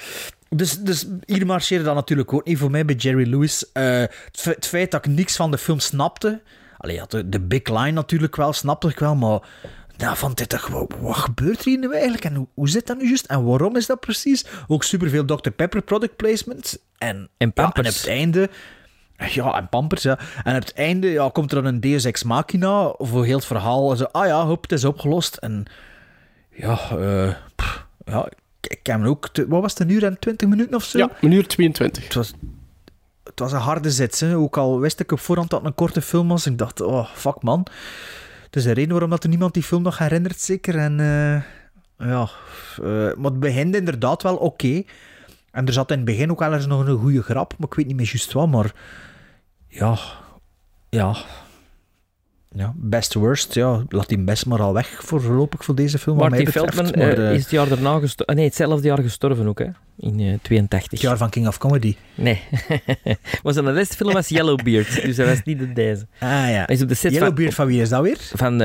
[0.49, 3.71] Dus, dus hier marcheerde dat natuurlijk ook niet voor mij bij Jerry Lewis.
[3.71, 6.41] Eh, het, het feit dat ik niks van de film snapte...
[6.77, 9.39] Allee, ja, de, de big line natuurlijk wel, snapte ik wel, maar...
[9.97, 12.25] Ja, van dit toch, wat, wat gebeurt er hier nu eigenlijk?
[12.25, 13.25] En hoe, hoe zit dat nu juist?
[13.25, 14.45] En waarom is dat precies?
[14.67, 15.49] Ook superveel Dr.
[15.49, 16.77] Pepper product placement.
[16.97, 17.87] En, En ja, Pampers.
[17.87, 18.49] en op het einde...
[19.33, 20.19] Ja, en Pampers, ja.
[20.43, 23.45] En op het einde ja, komt er dan een Deus Ex Machina voor heel het
[23.45, 23.91] verhaal.
[23.91, 25.35] En zo, ah ja, hop, het is opgelost.
[25.35, 25.65] En
[26.49, 26.75] ja,
[27.55, 28.29] pff, ja
[28.61, 29.29] ik, heb hem ook...
[29.47, 30.97] wat was het, een uur en twintig minuten of zo?
[30.97, 32.03] Ja, een uur 22.
[32.03, 32.33] Het was,
[33.23, 34.19] het was een harde zet.
[34.19, 34.35] Hè.
[34.35, 36.45] Ook al wist ik op voorhand dat het een korte film was.
[36.45, 37.67] Ik dacht, oh, fuck man.
[38.45, 40.77] Het is de reden waarom dat er niemand die film nog herinnert, zeker.
[40.77, 42.29] En eh, ja,
[42.81, 44.83] eh, maar het begint inderdaad wel oké.
[45.51, 47.73] En er zat in het begin ook wel eens nog een goede grap, maar ik
[47.73, 48.49] weet niet meer juist wat.
[48.49, 48.73] Maar
[49.67, 49.97] ja,
[50.89, 51.17] ja.
[52.55, 56.17] Ja, best worst, ja, laat die best maar al weg voorlopig voor deze film.
[56.17, 56.45] Marty.
[56.45, 58.35] Feldman Maar, eh, is het jaar daarna gestorven.
[58.35, 59.67] nee, hetzelfde jaar gestorven ook, hè.
[59.97, 60.91] In eh 82.
[60.91, 61.95] het jaar van King of Comedy.
[62.15, 62.41] Nee.
[63.43, 65.01] maar zijn laatste film was Yellowbeard.
[65.01, 66.07] dus dat was niet de deze.
[66.19, 66.63] Ah ja.
[66.65, 67.11] Hij is op de set.
[67.11, 68.17] Yellowbeard van wie is dat weer?
[68.19, 68.59] Van...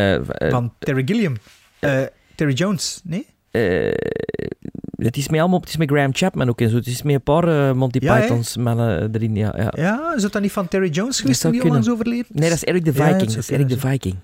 [0.50, 1.36] Van Terry Gilliam.
[2.34, 3.26] Terry Jones, nee?
[5.04, 5.60] Eh, het is met allemaal...
[5.60, 6.76] Het is met Graham Chapman ook en zo.
[6.76, 8.20] Het is met een paar eh, Monty Ja?
[8.20, 9.54] Pythons mannen erin, ja.
[9.56, 9.72] ja.
[9.76, 12.26] Ja, is dat dan niet van Terry Jones geweest die onlangs overleden?
[12.28, 13.18] Nee, dat is Eric the Viking.
[13.18, 14.16] dat is Eric the kunnen Viking.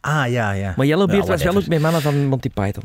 [0.00, 0.74] Ah, ja, ja.
[0.76, 2.82] Maar Yellowbeard Ja, was wel ook met mannen van Monty Python.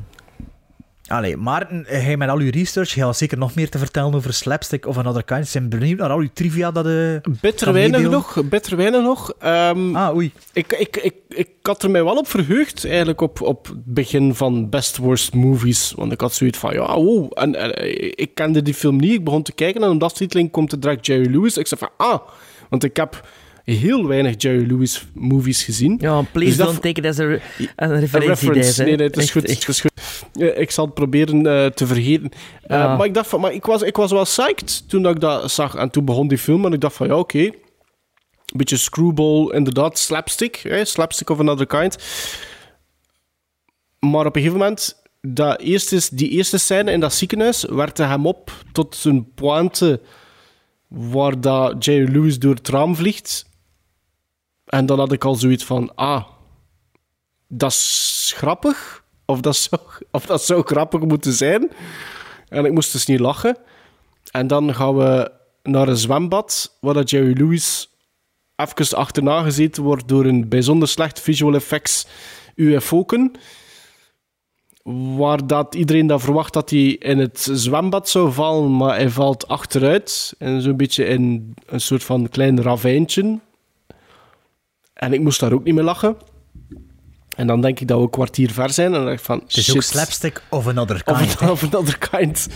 [1.09, 4.33] Allee, Maarten, hij met al uw research, hij had zeker nog meer te vertellen over
[4.33, 5.45] slapstick of another kind.
[5.45, 6.85] Ik ben benieuwd naar al uw trivia dat...
[6.85, 8.41] eh Bitter weinig nog.
[8.49, 9.33] Bitter weinig nog.
[9.39, 10.31] Ehm, Ah, oei.
[10.53, 14.35] ik, ik, ik, ik had er mij wel op verheugd, eigenlijk op, op het begin
[14.35, 15.93] van Best Worst Movies.
[15.95, 17.31] Want ik had zoiets van, ja, wow.
[17.33, 17.71] En, en,
[18.17, 19.13] ik kende die film niet.
[19.13, 21.57] Ik begon te kijken en op dat titeling komt er direct Jerry Lewis.
[21.57, 22.19] Ik zei van, ah.
[22.69, 23.27] Want ik heb
[23.71, 25.97] heel weinig Jerry Lewis movies gezien.
[26.01, 27.41] Ja, please Dus don't take it as a, re-
[27.75, 28.27] as a Een referentie.
[28.29, 28.53] reference.
[28.53, 28.83] deze.
[28.83, 29.45] Nee, nee, het is Echt, goed.
[29.45, 29.59] echt.
[29.59, 29.91] Het is goed.
[30.33, 32.29] Ja, ik zal het proberen eh, te vergeten.
[32.61, 32.95] Eh, Ja.
[32.97, 35.51] Maar ik dacht van, maar ik was, ik was wel psyched toen dat ik dat
[35.51, 35.75] zag.
[35.75, 37.39] En toen begon die film en ik dacht van, ja, oké.
[37.39, 37.53] Een
[38.57, 40.79] beetje screwball, inderdaad, slapstick.
[40.83, 41.97] Slapstick of another kind.
[43.99, 48.25] Maar op een gegeven moment, dat eerste, die eerste scène in dat ziekenhuis, werkte hem
[48.25, 50.01] op tot zijn pointe
[50.87, 53.48] waar dat Jerry Lewis door het raam vliegt.
[54.69, 56.23] En dan had ik al zoiets van, ah,
[57.47, 59.03] dat is grappig.
[59.25, 61.71] Of dat zou, of dat zou grappig moeten zijn.
[62.47, 63.57] En ik moest dus niet lachen.
[64.31, 65.31] En dan gaan we
[65.63, 67.89] naar een zwembad, waar dat Jerry Lewis
[68.55, 72.07] even achterna gezeten wordt door een bijzonder slecht visual effects
[72.55, 73.31] UFO-ken.
[75.17, 79.47] Waar dat iedereen dan verwacht dat hij in het zwembad zou vallen, maar hij valt
[79.47, 80.33] achteruit.
[80.37, 83.39] En zo'n beetje in een soort van klein ravijntje.
[84.99, 86.17] En ik moest daar ook niet mee lachen.
[87.35, 88.87] En dan denk ik dat we een kwartier ver zijn.
[88.87, 89.75] En dan denk ik van, Het is shit.
[89.75, 91.19] ook slapstick of another kind.
[91.41, 92.47] Of, of another kind.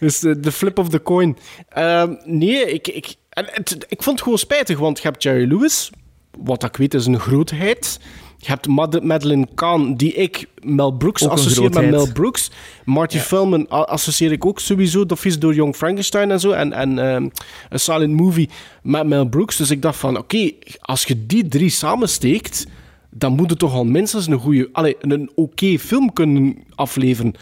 [0.00, 1.36] Dus de, de flip of the coin.
[1.68, 5.48] Ehm, nee, ik, ik, en het, ik vond het gewoon spijtig, want je hebt Jerry
[5.48, 5.90] Lewis,
[6.38, 8.00] wat ik weet is een grootheid.
[8.46, 11.90] Je hebt Mad- Madeleine Kahn, die ik Mel Brooks Ook associeer met.
[11.90, 12.50] Mel Brooks.
[12.84, 16.50] Marty Feldman a- associeer ik ook sowieso, dat is door Young Frankenstein en zo.
[16.50, 17.28] En, en ehm,
[17.68, 18.48] een silent movie
[18.82, 19.56] met Mel Brooks.
[19.56, 22.66] Dus ik dacht van, oké, als je die drie samensteekt,
[23.10, 27.34] dan moet het toch al minstens een goede, allee, een oké film kunnen afleveren.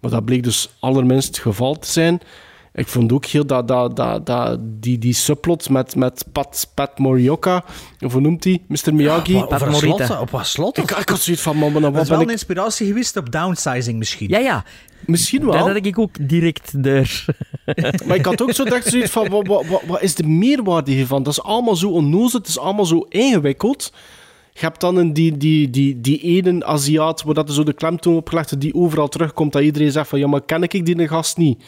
[0.00, 2.20] Maar dat bleek dus allerminst het geval te zijn.
[2.72, 6.98] Ik vond ook heel dat, dat, dat, dat, die, die subplot met, met Pat, Pat
[6.98, 7.64] Morioka,
[8.00, 8.62] of hoe noemt hij?
[8.68, 8.94] Mr.
[8.94, 9.32] Miyagi.
[9.32, 10.20] Maar Pat Morita.
[10.20, 10.78] op wat slot?
[10.78, 12.30] ik, ik had zoiets van, man, dat wat is wel ben een ik...
[12.30, 14.28] inspiratie geweest op downsizing misschien.
[14.28, 14.64] Ja, ja.
[15.06, 15.66] Misschien Daar wel.
[15.66, 17.24] had ik ook direct daar.
[18.06, 20.90] Maar ik had ook zo dacht zoiets van, wat, wat, wat, wat is de meerwaarde
[20.90, 21.22] hiervan?
[21.22, 23.92] Dat is allemaal zo onnozel, het is allemaal zo ingewikkeld.
[24.52, 27.72] Je hebt dan een, die, die, die, die ene Aziat, waar dat er zo de
[27.72, 30.84] klemtoon op gelegd is, die overal terugkomt, dat iedereen zegt van, ja, maar ken ik
[30.84, 31.62] die gast niet?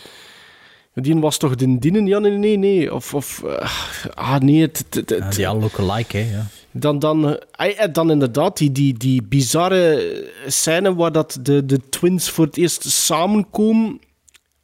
[0.94, 2.06] Die was toch de dienen?
[2.06, 2.94] Ja, nee, nee, nee.
[2.94, 3.70] Of, of eh,
[4.14, 4.84] ah, nee, het...
[4.90, 6.36] het, het- Ja, die al lookalike, hè.
[6.36, 6.46] Ja.
[6.70, 10.14] dan, dan, eh, eh, dan inderdaad die, die, die bizarre
[10.46, 14.00] scène waar dat de, de twins voor het eerst samenkomen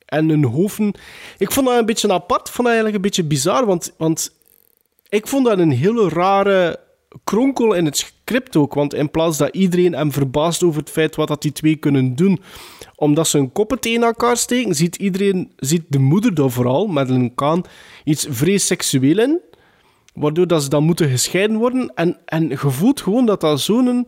[0.04, 0.92] en hun hoofden...
[1.38, 4.32] Ik vond dat een beetje apart, vond dat eigenlijk een beetje bizar, want, want
[5.08, 6.80] ik vond dat een hele rare
[7.24, 8.74] kronkel in het script ook.
[8.74, 12.16] Want in plaats dat iedereen hem verbaast over het feit wat dat die twee kunnen
[12.16, 12.40] doen,
[12.94, 17.34] omdat ze hun koppen tegen elkaar steken, ziet iedereen, ziet de moeder daar vooral, Madeleine
[17.34, 17.64] Kahn,
[18.04, 19.40] iets vrees seksueel in.
[20.14, 21.92] Waardoor dat ze dan moeten gescheiden worden.
[21.94, 24.06] En, en je voelt gewoon dat dat zo'n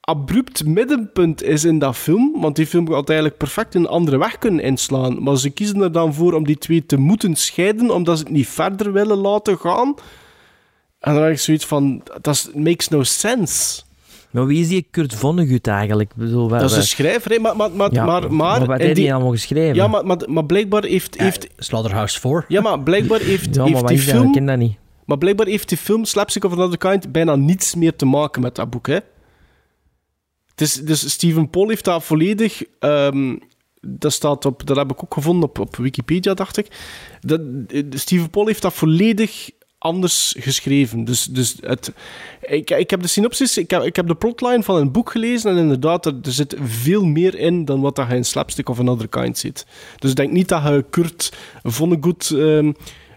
[0.00, 2.40] abrupt middenpunt is in dat film.
[2.40, 5.22] Want die film had eigenlijk perfect een andere weg kunnen inslaan.
[5.22, 8.32] Maar ze kiezen er dan voor om die twee te moeten scheiden, omdat ze het
[8.32, 9.94] niet verder willen laten gaan.
[11.06, 13.82] En dan heb ik zoiets van, dat is- makes no sense.
[14.30, 16.10] Maar wie is die Kurt Vonnegut eigenlijk?
[16.10, 17.56] Ik bedoel, waar- Dat is een schrijver, hè, maar...
[17.56, 19.74] maar, maar, Ja, maar, maar, wat in heeft die- hij allemaal geschreven?
[19.74, 21.20] Ja, maar, maar, maar blijkbaar heeft...
[21.20, 22.44] heeft Slaughterhouse 4.
[22.48, 23.98] ja, maar blijkbaar heeft, Ja, maar heeft wat die?
[23.98, 24.32] Ik film...
[24.32, 24.76] ken dat niet.
[25.04, 28.54] Maar blijkbaar heeft die film Slapstick of Another Kind bijna niets meer te maken met
[28.54, 28.98] dat boek, hè.
[30.54, 32.62] Dus, dus Stephen Paul heeft dat volledig...
[32.78, 33.36] ehm,
[33.80, 36.66] dat, staat op, dat heb ik ook gevonden op, op Wikipedia, dacht ik.
[37.20, 37.40] Dat,
[37.90, 39.50] Stephen Paul heeft dat volledig
[39.86, 41.04] anders geschreven.
[41.04, 41.92] Dus, dus het,
[42.40, 45.50] ik, ik heb de synopsis, ik heb, ik heb de plotline van een boek gelezen
[45.50, 49.08] en inderdaad, er, zit veel meer in dan wat dat je in Slapstick of Another
[49.08, 49.66] Kind ziet.
[49.98, 51.32] Dus ik denk niet dat je Kurt
[51.62, 52.72] Vonnegut ehm,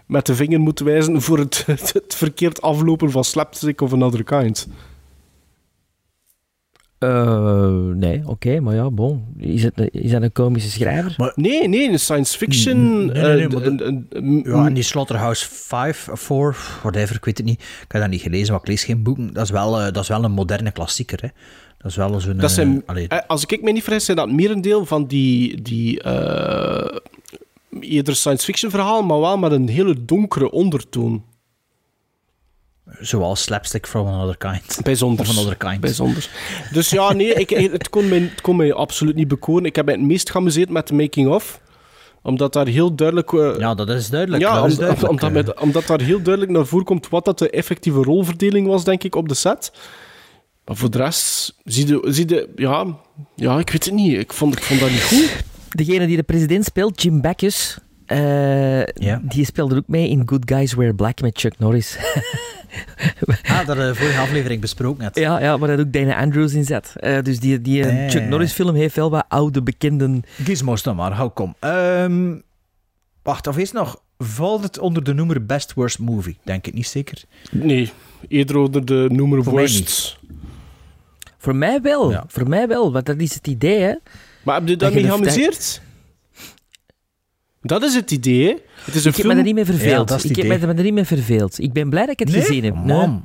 [0.06, 4.68] met de vinger moet wijzen voor het, het verkeerd aflopen van Slapstick of Another Kind.
[7.00, 9.24] Eh, nee, oké, maar ja, bon.
[9.38, 11.32] Is, het, is dat een komische schrijver?
[11.34, 12.76] Nee, nee, een science fiction...
[12.78, 17.24] Mm, nee, nee, nee, eh, maar Ja, en die Slaughterhouse 5 of 4, whatever, ik
[17.24, 17.60] weet het niet.
[17.60, 19.32] Ik heb dat niet gelezen, maar ik lees geen boeken.
[19.32, 21.28] Dat is wel, eh, dat is wel een moderne klassieker, hè.
[21.78, 22.36] Dat is wel zo'n...
[22.36, 26.02] Dat zijn, eh, eh, als ik me niet vergis, zijn dat merendeel van die, die
[26.02, 26.96] eh,
[27.80, 31.24] eerder science fiction verhaal, maar wel met een hele donkere ondertoon.
[33.00, 34.78] Zoals Slapstick from Another Kind.
[34.82, 35.28] Bijzonder.
[35.28, 35.80] Of Another Kind.
[35.80, 36.28] Bijzonder.
[36.72, 39.64] Dus ja, nee, ik, het, kon mij, het kon mij absoluut niet bekoren.
[39.64, 41.60] Ik heb mij het meest geamuseerd met de making-of.
[42.22, 43.32] Omdat daar heel duidelijk...
[43.32, 44.42] eh, Ja, dat is duidelijk.
[44.42, 45.34] ja, dat is duidelijk, omdat, eh.
[45.34, 49.04] met- omdat daar heel duidelijk naar voren komt wat dat de effectieve rolverdeling was, denk
[49.04, 49.72] ik, op de set.
[50.64, 52.86] Maar voor de rest, zie je, zie je ja,
[53.36, 54.18] ja, ik weet het niet.
[54.18, 55.30] Ik vond, ik vond dat niet goed.
[55.70, 57.78] Degene die de president speelt, Jim Backus,
[58.10, 59.20] eh, Ja.
[59.22, 61.96] die speelde ook mee in Good Guys Wear Black met Chuck Norris.
[63.42, 65.16] Ah, dat de vorige aflevering besproken net.
[65.18, 66.92] ja, ja, maar daar ook Dana Andrews in zet.
[66.96, 68.22] Eh, dus die, die eh, ja, Chuck.
[68.28, 70.22] Norris film heeft wel wat oude bekenden.
[70.44, 71.54] Gizmos dan maar, hou kom.
[71.58, 72.34] Ehm,
[73.22, 74.02] wacht, of is het nog...
[74.18, 76.38] Valt het onder de noemer Best Worst Movie?
[76.44, 77.22] Denk ik niet zeker.
[77.50, 77.90] Nee,
[78.28, 80.18] eerder onder de noemer Voor mij worst.
[81.38, 82.24] Voor mij wel, Ja.
[82.26, 83.94] voor mij wel, want dat is het idee, hè.
[84.42, 85.80] Maar heb je Dat de- geamuseerd?
[87.62, 88.56] Dat is het idee, hè?
[88.84, 90.24] Het is een Ik heb me er niet mee verveeld.
[90.24, 91.58] ik heb me er niet mee verveeld.
[91.58, 92.74] Ik ben blij dat ik het gezien heb.
[92.74, 92.84] Nee.
[92.84, 93.24] Man.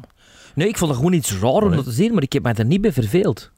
[0.55, 2.53] nee, ik vond het gewoon iets raar om dat te zien, maar ik heb me
[2.53, 3.51] er niet mee verveeld.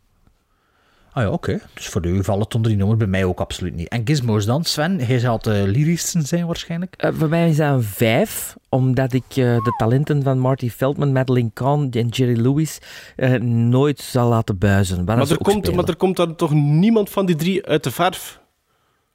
[1.11, 1.59] Ah ja, oké.
[1.73, 3.87] Dus voor u valt het onder die nummer, bij mij ook absoluut niet.
[3.87, 4.99] En Gizmos dan, Sven?
[4.99, 6.93] Hij zal de lyrischsten zijn waarschijnlijk.
[6.97, 11.11] Eh, voor mij is dat een vijf, omdat ik eh, de talenten van Marty Feldman,
[11.11, 12.77] Madeleine Kahn en Jerry Lewis
[13.15, 15.03] eh, nooit zal laten buizen.
[15.03, 18.39] Maar er, komt, maar er komt dan toch niemand van die drie uit de verf?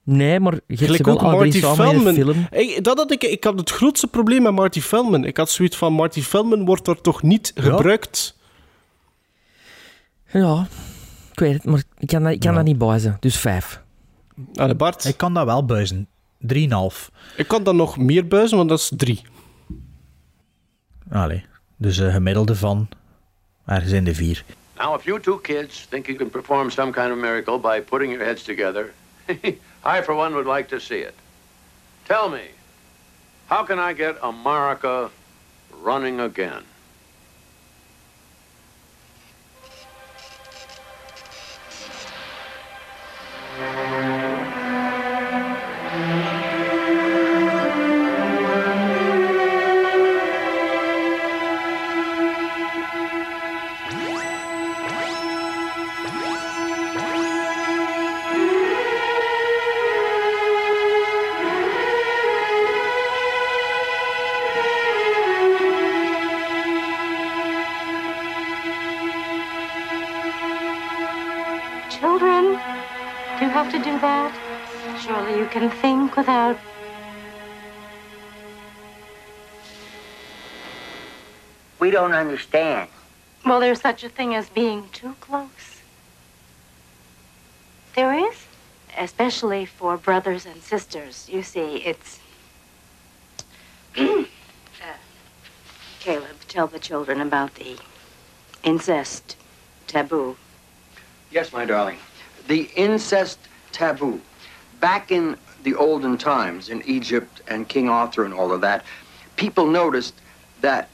[0.05, 2.14] Nee, maar je hebt ze Gelijk wel ook alle drie Marty Feldman.
[2.14, 2.46] film.
[2.50, 5.24] Ik, dat had ik, ik had het grootste probleem met Marty Feldman.
[5.24, 7.62] Ik had zoiets van, Marty Feldman wordt er toch niet Ja.
[7.62, 8.36] gebruikt?
[10.32, 10.66] Ja,
[11.32, 12.57] ik weet het, maar ik kan, dat- ik kan Ja.
[12.57, 13.16] dat niet buizen.
[13.20, 13.82] Dus vijf.
[14.55, 16.09] Allee, Bart, Ik kan dat wel buizen.
[16.38, 17.11] 3,5.
[17.36, 19.22] ik kan dan nog meer buizen, want dat is drie.
[21.11, 21.44] Allee.
[21.76, 22.88] Dus een gemiddelde van
[23.66, 24.44] ergens in de 4.
[24.78, 28.11] Now, if you two kids think you can perform some kind of miracle by putting
[28.12, 28.92] your heads together,
[29.85, 31.14] I, for one, would like to see it.
[32.05, 32.49] Tell me,
[33.49, 35.11] how can I get America
[35.80, 36.62] running again?
[76.22, 76.57] Without.
[81.80, 82.88] We don't understand.
[83.44, 85.82] Well, there's such a thing as being too close.
[87.96, 88.46] There is?
[88.96, 91.28] Especially for brothers and sisters.
[91.28, 92.20] You see, it's.
[93.99, 94.24] uh,
[95.99, 97.76] Caleb, tell the children about the
[98.62, 99.36] incest
[99.88, 100.36] taboo.
[101.32, 101.99] Yes, my darling.
[102.46, 103.40] The incest
[103.72, 104.20] taboo.
[104.78, 108.84] Back in the olden times, in Egypt and King Arthur and all of that,
[109.37, 110.14] people noticed
[110.61, 110.89] that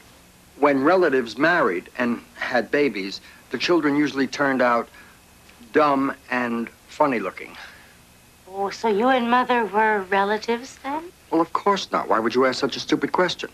[0.59, 3.21] when relatives married and had babies,
[3.51, 4.87] the children usually turned out
[5.73, 7.55] dumb and funny looking.
[8.51, 11.11] Oh, so you and Mother were relatives then?
[11.31, 12.09] Well, of course not.
[12.09, 13.49] Why would you ask such a stupid question?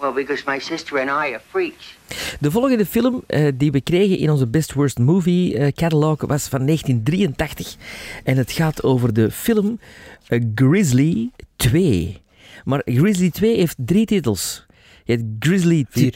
[0.00, 1.96] Well, because my sister and I are freaks.
[2.40, 6.48] De volgende film uh, die we kregen in onze Best Worst Movie uh, catalog was
[6.48, 7.76] van 1983.
[8.24, 9.80] En het gaat over de film
[10.28, 12.22] uh, Grizzly 2.
[12.64, 14.66] Maar Grizzly 2 heeft drie titels.
[15.04, 15.86] Je hebt Grizzly...
[15.90, 16.14] Vier.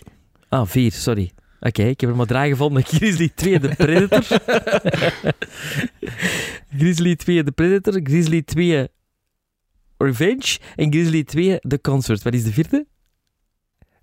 [0.49, 1.31] Ah, vier, sorry.
[1.61, 2.85] Oké, okay, ik heb er maar drie gevonden.
[2.97, 4.41] Grizzly 2 The Predator.
[6.77, 8.01] Grizzly 2 The Predator.
[8.03, 8.89] Grizzly 2
[9.99, 10.59] Revenge.
[10.77, 12.23] En Grizzly 2 The Concert.
[12.23, 12.87] Wat is de vierde?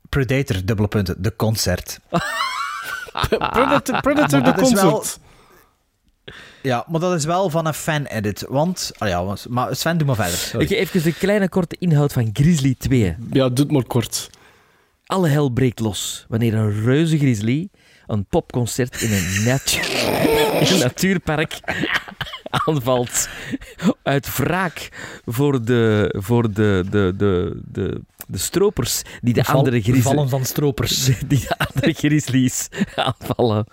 [0.10, 2.00] Predator, dubbele punten, de concert.
[3.30, 5.20] Predator, Predator de concert.
[6.62, 8.46] Ja, maar dat is wel van een fan-edit.
[8.50, 10.38] Want, oh ja, maar Sven, doe maar verder.
[10.38, 10.68] Sorry.
[10.68, 13.16] Even de kleine korte inhoud van Grizzly 2.
[13.32, 14.30] Ja, doe het maar kort.
[15.06, 17.70] Alle hel breekt los wanneer een reuze grizzly
[18.08, 19.80] een popconcert in een, natu
[20.62, 21.60] in een natuurpark
[22.50, 23.30] aanvalt.
[24.04, 24.90] Uit wraak
[25.26, 30.04] voor de, voor de, de, de, de, de stropers die de, de val, andere grizzlies...
[30.04, 31.06] vallen van stropers.
[31.28, 33.66] Die de andere grizzlies aanvallen.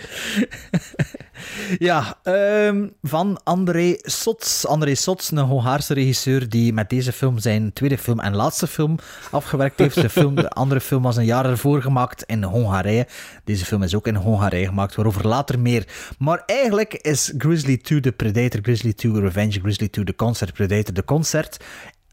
[1.78, 4.66] ja, um, van André Sots.
[4.66, 8.98] André Sots, een Hongaarse regisseur die met deze film zijn tweede film en laatste film
[9.30, 9.94] afgewerkt heeft.
[9.94, 13.06] De, film, de andere film was een jaar ervoor gemaakt in Hongarije.
[13.44, 15.86] Deze film is ook in Hongarije gemaakt, waarover later meer.
[16.18, 20.94] Maar eigenlijk is Grizzly 2 The Predator, Grizzly 2 Revenge, Grizzly 2 The Concert, Predator
[20.94, 21.64] The Concert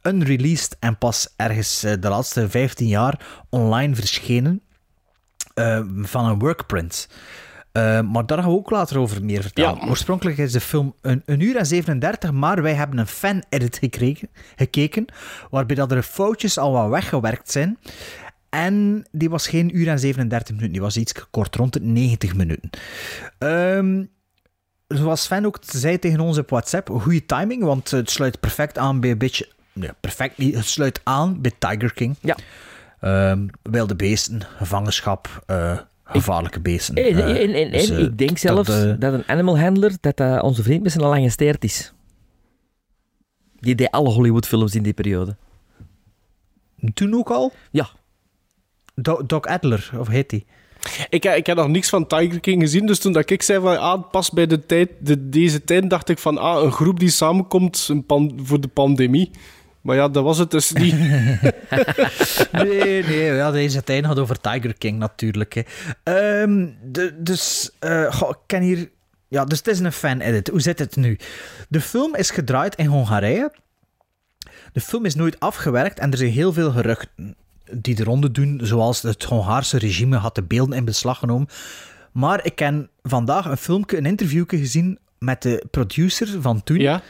[0.03, 4.61] unreleased en pas ergens de laatste 15 jaar online verschenen
[5.55, 7.07] uh, van een workprint.
[7.73, 9.79] Uh, maar daar gaan we ook later over meer vertellen.
[9.81, 9.87] Ja.
[9.87, 14.29] Oorspronkelijk is de film een, een uur en 37, maar wij hebben een fan-edit gekregen,
[14.55, 15.05] gekeken,
[15.49, 17.77] waarbij dat er foutjes al wat weggewerkt zijn.
[18.49, 22.35] En die was geen uur en 37 minuten, die was iets kort, rond de 90
[22.35, 22.69] minuten.
[23.39, 24.09] Um,
[24.87, 28.99] zoals Sven ook zei tegen ons op WhatsApp, goede timing, want het sluit perfect aan
[28.99, 29.47] bij een beetje...
[29.79, 32.15] Nee, perfect niet, het sluit aan bij Tiger King.
[32.21, 32.37] Ja.
[33.31, 36.95] Um, wilde beesten, gevangenschap, uh, gevaarlijke beesten.
[36.95, 39.91] En, en, en, en dus, uh, ik denk zelfs dat, uh, dat, een animal handler,
[40.01, 41.93] dat uh, onze vriend met zijn lange steert is.
[43.59, 45.35] Die deed alle Hollywoodfilms in die periode.
[46.93, 47.53] Toen ook al?
[47.71, 47.89] Ja.
[48.95, 50.45] Do Doc Adler, of heet hij?
[51.09, 53.79] Ik, ik heb nog niks van Tiger King gezien, dus toen dat ik zei van
[53.79, 57.09] ah, pas bij de tijd, de, deze tijd, dacht ik van ah, een groep die
[57.09, 59.31] samenkomt een pan, voor de pandemie.
[59.81, 60.95] Maar ja, dat was het dus niet.
[62.51, 65.63] nee, nee, ja, deze tijd gaat over Tiger King natuurlijk.
[66.03, 66.41] Hè.
[66.41, 68.89] Um, de, dus, uh, goh, ik ken hier...
[69.27, 70.47] Ja, dus het is een fan-edit.
[70.47, 71.17] Hoe zit het nu?
[71.67, 73.51] De film is gedraaid in Hongarije.
[74.73, 77.35] De film is nooit afgewerkt en er zijn heel veel geruchten
[77.71, 81.47] die de ronde doen, zoals het Hongaarse regime had de beelden in beslag genomen.
[82.11, 86.79] Maar ik ken vandaag een filmpje, een interviewje gezien met de producer van toen.
[86.79, 87.01] Ja.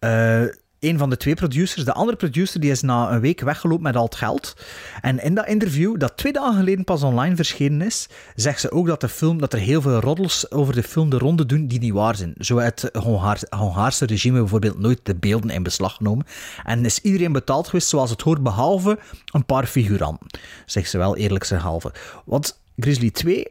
[0.00, 1.84] Uh, een van de twee producers.
[1.84, 4.56] De andere producer die is na een week weggelopen met al het geld.
[5.00, 8.86] En in dat interview, dat twee dagen geleden pas online verschenen is, zegt ze ook
[8.86, 11.78] dat, de film, dat er heel veel roddels over de film de ronde doen die
[11.78, 12.34] niet waar zijn.
[12.38, 16.26] Zo het Hongaar, Hongaarse regime bijvoorbeeld nooit de beelden in beslag genomen.
[16.64, 18.98] En is iedereen betaald geweest zoals het hoort, behalve
[19.32, 20.26] een paar figuranten.
[20.66, 21.92] Zegt ze wel eerlijk zijn halve.
[22.24, 23.46] Want Grizzly 2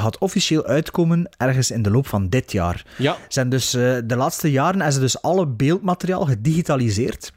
[0.00, 2.84] gaat officieel uitkomen ergens in de loop van dit jaar.
[2.98, 3.16] Ja.
[3.28, 7.32] Zijn dus, uh, de laatste jaren hebben ze dus alle beeldmateriaal gedigitaliseerd.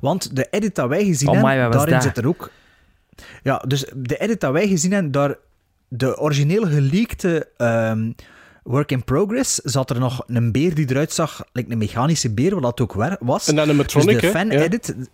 [0.00, 2.02] Want de edit dat wij gezien oh, hebben, daarin daar.
[2.02, 2.50] zit er ook...
[3.42, 5.36] Ja, dus de edit dat wij gezien hebben, daar...
[5.94, 8.14] De origineel geleakte um,
[8.62, 12.54] work in progress zat er nog een beer die eruit zag, like een mechanische beer,
[12.54, 13.46] wat dat ook was.
[13.46, 14.94] Een animatronic, dus de fan-edit...
[14.98, 15.04] Ja.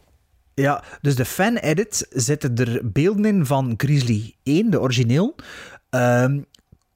[0.58, 5.34] Ja, dus de fan-edit zitten er beelden in van Grizzly 1, de origineel.
[5.90, 6.46] Um,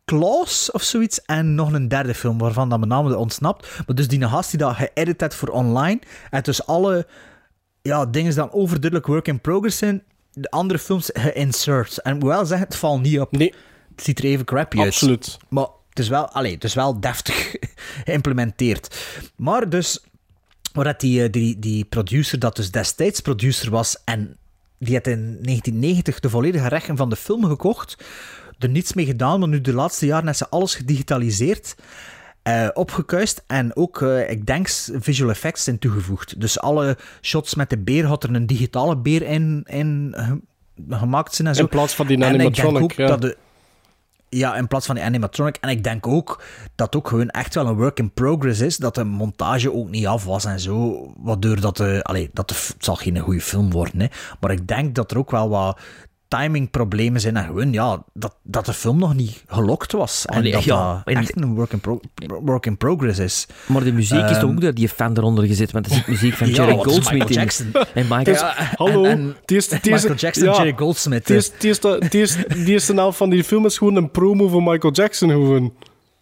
[0.05, 3.69] Klaus of zoiets en nog een derde film waarvan dat mijn naam ontsnapt.
[3.87, 6.01] Maar dus die gast die dat geëdit heeft voor online
[6.31, 7.07] en dus alle
[7.83, 10.03] ja, dingen dan overduidelijk work in progress zijn,
[10.33, 11.99] de andere films geïnsert.
[11.99, 13.33] En wel zeggen, het valt niet op.
[13.33, 13.55] Nee.
[13.95, 14.87] Het ziet er even crappy uit.
[14.87, 15.37] Absoluut.
[15.49, 17.55] Maar het is wel, allez, het is wel deftig
[18.05, 18.97] geïmplementeerd.
[19.37, 20.05] Maar dus,
[20.73, 24.37] waar die, die, die producer, dat dus destijds producer was en
[24.79, 27.97] die had in 1990 de volledige rechten van de film gekocht
[28.63, 31.75] er niets mee gedaan, maar nu de laatste jaren is ze alles gedigitaliseerd,
[32.43, 34.69] eh, opgekuist en ook, eh, ik denk,
[35.01, 36.41] visual effects zijn toegevoegd.
[36.41, 40.41] Dus alle shots met de beer had er een digitale beer in, in ge-
[40.97, 41.63] gemaakt zijn en zo.
[41.63, 43.07] In plaats van die animatronic, ja.
[43.07, 43.37] dat de,
[44.29, 45.57] ja, in plaats van die animatronic.
[45.61, 46.43] En ik denk ook
[46.75, 48.77] dat ook gewoon echt wel een work in progress is.
[48.77, 51.13] Dat de montage ook niet af was en zo.
[51.17, 52.01] Waardoor dat de...
[52.03, 54.07] Allee, dat de, het zal geen goede film worden, hè.
[54.41, 55.79] Maar ik denk dat er ook wel wat
[56.39, 57.37] timingproblemen zijn.
[57.37, 60.27] En gewoon, ja, dat, dat de film nog niet gelokt was.
[60.27, 62.01] En Allee, dat ja, dat en- echt een work in, pro-
[62.43, 63.47] work in progress is.
[63.67, 66.07] Maar de muziek is toch Ehm, ook door die fan eronder gezet, want er zit
[66.07, 67.35] muziek van Ja, Jerry Goldsmith Michael in.
[67.35, 67.73] Jackson?
[67.95, 68.25] En Michael...
[68.25, 68.41] Dus,
[68.77, 71.71] hallo, en- en die is, die is, Michael Jackson en Jerry Goldsmith, Die is, die,
[71.71, 74.63] is, de- die, is, die eerste helft van die film is gewoon een promo voor
[74.63, 75.29] Michael Jackson.
[75.31, 75.73] Gewoon.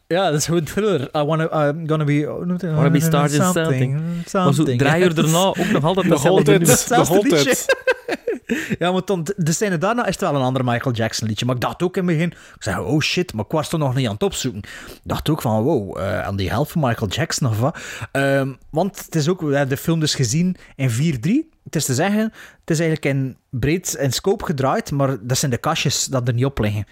[0.07, 1.01] Ja, dat is gewoon thriller.
[1.01, 2.27] I wanna, I'm gonna be...
[2.61, 4.01] Wanna be started something.
[4.33, 6.27] Maar zo drie uur daarna ook nog altijd nummer.
[6.69, 7.67] nog Hetzelfde altijd.
[8.79, 11.47] Ja, maar dan, de scène daarna is het wel een ander Michael Jackson liedje.
[11.47, 13.95] Maar ik dacht ook in het begin, ik zei, oh shit, maar ik was nog
[13.95, 14.61] niet aan het opzoeken.
[14.63, 17.79] Ik dacht ook van, wow, eh, aan die helft van Michael Jackson of wat.
[18.13, 21.49] Ehm, want het is ook, we hebben de film dus gezien in 4-3.
[21.65, 22.23] Het is te zeggen,
[22.61, 26.35] het is eigenlijk in breed en scope gedraaid, maar dat zijn de kastjes dat er
[26.35, 26.85] niet op liggen.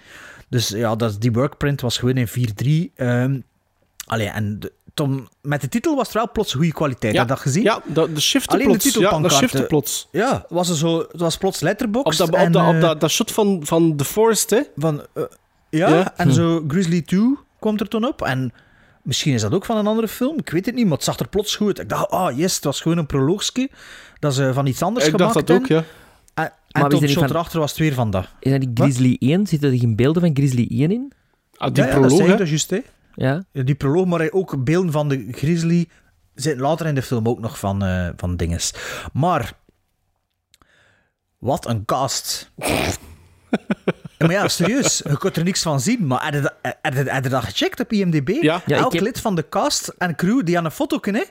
[0.49, 2.91] Dus ja, dat, die workprint was gewoon in 4-3.
[2.95, 3.39] ehm
[4.05, 4.73] allee, en de-
[5.05, 7.13] toen, met de titel was het wel plots goede kwaliteit.
[7.13, 7.63] Ja, Heb je dat gezien?
[7.63, 8.93] Ja, dat, de shifte Alleen de plots.
[8.95, 10.07] Ja, dat shifte plots.
[10.11, 12.17] Ja, was er zo, het was plots Op letterbox.
[12.17, 14.61] dat, op, en, dat, op eh, dat, dat shot van, van The Forest, hè?
[14.75, 15.23] van, eh,
[15.69, 16.13] ja, Ja.
[16.17, 17.21] en zo Grizzly 2
[17.59, 18.21] komt er toen op.
[18.21, 18.53] En
[19.03, 20.37] misschien is dat ook van een andere film.
[20.37, 21.79] Ik weet het niet, maar het zag er plots goed uit.
[21.79, 23.69] Ik dacht, ah yes, het was gewoon een proloogske.
[24.19, 25.85] Dat ze van iets anders Ik dacht gemaakt dat ook, hebben.
[25.87, 26.43] ja.
[26.43, 28.27] En, Maar en tot er shot van- erachter was het weer van dat.
[28.39, 29.47] Is dat die Grizzly 1?
[29.47, 31.11] Zitten er geen beelden van Grizzly 1 in?
[31.55, 32.31] Ah, die ja, ja, dat proloog, zei hè?
[32.33, 32.79] ik, dat is juist, hè.
[33.15, 33.43] Ja.
[33.51, 35.89] Die proloog, maar ook beelden van de Grizzly
[36.35, 38.73] zitten later in de film ook nog van, eh, van dinges.
[39.13, 39.53] Maar,
[41.37, 42.49] wat een cast.
[44.19, 47.23] Maar ja, serieus, je kunt er niks van zien, maar heb je heb je- heb
[47.23, 48.27] je dat gecheckt op IMDb?
[48.29, 48.61] Ja.
[48.65, 51.25] Ja, Elk heb- lid van de cast en crew die aan een foto kunnen.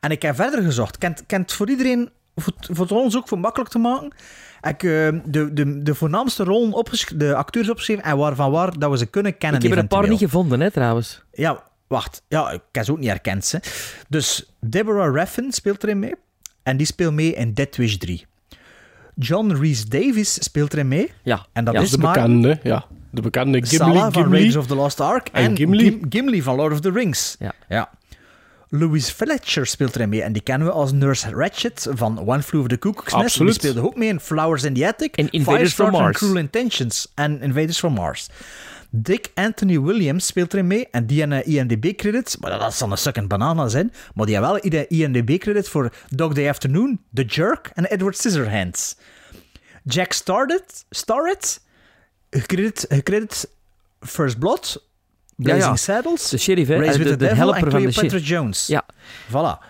[0.00, 0.98] En ik heb verder gezocht.
[0.98, 4.12] Kent, kent voor iedereen, voor, voor ons ook voor makkelijk te maken,
[4.60, 8.50] heb ik eh, de, de, de voornaamste rollen opgeschreven, de acteurs opgeschreven en waar, van
[8.50, 9.60] waar dat we ze kunnen kennen.
[9.60, 11.22] Ik heb er een paar niet gevonden, hè, trouwens.
[11.32, 12.22] Ja, wacht.
[12.28, 13.52] Ja, ik heb ze ook niet herkend.
[13.52, 13.58] Hè.
[14.08, 16.14] Dus Deborah Refn speelt erin mee.
[16.62, 18.26] En die speelt mee in Dead Wish 3.
[19.14, 21.12] John Rhys Davies speelt erin mee.
[21.22, 21.46] Ja.
[21.52, 21.80] En dat ja.
[21.80, 22.84] is De maar bekende, ja.
[23.10, 23.76] De bekende Gimli.
[23.76, 24.30] Salah van Gimli.
[24.30, 25.28] Raiders of the Lost Ark.
[25.32, 25.84] En En, Gimli.
[25.84, 27.36] Gim- Gimli van Lord of the Rings.
[27.38, 27.52] Ja.
[27.68, 27.90] ja.
[28.68, 30.22] Louis Fletcher speelt erin mee.
[30.22, 33.24] En die kennen we als Nurse Ratchet van One Flew Over the Cuckoo's Nest.
[33.24, 33.60] Absoluut.
[33.60, 35.16] Die speelde ook mee in Flowers in the Attic.
[35.16, 36.16] En Invaders from Mars.
[36.16, 37.12] Cruel Intentions.
[37.14, 38.28] En Invaders from Mars.
[38.90, 40.88] Dick Anthony Williams speelt erin mee.
[40.90, 43.92] En die een IMDb-credit, maar dat is dan een sukkend banana zijn.
[44.14, 48.96] Maar die heeft wel IMDb-credit voor Dog Day Afternoon, The Jerk en Edward Scissorhands.
[49.82, 51.60] Jack Starrett, Starrett
[52.30, 53.48] gecredit, gecredit
[54.00, 54.87] First Blood,
[55.42, 55.76] Blazing ja.
[55.76, 56.76] Saddles, De sheriff, hè?
[56.76, 58.28] Race Eh, with de- the, de Devil helper en van de Cleopatra sheriff.
[58.28, 58.66] Jones.
[58.66, 58.84] Ja.
[59.30, 59.66] Voilà.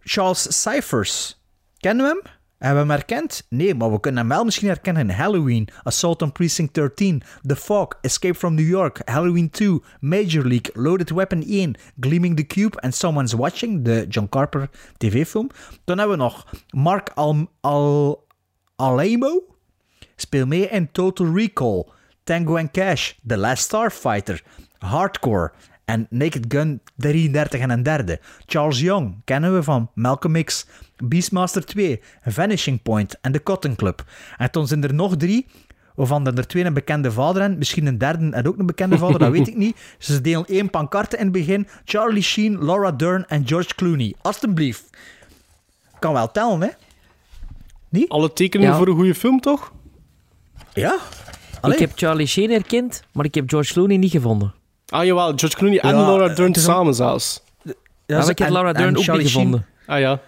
[0.00, 1.40] Charles Cyphers.
[1.78, 2.22] Kennen we hem?
[2.58, 3.46] Hebben we hem herkend?
[3.48, 7.56] Nee, maar we kunnen hem wel misschien herkennen in Halloween, Assault on Precinct 13, The
[7.56, 12.80] Fog, Escape from New York, Halloween 2, Major League, Loaded Weapon 1, Gleaming the Cube
[12.80, 15.50] en Someone's Watching, de John Carper tv-film.
[15.84, 18.26] Dan hebben we nog Mark Al, Al
[18.76, 19.42] Alamo,
[20.16, 21.86] speel mee in Total Recall,
[22.24, 24.42] Tango and Cash, The Last Starfighter,
[24.78, 25.52] Hardcore
[25.84, 28.20] en Naked Gun 33 en een derde.
[28.46, 34.04] Charles Young kennen we van Malcolm X, Beastmaster 2, Vanishing Point en The Cotton Club.
[34.36, 35.46] En toen zijn er nog drie,
[35.94, 39.18] waarvan er twee een bekende vader en misschien een derde en ook een bekende vader,
[39.18, 39.76] dat weet ik niet.
[39.98, 41.68] Ze delen één pancarte in het begin.
[41.84, 44.14] Charlie Sheen, Laura Dern en George Clooney.
[44.22, 44.84] Alsjeblieft.
[45.98, 46.68] Kan wel tellen, hè?
[48.08, 48.78] Alle tekeningen Ja.
[48.78, 49.72] voor een goede film, toch?
[50.74, 50.96] Ja.
[51.60, 51.74] Allee.
[51.76, 54.54] Ik heb Charlie Sheen herkend, maar ik heb George Clooney niet gevonden.
[54.88, 55.32] Ah, jawel.
[55.36, 57.42] George Clooney en Ja, Laura het Dern samen zelfs.
[57.62, 57.72] Ja,
[58.06, 59.66] Ja, ik heb Laura Dern ook niet gevonden.
[59.86, 60.20] Ah ja.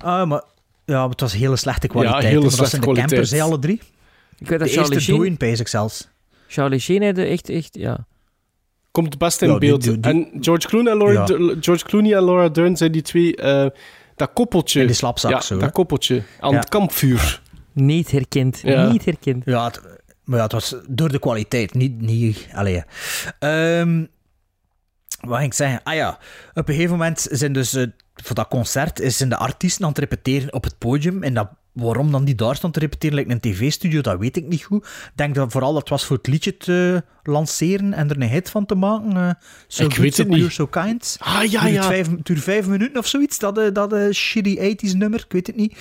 [0.00, 0.42] Ah, maar,
[0.84, 2.22] ja, maar het was hele slechte kwaliteit.
[2.22, 3.20] hele maar dat slechte zijn de kwaliteit.
[3.28, 3.80] campers, alle drie.
[4.38, 5.36] Ik weet dat De Charlie eerste Sheen...
[5.36, 6.08] Pees ik zelfs.
[6.48, 8.06] Charlie Sheen had echt, echt, ja...
[8.90, 9.82] Komt het best in Ja, die- beeld.
[9.82, 11.24] die- die- En George Clooney, en Laura, Ja.
[11.24, 13.36] D- George Clooney en Laura Dern zijn die twee...
[13.36, 13.66] eh,
[14.16, 14.80] dat koppeltje.
[14.80, 15.60] In die slapzak ja, zo, hè?
[15.60, 16.22] dat koppeltje.
[16.40, 16.58] Aan Ja.
[16.58, 17.42] het kampvuur.
[17.72, 18.60] Niet herkend.
[18.62, 18.90] Ja.
[18.90, 19.42] Niet herkend.
[19.44, 19.80] Ja, het,
[20.28, 22.00] maar ja, het was door de kwaliteit, niet...
[22.00, 22.84] niet allee.
[23.38, 24.04] Ehm,
[25.20, 25.82] wat ging ik zeggen?
[25.82, 26.18] Ah ja,
[26.54, 27.70] op een gegeven moment zijn dus...
[28.14, 31.22] voor dat concert is zijn de artiesten aan het repeteren op het podium.
[31.22, 31.48] En dat,
[31.80, 34.84] waarom dan die daar stond te repeteren, lijkt een tv-studio, dat weet ik niet goed.
[34.84, 38.50] Ik denk dat vooral dat was voor het liedje te lanceren en er een hit
[38.50, 39.16] van te maken.
[39.16, 39.30] eh
[39.66, 40.52] so Ik Good, weet so het niet.
[40.52, 41.16] So Kind.
[41.20, 41.82] Ah, ja, ja.
[41.82, 45.46] Vijf, duurt vijf minuten of zoiets, dat, eh, dat eh, shitty 80s nummer, ik weet
[45.46, 45.78] het niet.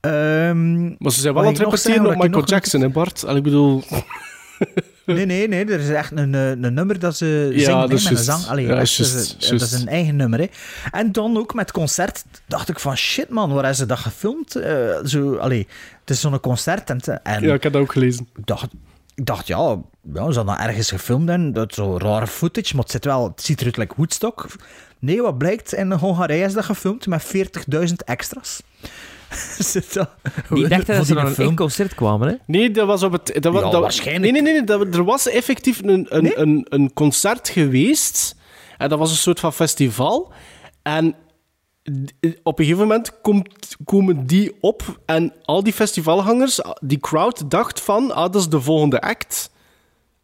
[0.00, 3.22] Ehm, Maar ze zijn wel aan het repeteren op Michael Jackson, hè Bart?
[3.22, 3.82] En ik bedoel...
[5.14, 5.64] Nee, nee, nee.
[5.64, 8.46] Er is echt een, eh, een nummer dat ze Ja, zingt met een zang.
[8.46, 9.48] Allee, Ja, echt, dat, is, juist.
[9.50, 10.38] dat is een eigen nummer.
[10.38, 10.46] Hè.
[10.90, 14.56] En dan ook met concert dacht ik van shit man, waar hebben ze dat gefilmd?
[14.56, 15.66] Eh, zo, allee,
[16.00, 16.90] het is zo'n concert.
[16.90, 18.28] En, en Ja, ik heb dat ook gelezen.
[18.36, 18.68] ik dacht,
[19.14, 19.56] ik dacht ja,
[20.02, 23.04] ja, ze hadden dat ergens gefilmd en dat is zo rare footage, maar het, zit
[23.04, 24.46] wel, het ziet eruit like Woodstock.
[24.98, 28.60] Nee, wat blijkt, in Hongarije is dat gefilmd met 40.000 extra's.
[29.58, 30.10] Zit dat
[30.50, 31.56] Die dachten dat ze naar een film.
[31.56, 32.34] concert kwamen, hè?
[32.46, 33.36] Nee, dat was op het...
[33.42, 34.32] Dat was, Ja, dat, waarschijnlijk.
[34.32, 34.64] Nee, nee, nee.
[34.64, 38.36] Dat, er was effectief een, een, een, een concert geweest.
[38.78, 40.32] En dat was een soort van festival.
[40.82, 41.14] En
[42.42, 45.00] op een gegeven moment komt, komen die op.
[45.06, 48.12] En al die festivalhangers, die crowd, dacht van...
[48.14, 49.50] Ah, dat is de volgende act.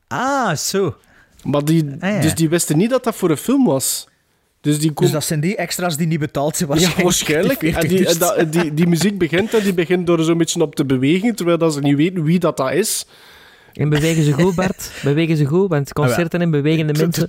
[0.09, 0.94] Ah, zo.
[1.43, 2.20] Maar die, Ah, ja.
[2.20, 4.09] dus die wisten niet dat dat voor een film was.
[4.65, 7.05] Dus die Dus dat zijn die extra's die niet betaald zijn Ja, waarschijnlijk.
[7.05, 7.62] waarschijnlijk.
[7.62, 10.74] En die, en dat- die, die muziek begint en die begint door zo'n beetje op
[10.74, 13.07] te bewegen, terwijl dat ze niet weten wie dat, dat is.
[13.73, 14.91] En bewegen ze goed, Bart?
[15.03, 15.69] Bewegen ze goed?
[15.69, 17.28] Want concerten en bewegende Het- mensen...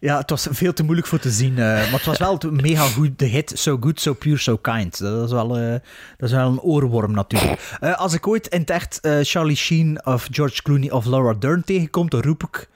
[0.00, 1.50] Ja, het was veel te moeilijk voor te zien.
[1.52, 3.18] eh, maar het was wel mega goed.
[3.18, 4.98] De hit So Good, So Pure, So Kind.
[4.98, 5.70] Dat is wel, eh,
[6.16, 7.76] dat is wel een oorworm natuurlijk.
[7.80, 11.34] Eh, als ik ooit in het echt eh, Charlie Sheen of George Clooney of Laura
[11.38, 12.68] Dern tegenkom, dan roep ik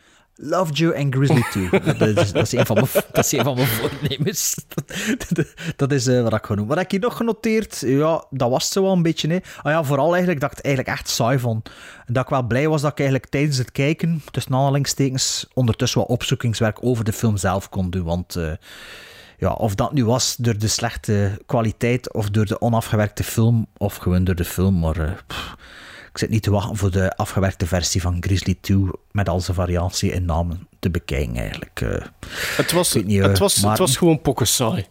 [0.44, 1.68] Lovejoy en Grizzly 2.
[1.98, 4.54] dat, is, dat, is een van mijn, dat is een van mijn voornemens.
[5.76, 6.66] Dat, is eh, wat ik ga doen.
[6.66, 7.80] Wat heb ik hier nog genoteerd?
[7.80, 9.28] Ja, dat was het zo wel een beetje.
[9.28, 9.38] Hè.
[9.62, 11.70] Ah ja, vooral eigenlijk dat ik het eigenlijk echt saai vond.
[12.06, 16.00] En dat ik wel blij was dat ik eigenlijk tijdens het kijken, tussen aanhalingstekens, ondertussen
[16.00, 18.04] wat opzoekingswerk over de film zelf kon doen.
[18.04, 18.52] Want eh,
[19.38, 23.96] ja, of dat nu was door de slechte kwaliteit of door de onafgewerkte film, of
[23.96, 25.56] gewoon door de film, maar eh, pff,
[26.12, 28.78] ik zit niet te wachten voor de afgewerkte versie van Grizzly 2
[29.10, 31.80] met al zijn variatie in namen te bekijken eigenlijk.
[31.80, 32.06] eh.
[32.56, 34.86] Het was, niet, het eh, was, het was gewoon pokken saai.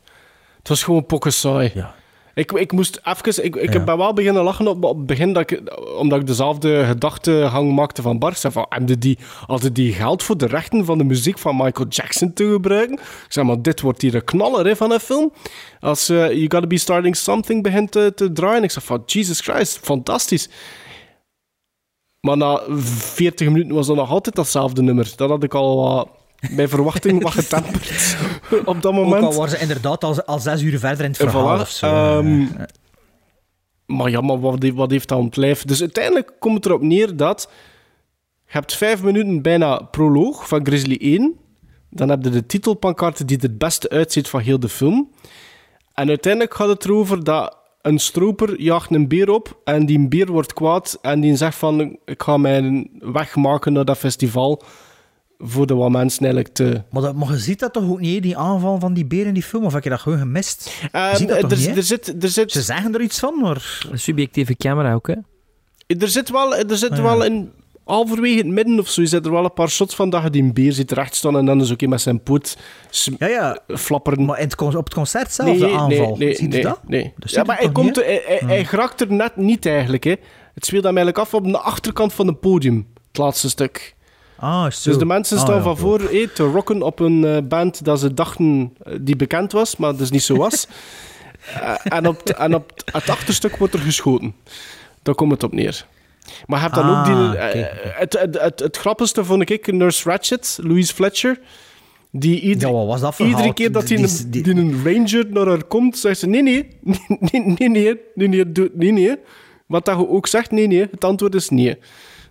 [0.57, 1.71] Het was gewoon pokken saai.
[1.73, 1.93] Ja.
[2.33, 3.45] Ik, ik moest even...
[3.45, 3.83] Ik, ik Ja.
[3.83, 5.61] ben wel beginnen lachen op, op het begin, dat ik,
[5.97, 9.17] omdat ik dezelfde gedachtegang maakte van zei van, hadden die,
[9.47, 12.93] hadden die geld voor de rechten van de muziek van Michael Jackson te gebruiken?
[12.99, 15.33] Ik zei, maar dit wordt hier een knaller hè, van een film.
[15.79, 18.63] Als eh, You Gotta Be Starting Something begint te, te draaien.
[18.63, 20.49] Ik zei van, Jesus Christ, fantastisch.
[22.21, 25.13] Maar na 40 minuten was dat nog altijd datzelfde nummer.
[25.15, 26.09] Dat had ik al wat,
[26.49, 28.17] mijn verwachting wat getemperd
[28.65, 29.23] op dat Ook moment.
[29.23, 31.61] al waren ze inderdaad al, al zes uur verder in het En verhaal voilà.
[31.61, 31.85] of zo.
[31.85, 32.63] Ehm, eh.
[33.85, 35.63] maar ja, maar wat, heeft- wat heeft dat om het lijf?
[35.63, 37.49] Dus uiteindelijk komt het erop neer dat
[38.45, 41.35] je hebt vijf minuten bijna proloog van Grizzly 1.
[41.89, 45.09] Dan heb je de titelpancarte die het beste uitziet van heel de film.
[45.93, 50.31] En uiteindelijk gaat het erover dat een stroper jaagt een beer op en die beer
[50.31, 54.61] wordt kwaad en die zegt van ik ga mijn weg maken naar dat festival
[55.37, 56.81] voor de wat mensen eigenlijk te...
[56.91, 59.33] Maar, dat, maar je ziet dat toch ook niet, die aanval van die beer in
[59.33, 59.63] die film?
[59.65, 60.71] Of heb je dat gewoon gemist?
[60.81, 63.19] Je Ehm, ziet dat toch er, niet, er, zit, er, zit, Ze zeggen er iets
[63.19, 63.85] van, maar...
[63.91, 65.15] Een subjectieve camera ook, hè?
[65.87, 67.03] er zit wel, er zit Ah, ja.
[67.03, 67.51] wel in...
[67.91, 70.53] Halverwege het midden of zo zit er wel een paar shots van dat je die
[70.53, 72.57] beer ziet rechtstaan en dan is ook met zijn poot
[73.17, 73.59] Ja, ja.
[73.67, 74.25] flapperen.
[74.25, 75.87] Maar in het, con- op het concert zelf, de aanval.
[75.89, 76.79] Nee, nee, Ziet nee, dat?
[76.87, 77.13] nee.
[77.17, 78.05] Ja, maar hij, komt, niet,
[78.45, 80.03] hij, geraakt er net niet eigenlijk.
[80.03, 80.15] Hè.
[80.53, 83.95] Het speelt hem eigenlijk af op de achterkant van het podium, het laatste stuk.
[84.35, 84.63] Ah.
[84.65, 85.99] Dus de mensen Ah, staan ja, van voor
[86.33, 90.11] te rocken op een eh, band dat ze dachten eh, die bekend was, maar dus
[90.11, 90.67] niet zo was.
[91.53, 94.35] Eh, en op, t- en op t- het achterstuk wordt er geschoten.
[95.01, 95.85] Daar komt het op neer.
[96.45, 97.13] Maar je hebt dan ook die...
[97.15, 97.65] Ah, eh,
[97.99, 101.39] het, het, het, het grappigste vond ik Nurse Ratchet, Louise Fletcher.
[102.11, 103.33] Die ieder, Ja, wat was dat verhaal?
[103.35, 106.27] iedere keer dat die, Die- een, die- die een ranger naar haar komt, zegt ze:
[106.27, 106.67] Nee, nee,
[107.19, 107.69] nee, nee, nee,
[108.15, 109.15] nee, nee, nee, nee.
[109.67, 110.87] Wat dat je ook zegt, nee, nee.
[110.91, 111.77] Het antwoord is nee.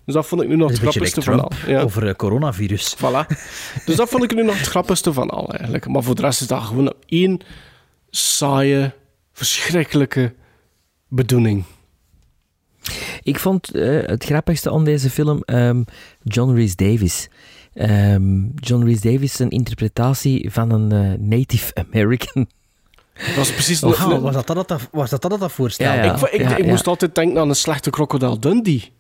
[0.05, 1.51] Dus dat vond ik nu nog het grappigste like van al.
[1.67, 1.81] Ja.
[1.81, 2.97] over eh, coronavirus.
[2.97, 3.27] Voilà.
[3.87, 5.89] Dus dat vond ik nu nog het grappigste van al, eigenlijk.
[5.89, 7.41] Maar voor de rest is dat gewoon één
[8.11, 8.93] saaie,
[9.33, 10.35] verschrikkelijke
[11.09, 11.65] bedoeling.
[13.23, 15.83] Ik vond eh, het grappigste aan deze film ehm,
[16.23, 17.29] John Rhys Davis.
[17.75, 22.49] Ehm, John Rhys Davis, zijn interpretatie van een eh, Native American.
[23.27, 23.83] Dat was precies...
[23.83, 25.93] Oh, een- was, dat dat, dat, was dat dat dat voorstel?
[25.93, 26.71] Ja, ik ik, ik, ja, ik ja.
[26.71, 28.93] moest altijd denken aan een slechte Crocodile Dundee.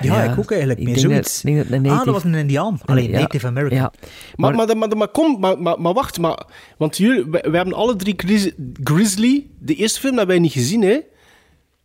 [0.00, 0.80] Ja, ik ook eigenlijk.
[0.80, 1.68] Ik Meer denk dat- zoiets.
[1.68, 2.80] dat een Ah, dat was een Indiaan.
[2.84, 3.18] Alleen Ja.
[3.20, 3.78] Native American.
[3.78, 3.92] Ja.
[4.36, 6.46] Maar, Maar- maar, maar, maar, kom, maar, maar, maar wacht, maar,
[6.78, 8.50] want jullie, we, we hebben alle drie Grizz-
[8.82, 10.98] Grizzly, de eerste film hebben wij niet gezien, hè?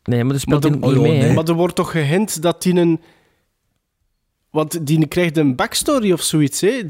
[0.08, 1.34] Nee, maar dat speelt Maar, niet er- mee, hè.
[1.34, 3.02] maar er wordt toch gehint dat die een...
[4.50, 6.88] Want die krijgt een backstory of zoiets, hè?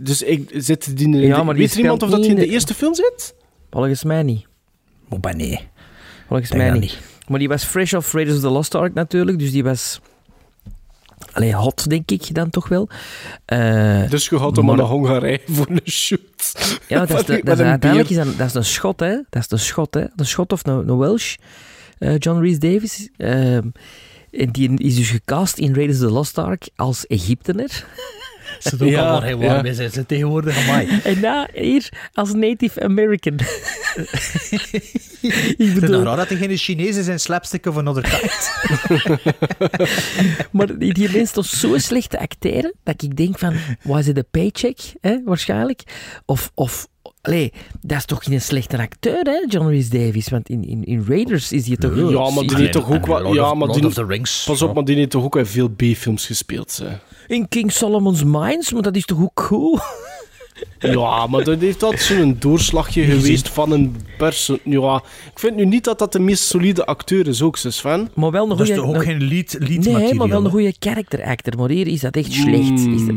[0.00, 2.30] Dus- ik, zit die in Ja, de- maar die weet er iemand of dat die
[2.30, 3.34] in de de- eerste film zit?
[3.70, 4.46] Volgens mij niet.
[5.22, 5.68] Maar nee.
[6.28, 6.98] Volgens Denk mij niet.
[7.28, 10.00] Maar die was fresh off Raiders of the Lost Ark natuurlijk, dus die was...
[11.32, 12.88] Allee, hot, denk ik dan toch wel.
[13.44, 16.78] Eh, Dus je gaat hem maar- naar Hongarije voor een shoot.
[16.88, 18.18] Ja, dat is, de, dat is met een uiteindelijk bier.
[18.20, 19.16] is dat, dat is een schot, hè.
[19.30, 20.00] Dat is een schot, hè.
[20.16, 21.34] Een schot of een, een Welsh.
[21.98, 23.08] Eh, John Rhys Davis.
[23.16, 23.68] Ehm,
[24.30, 27.84] die is dus gecast in Raiders of the Lost Ark als Egyptener.
[28.58, 29.46] Ze doen Ja, allemaal heel ja.
[29.46, 30.58] warm zijn ze tegenwoordig.
[30.58, 30.88] Amai.
[31.04, 33.34] En na hier als Native American.
[33.38, 38.50] ik vind het bedoel, raar dat er geen Chinezen zijn slapstick of another kind.
[40.52, 44.16] maar die, die mens toch zo slecht te acteren, dat ik denk van, was het
[44.16, 45.82] een paycheck, hè, waarschijnlijk?
[46.26, 46.88] Of, of
[47.24, 50.28] allee, dat is toch geen slechte acteur, hè, John Rhys Davies?
[50.28, 51.96] Want in, in, in Raiders is hij toch...
[51.96, 53.34] Ja, maar die heeft toch ook wel...
[53.34, 54.44] Ja, of- maar die, of the Rings.
[54.44, 56.80] pas op, maar die heeft toch ook wel veel B-films gespeeld.
[56.82, 56.88] Hè.
[57.26, 59.80] In King Solomon's Mines, maar dat is toch ook goed?
[60.78, 64.58] Ja, maar dat heeft altijd zo'n doorslagje geweest van een persoon.
[64.62, 68.08] Ja, ik vind nu niet dat dat de meest solide acteur is, ook, zus van.
[68.14, 68.82] Maar wel een Dat is goede...
[68.82, 71.58] toch ook geen lead, lead Nee, maar wel een goede character actor.
[71.58, 72.70] Maar hier is dat echt slecht.
[72.86, 73.14] Is dat-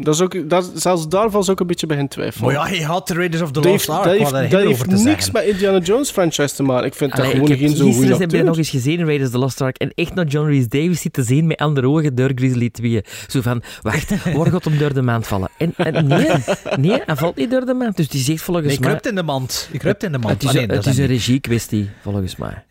[0.00, 2.52] Dat is ook, dat, zelfs daarvan zou ik een beetje beginnen twijfelen.
[2.52, 4.04] Maar ja, hij had de Raiders of the dat Lost heeft, Ark.
[4.04, 5.32] dat heeft, dat heel heeft over te niks zeggen.
[5.32, 6.86] met Indiana Jones franchise te maken.
[6.86, 8.44] Ik vind dat gewoon heb geen zo'n goede heb ik acteur.
[8.44, 11.00] nog eens gezien in Raiders of the Lost Ark en echt naar John Rhys Davies
[11.00, 13.00] zitten zien met andere ogen door Grizzly 2.
[13.28, 15.48] Zo van, wacht, waar gaat hem door de maand vallen?
[15.58, 16.26] En, en nee,
[16.80, 17.96] nee, hij valt niet door de maand.
[17.96, 18.88] Dus die zegt volgens Nee, mij...
[18.88, 19.68] kruipt in de mand.
[19.72, 20.42] Je kruipt in de mand.
[20.42, 22.64] Het is, Ah, het is een regiekwestie, volgens mij.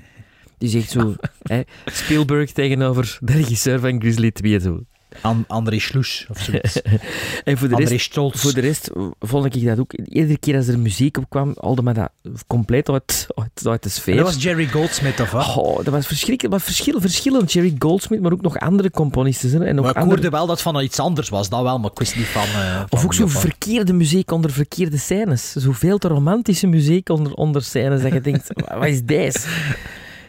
[0.57, 4.59] Die zegt zo, hè, Spielberg tegenover de regisseur van Grizzly 2.
[4.59, 4.83] Zo.
[5.21, 6.81] An- André Schloes of zoiets.
[7.43, 8.41] En voor de, André rest, Stolz.
[8.41, 8.89] voor de rest
[9.19, 9.93] vond ik dat ook...
[9.93, 12.09] Iedere keer als er muziek op kwam, haalde me dat
[12.47, 14.17] compleet uit, uit, uit de sfeer.
[14.17, 15.55] En dat was Jerry Goldsmith, of wat?
[15.55, 16.53] Oh, dat was verschrikkelijk.
[16.55, 17.51] Maar verschil, verschillend.
[17.51, 19.49] Jerry Goldsmith, maar ook nog andere componisten.
[19.49, 19.65] hè.
[19.65, 21.49] En nog Maar ik andere, hoorde wel dat het van iets anders was.
[21.49, 22.43] Dat wel, maar ik wist niet van...
[22.43, 25.51] eh, of van ook zo of verkeerde muziek onder verkeerde scènes.
[25.51, 28.47] Zoveel te romantische muziek onder, onder scènes dat je denkt,
[28.79, 29.39] wat is deze?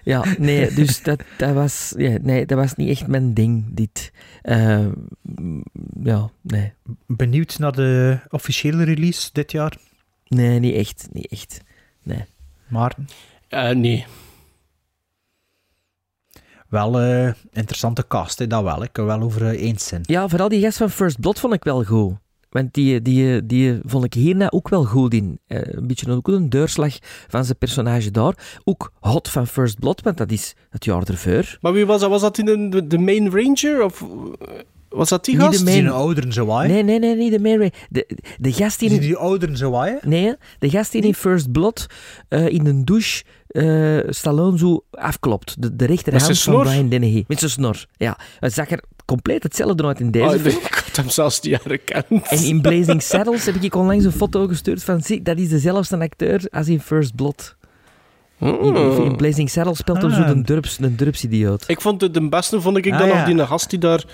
[0.09, 4.13] Ja, nee, dus dat, dat, was, ja, nee, dat was niet echt mijn ding, dit.
[4.43, 4.87] Eh,
[6.03, 6.73] ja, nee.
[7.07, 9.77] Benieuwd naar de officiële release dit jaar.
[10.27, 11.09] Nee, niet echt.
[11.13, 11.61] Niet echt.
[12.03, 12.25] Nee.
[12.69, 13.09] Maarten?
[13.49, 14.07] Eh, nee.
[16.69, 18.83] Wel eh interessante cast, hè, dat wel.
[18.83, 20.03] Ik kan wel over eens zijn.
[20.05, 22.17] Ja, vooral die gast van First Blood vond ik wel goed.
[22.51, 25.39] Want die, die, die vond ik hierna ook wel goed in.
[25.47, 26.97] Eh, een beetje ook een deurslag
[27.29, 28.61] van zijn personage daar.
[28.65, 31.59] Ook hot van First Blood, want dat is het jaar ervoor.
[31.61, 32.11] Maar wie was dat?
[32.11, 33.85] Was dat in de, de, de Main Ranger?
[33.85, 34.09] Of eh,
[34.89, 35.65] was dat die Niet de gast?
[35.65, 36.61] main- Die een ouderen zo.
[36.63, 37.73] Nee, nee, nee, niet de main Ray.
[37.91, 38.89] De, de gast die...
[38.89, 39.85] Die in- die ouderen zo.
[40.01, 41.87] Nee, de gast die in First Blood
[42.29, 45.63] eh, in een douche eh, Stallone zo afklopt.
[45.63, 46.73] De, de rechterhand Met zijn van snor?
[46.75, 47.25] Brian Dennehy.
[47.27, 48.19] Met zijn snor, ja.
[48.41, 50.63] Het zag er compleet hetzelfde uit in deze Oh, film.
[50.99, 52.29] Ik hem zelfs niet herkend.
[52.29, 55.99] En in Blazing Saddles heb ik onlangs een foto gestuurd van, zie, dat is dezelfde
[55.99, 57.57] acteur als in First Blood.
[58.41, 60.29] In, in Blazing Saddles speelt hem zo Ah.
[60.29, 61.65] de durps, een durpsidioot.
[61.69, 63.17] Ik vond het de beste, vond ik Ah, dan ja.
[63.17, 64.05] nog die gast die daar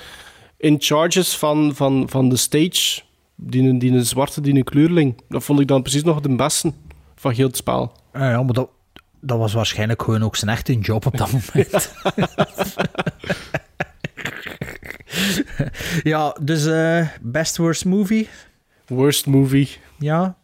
[0.56, 3.00] in charges van, van, van de stage,
[3.36, 5.20] die, een- die een zwarte, die een kleurling.
[5.28, 6.72] Dat vond ik dan precies nog de beste
[7.14, 7.92] van heel het spel.
[8.12, 8.68] Ah, ja, maar dat,
[9.20, 11.92] dat was waarschijnlijk gewoon ook zijn echte job op dat moment.
[16.12, 18.28] ja, dus eh best worst movie.
[18.86, 19.68] Worst movie.
[19.98, 20.36] Ja.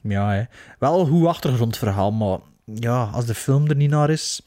[0.00, 0.42] Ja, hè.
[0.78, 4.42] wel een goed achtergrondverhaal, maar ja, als de film er niet naar is,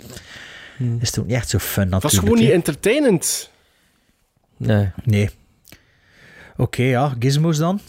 [0.99, 2.03] is het ook niet echt zo fun natuurlijk.
[2.03, 3.51] Het was gewoon niet entertainend.
[4.57, 4.91] Nee.
[5.03, 5.29] Nee.
[6.57, 7.79] Oké, ja, gizmos dan.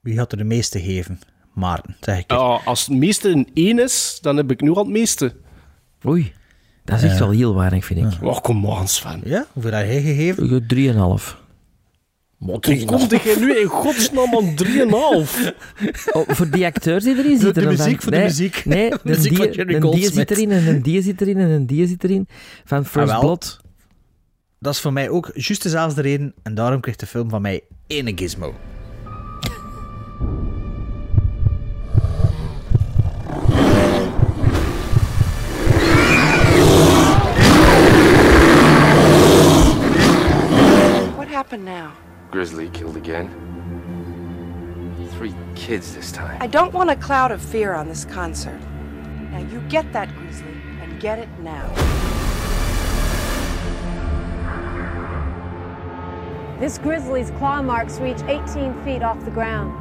[0.00, 1.20] Wie gaat er de meeste geven?
[1.54, 2.30] Maarten, zeg ik.
[2.30, 5.34] Ja, als het meeste een 1 is, dan heb ik nu al het meeste.
[6.06, 6.32] Oei,
[6.84, 8.22] dat is echt wel heel weinig, vind ik.
[8.22, 9.20] Oh, kom on, Sven.
[9.24, 10.52] Ja, hoeveel heb jij gegeven?
[10.52, 11.40] Uh, Drieënhalf.
[12.38, 15.54] Hoe komt jij nu in godsnaam aan 3,5?
[16.12, 17.54] Oh, voor die acteurs die erin zitten.
[17.54, 18.64] de dan muziek, van- voor de muziek.
[18.64, 21.20] Nee, De de muziek van die, Jerry een die zit erin en een die zit
[21.20, 22.26] erin en een die zit erin.
[22.64, 23.20] Van First Ah.
[23.20, 23.60] Blood.
[24.58, 27.60] Dat is voor mij ook juist dezelfde reden en daarom krijgt de film van mij
[27.86, 28.54] ene gizmo.
[41.42, 41.92] Happened now?
[42.30, 43.28] Grizzly killed again.
[45.14, 46.40] Three kids this time.
[46.40, 48.60] I don't want a cloud of fear on this concert.
[49.32, 51.66] Now you get that, Grizzly, and get it now.
[56.60, 59.72] This grizzly's claw marks reach 18 feet off the ground.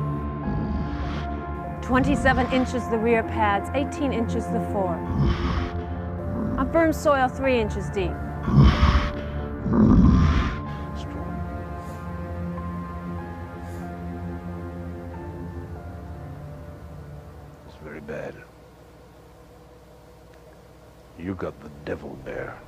[1.83, 4.97] 27 inches the rear pads, 18 inches the fore.
[6.57, 8.13] On firm soil, 3 inches deep.
[18.11, 18.35] Bad.
[21.17, 22.59] You got the devil there.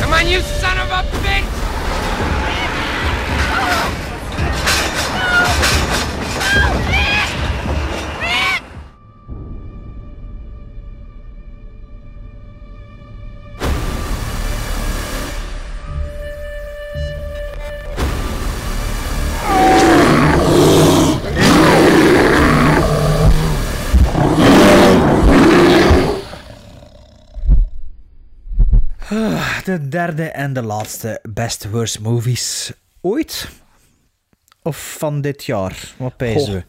[0.00, 1.59] Come on, you son of a bitch!
[29.70, 33.48] De derde en de laatste best worst movies ooit?
[34.62, 35.94] Of van dit jaar?
[35.96, 36.62] Wat pijzen we?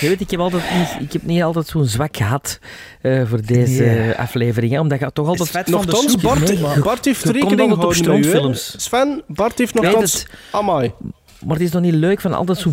[0.00, 2.58] Je weet, ik heb, altijd niet, ik heb niet altijd zo'n zwak gehad
[3.00, 4.12] eh, voor deze Nee.
[4.14, 4.72] aflevering.
[4.72, 5.48] Hè, omdat je toch altijd...
[5.50, 8.12] Vet van de Nochtans, soep, Bart, nee, maar- Bart heeft rekening op gehouden met u,
[8.12, 8.22] hè.
[8.22, 8.74] strontfilms.
[8.76, 10.26] Sven, Bart heeft nogthans...
[10.50, 10.92] Amai.
[11.44, 12.72] Maar het is nog niet leuk van altijd zo...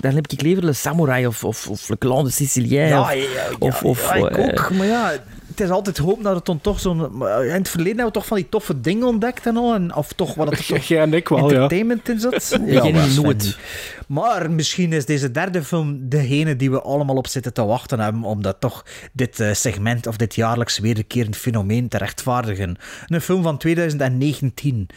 [0.00, 2.86] Dan heb ik liever Le Samurai of, of, of Le Clan de Sicilien.
[2.88, 3.26] Ja, of, ja, ja,
[3.58, 4.70] of, of, ja, ik eh, ook.
[4.70, 5.12] Maar ja,
[5.58, 7.16] het is altijd hoop dat het dan toch zo'n...
[7.16, 9.74] maar In het verleden hebben we toch van die toffe dingen ontdekt en al.
[9.74, 11.44] En, of toch wat het toch Jij en ik wel, ja.
[11.44, 12.32] entertainment in zat.
[12.36, 13.42] Maar Sven nooit.
[13.42, 13.58] niet.
[14.06, 18.22] Maar misschien is deze derde film degene die we allemaal op zitten te wachten hebben,
[18.22, 22.76] omdat toch dit eh, segment of dit jaarlijks wederkerend fenomeen te rechtvaardigen.
[23.06, 24.88] Een film van 2019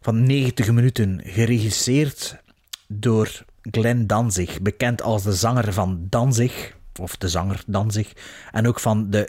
[0.00, 2.36] van 90 minuten, geregisseerd
[2.88, 8.12] door Glenn Danzig, bekend als de zanger van Danzig, of de zanger Danzig,
[8.52, 9.28] en ook van de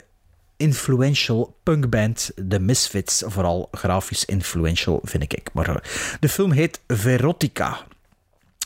[0.58, 5.48] influential punkband The Misfits, vooral grafisch influential vind ik.
[5.52, 5.76] Maar eh,
[6.20, 7.86] de film heet Verotica.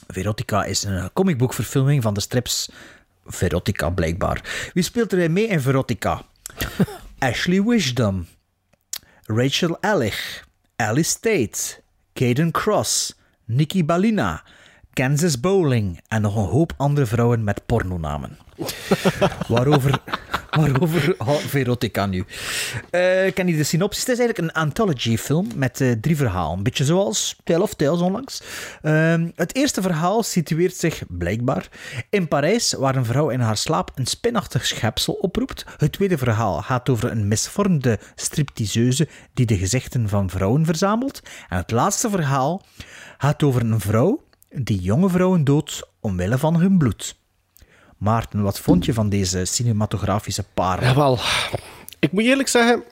[0.07, 2.71] Verotica is een comicboekverfilming van de strips
[3.25, 4.71] Verotica, blijkbaar.
[4.75, 6.23] Wie speelt er mee in Verotica?
[7.19, 8.27] Ashley Wisdom,
[9.23, 10.45] Rachel Ellich,
[10.77, 11.83] Alice Tate,
[12.13, 13.15] Caden Cross,
[13.45, 14.43] Nikki Balina,
[14.93, 18.39] Kansas Bowling en nog een hoop andere vrouwen met pornonamen.
[19.49, 20.01] waarover,
[20.57, 22.25] waarover gaat Verotica nu?
[22.91, 24.01] Eh ken je de synopsis?
[24.07, 26.57] Het is eigenlijk een anthology-film met eh, drie verhalen.
[26.57, 28.43] Een beetje zoals Tale of Tales onlangs.
[28.83, 31.69] Ehm, het eerste verhaal situeert zich blijkbaar
[32.11, 35.65] in Parijs, waar een vrouw in haar slaap een spinachtig schepsel oproept.
[35.77, 41.21] Het tweede verhaal gaat over een misvormde stripteaseuse die de gezichten van vrouwen verzamelt.
[41.49, 42.63] En het laatste verhaal
[43.19, 47.21] gaat over een vrouw die jonge vrouwen doodt omwille van hun bloed.
[48.03, 50.89] Maarten, wat vond je van deze cinematografische parel?
[50.89, 51.19] Jawel.
[51.99, 52.83] Ik moet eerlijk zeggen,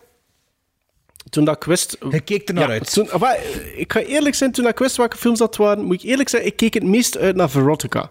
[1.30, 1.96] toen dat ik wist...
[2.10, 2.92] Je keek er naar Ja, uit.
[2.92, 3.38] Toen, maar,
[3.76, 6.50] ik ga eerlijk zijn, toen ik wist welke films dat waren, moet ik eerlijk zeggen,
[6.50, 8.10] ik keek het meest uit naar Verotica.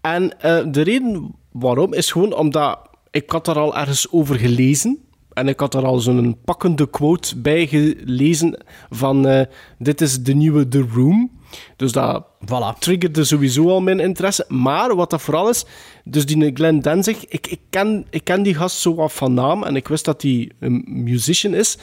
[0.00, 2.78] En eh, de reden waarom is gewoon omdat
[3.10, 4.98] ik had daar al ergens over gelezen.
[5.32, 9.46] En ik had er al zo'n pakkende quote bij gelezen van eh,
[9.78, 11.30] dit is de nieuwe The Room.
[11.76, 12.78] Dus dat Voilà.
[12.78, 14.44] triggerde sowieso al mijn interesse.
[14.48, 15.64] Maar wat dat vooral is,
[16.04, 19.62] dus die Glenn Danzig, ik, ik, ken, ik ken die gast zo wat van naam
[19.62, 21.78] en ik wist dat hij een musician is.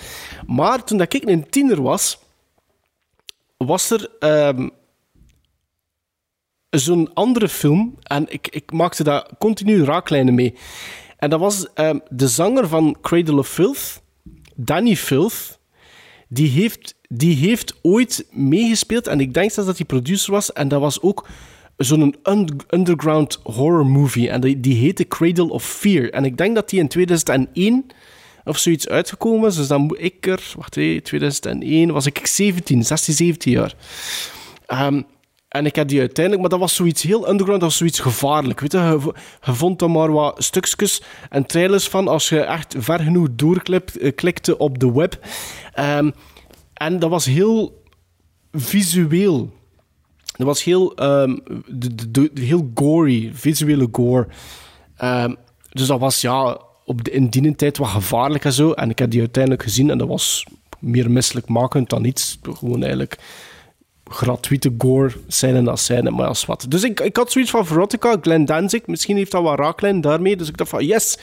[0.47, 2.19] Maar toen dat ik een tiener was,
[3.57, 4.67] was er ehm,
[6.69, 10.55] zo'n andere film en ik, ik maakte daar continu raaklijnen mee.
[11.17, 14.01] En dat was ehm, de zanger van Cradle of Filth,
[14.55, 15.59] Danny Filth,
[16.33, 20.67] die heeft, die heeft ooit meegespeeld en ik denk zelfs dat hij producer was en
[20.67, 21.27] dat was ook
[21.77, 26.09] zo'n un- underground horror movie en die, die heette Cradle of Fear.
[26.09, 27.85] En ik denk dat die in 2001
[28.43, 32.83] of zoiets uitgekomen is, dus dan moet ik er, wacht even, 2001 was ik 17,
[32.83, 33.73] 16, 17 jaar.
[34.65, 35.01] Ehm,
[35.51, 38.59] en ik heb die uiteindelijk, maar dat was zoiets heel underground, dat was zoiets gevaarlijk.
[38.59, 39.13] Weet je, je,
[39.45, 44.57] je vond er maar wat stukjes en trailers van als je echt ver genoeg doorklikte
[44.57, 45.19] op de web.
[45.73, 46.11] Ehm,
[46.73, 47.83] en dat was heel
[48.51, 49.53] visueel.
[50.37, 51.37] Dat was heel, ehm,
[51.67, 54.27] de, de- heel gory, visuele gore.
[54.97, 55.33] Ehm,
[55.69, 58.71] dus dat was ja, op de, in die tijd wat gevaarlijk en zo.
[58.71, 60.45] En ik heb die uiteindelijk gezien en dat was
[60.79, 62.39] meer misselijkmakend dan iets.
[62.41, 63.17] Gewoon eigenlijk
[64.11, 65.11] gratuite gore
[65.41, 66.65] en dat zijn, maar als wat.
[66.69, 70.35] Dus ik, ik had zoiets van Verotica, Glenn Danzig, misschien heeft dat wat raaklijn daarmee,
[70.35, 71.17] dus ik dacht van yes,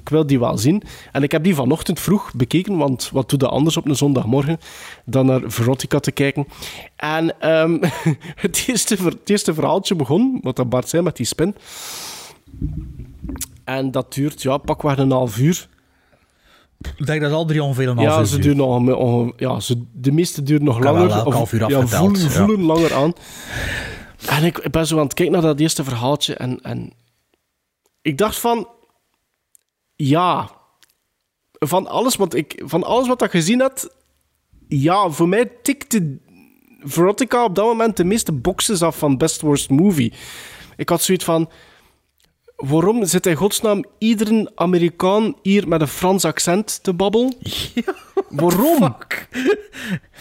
[0.00, 0.82] ik wil die wel zien.
[1.12, 4.58] En ik heb die vanochtend vroeg bekeken, want wat doe je anders op een zondagmorgen
[5.04, 6.46] dan naar Verotica te kijken.
[6.96, 7.78] En ehm,
[8.44, 11.54] het, eerste, het eerste verhaaltje begon, wat dat Bart zei met die spin.
[13.64, 15.68] En dat duurt, ja, pakweg een half uur.
[16.96, 18.56] Ik denk dat al drie ongeveer een half Ja, uur ze duurt.
[18.56, 21.10] nog, een- ja ze, de meeste duren nog wel langer.
[21.10, 22.28] elk Of- half uur ja, voelen, ja.
[22.28, 23.12] voelen langer aan.
[24.28, 26.92] En ik, ik ben zo aan het kijken naar dat eerste verhaaltje en, en
[28.02, 28.68] ik dacht van,
[29.96, 30.50] ja,
[31.52, 33.94] van alles wat ik, van alles wat ik gezien had,
[34.68, 36.18] ja, voor mij tikte
[36.80, 40.12] Verotica op dat moment de meeste boxes af van Best Worst Movie.
[40.76, 41.50] Ik had zoiets van,
[42.66, 47.34] waarom zit in godsnaam iedere Amerikaan hier met een Frans accent te babbelen?
[48.28, 48.96] waarom?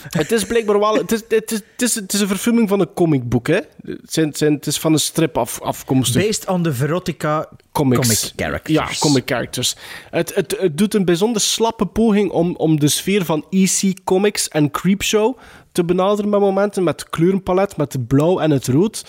[0.09, 0.95] Het is blijkbaar wel...
[0.95, 3.59] Het is, het, is, het, is, het is een verfilming van een comicboek, hè?
[3.83, 6.25] Het, zijn, het zijn- het is van een strip af, afkomstig.
[6.25, 8.01] Based on the Verotica Comics.
[8.07, 8.77] comic characters.
[8.77, 9.75] Ja, comic characters.
[10.09, 14.47] Het, het, het doet een bijzonder slappe poging om, om de sfeer van EC Comics
[14.47, 15.37] en Creepshow
[15.71, 19.05] te benaderen met momenten, met kleurenpalet, met het blauw en het rood.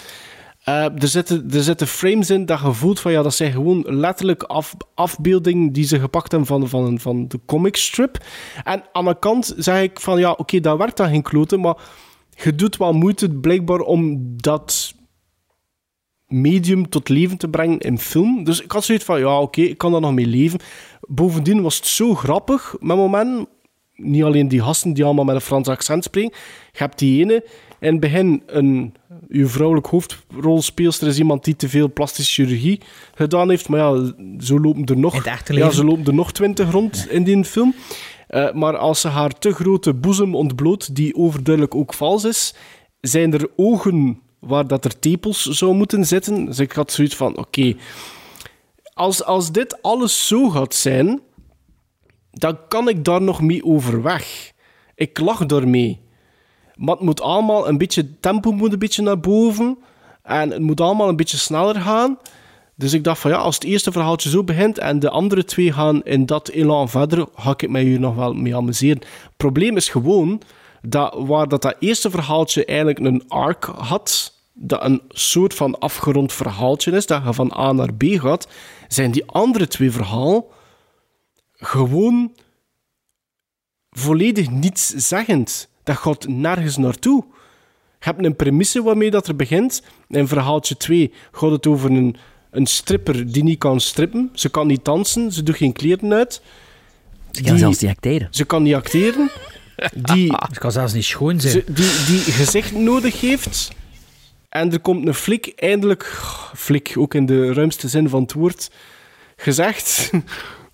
[0.65, 3.85] Eh, er, zitten, er zitten frames in dat je voelt van ja, dat zijn gewoon
[3.86, 8.24] letterlijk af, afbeeldingen die ze gepakt hebben van, van, van de comic strip.
[8.65, 11.77] En aan de kant zeg ik van ja, oké, dat werkt dan geen kloten, maar
[12.31, 14.95] je doet wel moeite blijkbaar om dat
[16.27, 18.45] medium tot leven te brengen in film.
[18.45, 20.61] Dus ik had zoiets van ja, oké, ik kan daar nog mee leven.
[21.01, 23.49] Bovendien was het zo grappig met momenten.
[23.95, 26.36] Niet alleen die gasten die allemaal met een Frans accent spreken.
[26.73, 27.45] Je hebt die ene
[27.81, 28.95] in het begin een
[29.29, 32.81] uw vrouwelijk hoofdrolspeelster is iemand die te veel plastische chirurgie
[33.15, 33.69] gedaan heeft.
[33.69, 37.45] Maar ja, zo lopen er nog, ja, zo lopen er nog twintig rond in die
[37.45, 37.75] film.
[38.29, 42.55] Uh, maar als ze haar te grote boezem ontbloot, die overduidelijk ook vals is,
[43.01, 46.45] zijn er ogen waar dat er tepels zou moeten zitten.
[46.45, 47.75] Dus ik had zoiets van, oké,
[48.95, 51.21] als, als dit alles zo gaat zijn,
[52.31, 54.53] dan kan ik daar nog mee overweg.
[54.95, 56.01] Ik lach daarmee.
[56.77, 59.79] Maar het moet allemaal een beetje, tempo moet een beetje naar boven.
[60.23, 62.19] En het moet allemaal een beetje sneller gaan.
[62.75, 65.73] Dus ik dacht van ja, als het eerste verhaaltje zo begint en de andere twee
[65.73, 68.99] gaan in dat elan verder, ga ik mij hier nog wel mee amuseren.
[68.99, 70.43] Het probleem is gewoon
[70.83, 76.33] dat waar dat, dat eerste verhaaltje eigenlijk een arc had, dat een soort van afgerond
[76.33, 78.49] verhaaltje is, dat je van A naar B gaat,
[78.89, 80.45] zijn die andere twee verhalen
[81.53, 82.33] gewoon
[83.91, 85.69] volledig nietszeggend.
[85.85, 87.24] Dat gaat nergens naartoe.
[87.98, 89.82] Je hebt een premisse waarmee dat er begint.
[90.09, 92.16] In verhaaltje 2 gaat het over een,
[92.51, 94.31] een stripper die niet kan strippen.
[94.32, 96.43] Ze kan niet dansen, ze doet geen kleren uit.
[97.31, 98.28] Ze kan zelfs niet acteren.
[98.31, 99.31] Ze kan niet acteren.
[99.94, 101.52] Die, ze kan zelfs niet schoon zijn.
[101.52, 103.70] Ze, die, die gezicht nodig heeft.
[104.48, 106.05] En er komt een flik, eindelijk...
[106.55, 108.70] Flik, ook in de ruimste zin van het woord.
[109.36, 110.11] Gezegd...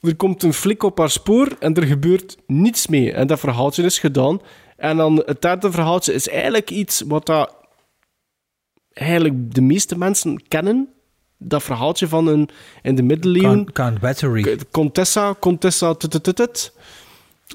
[0.01, 3.13] Er komt een flik op haar spoor en er gebeurt niets mee.
[3.13, 4.41] En dat verhaaltje is gedaan.
[4.81, 7.55] En dan het derde verhaaltje is eigenlijk iets wat dat
[8.93, 10.89] eigenlijk de meeste mensen kennen.
[11.39, 12.49] Dat verhaaltje van een,
[12.83, 13.73] in de middeleeuwen.
[13.73, 14.59] Count Battery.
[14.71, 15.95] Contessa, Contessa,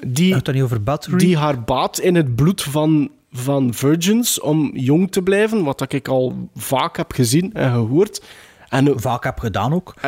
[0.06, 1.16] Die, niet over Battery?
[1.16, 5.64] Die haar baat in het bloed van, van virgins om jong te blijven.
[5.64, 8.22] Wat ik al vaak heb gezien en gehoord.
[8.68, 9.94] En, vaak heb gedaan ook.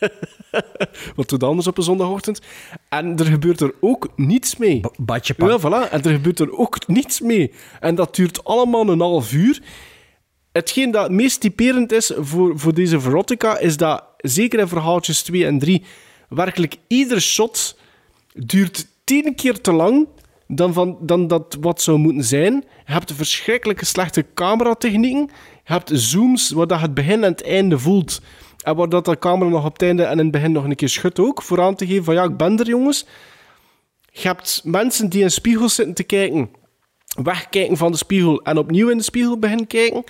[1.16, 2.40] Wat doet anders op een zondagochtend?
[2.88, 4.80] En er gebeurt er ook niets mee.
[4.96, 5.90] badje Ja, voilà.
[5.90, 7.52] En er gebeurt er ook niets mee.
[7.80, 9.62] En dat duurt allemaal een half uur.
[10.52, 15.22] Hetgeen dat het meest typerend is voor, voor deze verotica, is dat zeker in verhaaltjes
[15.22, 15.82] 2 en 3
[16.28, 17.78] werkelijk ieder shot
[18.32, 20.06] duurt tien keer te lang
[20.48, 22.64] dan, van, dan dat wat zou moeten zijn.
[22.86, 25.30] Je hebt verschrikkelijke slechte cameratechnieken.
[25.64, 28.20] Je hebt zooms waar het begin en het einde voelt.
[28.64, 30.74] En waar dat de camera nog op het einde en in het begin nog een
[30.74, 33.06] keer schudt ook, voor aan te geven van ja, ik ben er jongens.
[34.10, 36.50] Je hebt mensen die in spiegels zitten te kijken,
[37.22, 40.04] wegkijken van de spiegel en opnieuw in de spiegel beginnen kijken.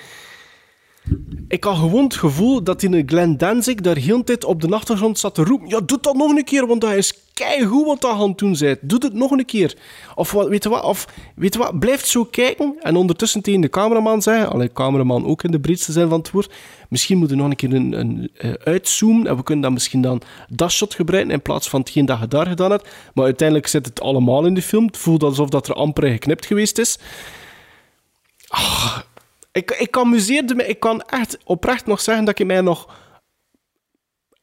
[1.48, 4.68] Ik had gewoon het gevoel dat in Glenn Danzig daar heel de tijd op de
[4.68, 5.68] achtergrond zat te roepen.
[5.68, 8.76] Ja, doe dat nog een keer, want dat is keigoed wat dat aan toen zei.
[8.80, 9.76] Doe het nog een keer.
[10.14, 13.68] Of weet je wat, of, weet je wat blijf zo kijken en ondertussen tegen de
[13.68, 16.52] cameraman zeggen, alleen cameraman ook in de breedste zin van het woord,
[16.88, 20.02] misschien moeten we nog een keer een, een, uh, uitzoomen en we kunnen dan misschien
[20.02, 22.88] dan dat shot gebruiken in plaats van hetgeen dat je daar gedaan hebt.
[23.14, 24.86] Maar uiteindelijk zit het allemaal in de film.
[24.86, 26.98] Het voelt alsof dat er amper geknipt geweest is.
[28.48, 28.98] Ah,
[29.54, 30.66] ik, ik amuseerde me.
[30.66, 33.02] Ik kan echt oprecht nog zeggen dat ik mij nog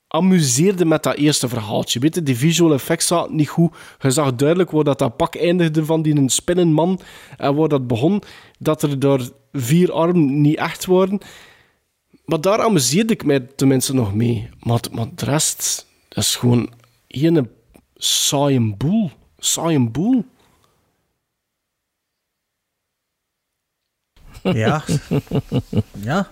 [0.08, 2.00] amuseerde met dat eerste verhaaltje.
[2.00, 3.76] Weet je, die visual effects zaten niet goed.
[4.00, 7.00] Je zag duidelijk waar dat, dat pak eindigde van die spinnenman
[7.38, 8.22] en waar dat begon,
[8.60, 11.20] dat er door vier armen niet echt waren.
[12.26, 14.50] Maar daar amuseerde ik mij tenminste nog mee.
[14.60, 16.70] Maar, maar de rest, is gewoon
[17.08, 17.50] een
[17.96, 19.12] saaie boel.
[19.38, 20.26] Saaie boel.
[24.44, 24.84] Ja.
[26.04, 26.28] ja.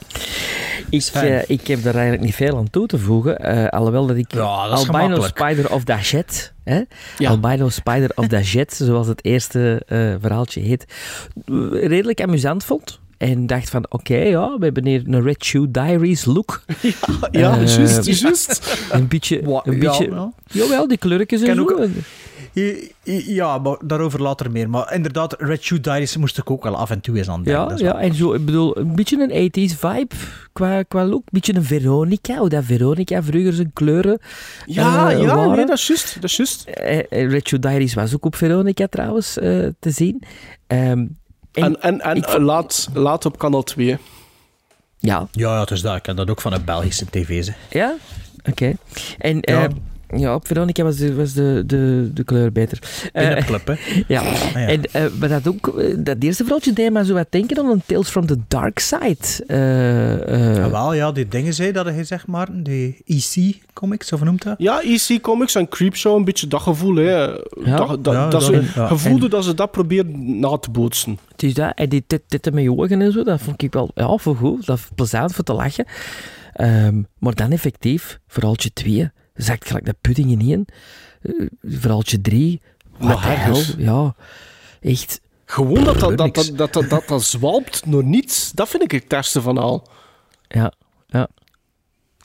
[0.89, 3.55] Ik, uh, ik heb daar eigenlijk niet veel aan toe te voegen.
[3.55, 6.81] Uh, alhoewel dat ik ja, dat Albino Spider of the Jet, hè?
[7.17, 7.29] Ja.
[7.29, 10.85] Albino Spider of the Jet, zoals het eerste uh, verhaaltje heet,
[11.71, 12.99] redelijk amusant vond.
[13.17, 16.61] En dacht van, oké, okay, ja, we hebben hier een Red Shoe Diaries look.
[17.31, 18.77] Ja, ja juist, juist.
[18.91, 20.09] Een beetje, een ja, beetje...
[20.09, 20.31] Ja.
[20.47, 21.61] Jawel, die kleurtjes en zo.
[21.61, 21.87] Ook,
[23.25, 24.69] ja, maar daarover later meer.
[24.69, 27.77] Maar inderdaad, Red Shoe Diaries moest ik ook wel af en toe eens aan denken.
[27.77, 30.15] Ja, ja en zo, ik bedoel, een beetje een 80s vibe
[30.53, 31.21] qua, qua look.
[31.21, 34.19] Een beetje een Veronica, hoe dat Veronica vroeger zijn kleuren
[34.65, 35.55] Ja, uh, ja waren.
[35.55, 36.13] nee, dat is juist.
[36.15, 36.67] Dat is juist.
[36.67, 40.23] Uh, Red Shoe Diaries was ook op Veronica trouwens uh, te zien.
[40.67, 41.17] Um,
[41.51, 43.87] en, en, en, en laat, laat op kanaal 2.
[43.87, 43.97] Ja.
[44.99, 45.95] Ja, ja, het is dat.
[45.95, 47.51] Ik ken dat ook van een Belgische tv's.
[47.69, 47.95] Ja?
[48.39, 48.49] Oké.
[48.49, 48.77] Okay.
[49.17, 49.67] En ja.
[50.17, 52.79] Ja, op Veronica was de, was de, de, de kleur beter.
[53.13, 53.73] In Eh, de club, hè?
[54.07, 54.67] Ja, Ah, ja.
[54.67, 57.69] en eh, maar dat ook, eh, dat eerste verhaaltje deed mij zo wat denken aan
[57.69, 59.43] een Tales from the Dark Side.
[59.47, 64.23] Eh, eh, Ah, wel, ja, die dingen zei dat hij zeg maar, die EC-comics, of
[64.23, 64.55] noemt dat?
[64.57, 66.95] Ja, EC Comics en Creepshow, een beetje dat gevoel.
[66.95, 67.27] Hè.
[67.27, 68.87] Dat, dat, Ja, dat dat ze, ja.
[68.87, 71.17] gevoelde En- dat ze dat probeerden na te bootsen.
[71.31, 73.73] Het is dat, en die tit- titten met je ogen en zo, dat vond ik
[73.73, 74.57] wel ja, voor goed.
[74.65, 75.85] Dat was plezant voor te lachen.
[76.53, 79.11] Ehm, maar dan effectief, verhaaltje 2,
[79.43, 80.65] zakt gelijk dat pudding in één.
[81.21, 82.61] Eh, verhaaltje 3,
[82.97, 83.75] Met wat de hel, ergens.
[83.77, 84.15] ja.
[84.81, 85.21] Echt.
[85.45, 88.91] Gewoon dat dat, dat, dat, dat, dat, dat, dat zwalpt naar niets, dat vind ik
[88.91, 89.87] het ergste van al.
[90.47, 90.73] Ja,
[91.07, 91.27] ja.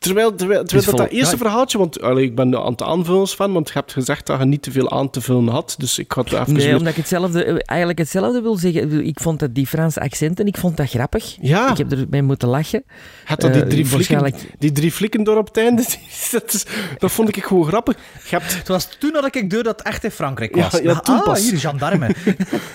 [0.04, 1.40] Terwijl, terwijl, dat, dat eerste ja.
[1.42, 4.44] verhaaltje, want allee, ik ben aan het aanvullen van, want je hebt gezegd dat je
[4.44, 6.96] niet te veel aan te vullen had, dus ik had even Nee, weer- omdat ik
[6.96, 9.06] hetzelfde, eh, eigenlijk hetzelfde wil zeggen.
[9.06, 11.36] Ik vond dat die Franse accenten, ik vond dat grappig.
[11.40, 11.70] Ja.
[11.70, 12.84] Ik heb erbij moeten lachen.
[13.24, 15.82] Had dat die Eh, drie, flikken, waarschijnlijk- die drie flikken door op het einde,
[16.32, 16.64] dat, is,
[16.98, 17.96] dat vond ik gewoon grappig.
[18.28, 20.80] Je hebt, Het was toen dat ik door dat het echt in Frankrijk Ja, was.
[20.80, 21.50] ja, toen ah, pas.
[21.50, 22.08] hier, gendarme.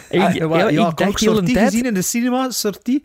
[0.10, 2.02] Ik- Ah, ja, ik ja, dacht ik ook heel een sortie tijd- gezien in de
[2.02, 3.04] cinema, sortie.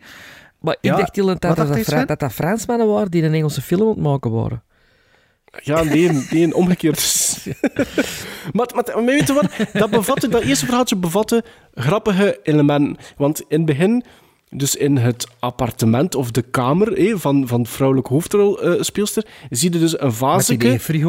[0.65, 3.81] Maar ik dacht heel een tijd dat dat, Fra- Fransmannen waren die een Engelse film
[3.81, 4.63] aan het maken waren.
[5.63, 6.99] Ja, nee, nee omgekeerd.
[8.53, 9.45] maar, maar, maar weet je wat?
[9.73, 11.43] Dat, bevatte, dat eerste verhaaltje bevatte
[11.73, 12.97] grappige elementen.
[13.17, 14.03] Want in het begin,
[14.49, 20.13] dus in het appartement of de kamer van, van vrouwelijke hoofdrolspeelster, zie je dus een
[20.13, 20.53] vaasje.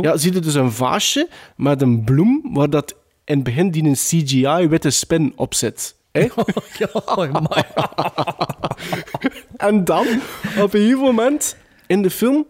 [0.04, 3.84] Ja, zie je dus een vaasje met een bloem waar dat in het begin die
[3.84, 5.95] een CGI-witte spin op zit.
[6.16, 6.26] Hè?
[9.56, 10.06] En dan,
[10.60, 11.56] op een gegeven moment
[11.86, 12.46] in de film,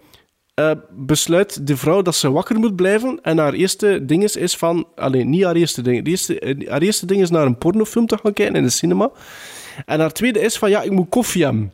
[0.55, 3.18] eh, besluit de vrouw dat ze wakker moet blijven.
[3.22, 4.86] En haar eerste ding is, is van...
[4.94, 6.05] Alleen, niet haar eerste ding.
[6.05, 8.70] De eerste, eh, haar eerste ding is naar een pornofilm te gaan kijken in de
[8.70, 9.10] cinema.
[9.86, 11.72] En haar tweede is van, ja, ik moet koffie hebben.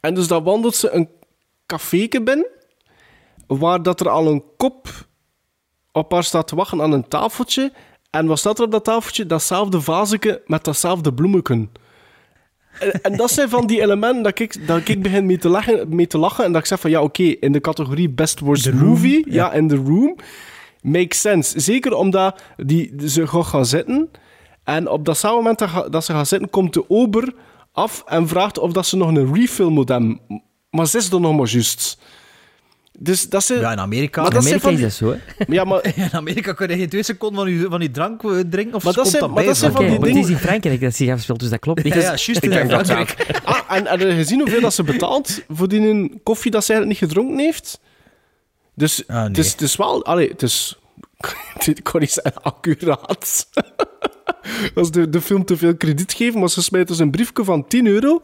[0.00, 1.08] En dus dan wandelt ze een
[1.66, 2.46] caféke binnen,
[3.46, 5.06] waar dat er al een kop
[5.92, 7.72] op haar staat te wachten aan een tafeltje.
[8.18, 9.26] En wat staat er op dat tafeltje?
[9.26, 11.70] Datzelfde vazeke met datzelfde bloemeken.
[12.78, 15.94] En, en dat zijn van die elementen dat ik, dat ik begin mee te, lachen,
[15.94, 16.44] mee te lachen.
[16.44, 19.34] En dat ik zeg van, ja, oké, in de categorie Best Worst Movie, ja.
[19.34, 19.52] ja.
[19.52, 20.16] in The Room,
[20.82, 21.60] makes sense.
[21.60, 24.10] Zeker omdat die, ze gaan gaan zitten.
[24.64, 27.34] En op datzelfde moment dat, ga- dat ze gaan zitten, komt de ober
[27.72, 30.20] af en vraagt of dat ze nog een refill moet hebben.
[30.70, 31.98] Maar ze is er nog maar juist.
[33.00, 33.60] Dus dat zijn...
[33.60, 34.20] Ja, in Amerika.
[34.22, 35.54] Maar In dat zijn Amerika van is die- dat zo, hè?
[35.54, 35.84] Ja, maar...
[36.04, 38.84] In Amerika kun je geen twee seconden van je, van je drank eh, drinken of
[38.84, 40.40] Maar dat komt zijn- dat maar dat zijn van- Oké, die maar het is dingen-
[40.40, 41.94] in Frankrijk dat zich afspeelt, dus dat klopt niet.
[41.94, 43.40] Ja, ja, juist in Frankrijk.
[43.44, 46.64] Ah, en, en heb je gezien hoeveel dat ze betaalt voor die een koffie dat
[46.64, 47.80] ze eigenlijk niet gedronken heeft?
[48.74, 49.24] Dus Ah, nee.
[49.28, 50.04] het, is, het is wel...
[50.04, 50.78] Allee, het is...
[51.66, 53.46] Ik kon niet zeggen accuraat.
[54.74, 57.44] dat is de, de film te veel krediet geven, maar ze smijt dus een briefje
[57.44, 58.22] van 10 euro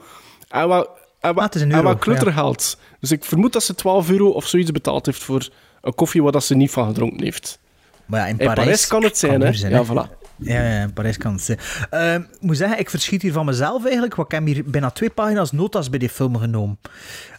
[0.49, 0.89] en wat,
[1.21, 2.79] en wat, Ah, het is een en wat kluttergeld.
[3.05, 5.48] Dus ik vermoed dat ze 12 euro of zoiets betaald heeft voor
[5.81, 7.59] een koffie waar dat ze niet van gedronken heeft.
[8.06, 9.48] Maar ja, in In Parijs, kan het zijn, hè?
[9.48, 10.18] Ja, voilà.
[10.36, 11.59] Ja, in Parijs kan het zijn.
[11.90, 14.90] Ehm, ik moet zeggen, ik verschiet hier van mezelf eigenlijk, want ik heb hier bijna
[14.90, 16.78] twee pagina's notas bij die film genomen.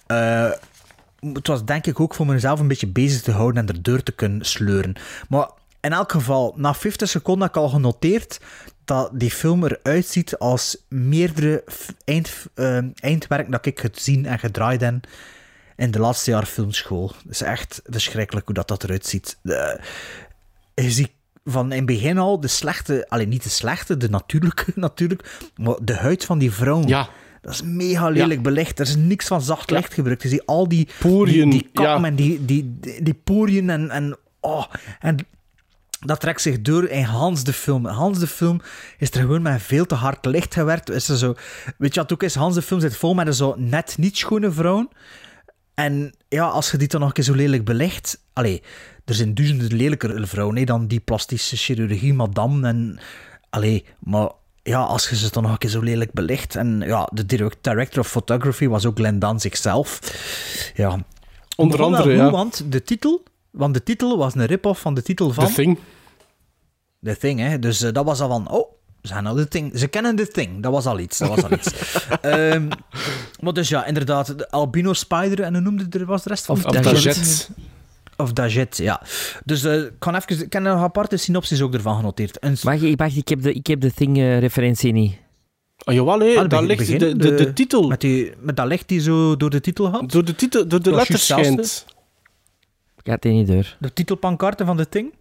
[0.07, 0.51] Eh,
[1.33, 4.11] het was denk ik ook voor mezelf een beetje bezig te houden en erdoor te
[4.11, 4.95] kunnen sleuren.
[5.29, 5.49] Maar
[5.81, 8.39] in elk geval, na 50 seconden heb ik al genoteerd
[8.83, 11.63] dat die film eruit ziet als meerdere
[12.03, 15.07] eind, eh, eindwerk dat ik gezien en gedraaid heb
[15.75, 17.11] in de laatste jaar filmschool.
[17.23, 19.37] Het is echt verschrikkelijk hoe dat, dat eruit ziet.
[19.41, 19.79] De-
[20.75, 21.11] je ziet
[21.43, 25.75] van in het begin al de slechte, alleen niet de slechte, de natuurlijke natuurlijk, maar
[25.81, 26.87] de huid van die vrouw.
[26.87, 27.09] Ja.
[27.41, 28.79] Dat is mega lelijk belicht.
[28.79, 30.21] Er is niks van zacht licht gebruikt.
[30.21, 32.07] Je ziet al die Poriën, die, die kam ja.
[32.07, 34.65] en die, die, die, die poriën en, en, oh,
[34.99, 35.17] en
[35.99, 37.85] dat trekt zich door in Hans de film.
[37.85, 38.61] Hans de film
[38.97, 40.89] is er gewoon met veel te hard licht gewerkt.
[40.89, 41.35] Is er zo,
[41.77, 42.35] weet je wat ook is?
[42.35, 44.89] Hans de film zit vol met zo net niet schone vrouwen.
[45.75, 48.23] En ja, als je die dan nog een keer zo lelijk belicht...
[48.33, 48.63] Allee,
[49.05, 52.67] er zijn duizenden lelijker vrouwen hè, dan die plastische chirurgie madame.
[52.67, 52.99] En,
[53.49, 54.29] allee, maar
[54.63, 56.55] ja, als je ze dan nog een keer zo lelijk belicht...
[56.55, 59.99] En ja, de direct- director of photography was ook Glenn Dan zichzelf.
[60.75, 61.05] Ja.
[61.55, 62.31] Onder andere, goed, ja.
[62.31, 63.23] Want de titel...
[63.51, 65.45] Want de titel was een rip-off van de titel van...
[65.45, 65.79] The Thing.
[67.03, 67.59] The Thing, hè.
[67.59, 68.49] Dus eh, dat was al van...
[68.49, 68.74] Oh,
[69.07, 69.71] ze, gaan al The Thing.
[69.79, 70.63] ze kennen The Thing.
[70.63, 71.17] Dat was al iets.
[71.17, 71.71] Dat was al iets.
[72.21, 72.67] Ehm,
[73.39, 74.37] maar dus ja, inderdaad.
[74.37, 75.41] De albino spider.
[75.41, 76.83] En hoe noemde er was de rest van Of de Of?
[76.83, 77.49] Dajet.
[78.17, 79.01] Of Dajet, ja.
[79.45, 80.45] Dus eh, ik kan even...
[80.45, 82.37] Ik heb een aparte synopsis ook ervan genoteerd.
[82.43, 85.17] Een, Wacht, ik, wacht, ik heb de, ik heb de Thing-referentie niet.
[85.85, 87.87] Oh, jawel, hé, Ah, daar begin- ligt begin, de, de, de, de- titel.
[87.87, 90.11] met, die, met dat licht die zo door de titel had.
[90.11, 91.85] Door de, titel, door de letters schijnt.
[93.03, 93.75] Ik had die niet door.
[93.79, 95.13] De titelpankarten van The Thing.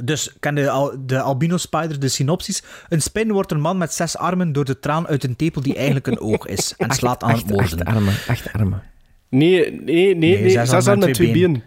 [0.00, 2.62] Dus ken de, al- de albino spider, de synopsis.
[2.88, 5.74] Een spin wordt een man met zes armen door de traan uit een tepel die
[5.76, 6.74] eigenlijk een oog is.
[6.78, 7.86] En slaat aan het acht, acht moorden.
[7.86, 8.14] armen.
[8.28, 8.82] Acht armen.
[9.28, 10.50] Nee, nee, nee, nee.
[10.50, 11.62] zes zes armen met twee twee benen.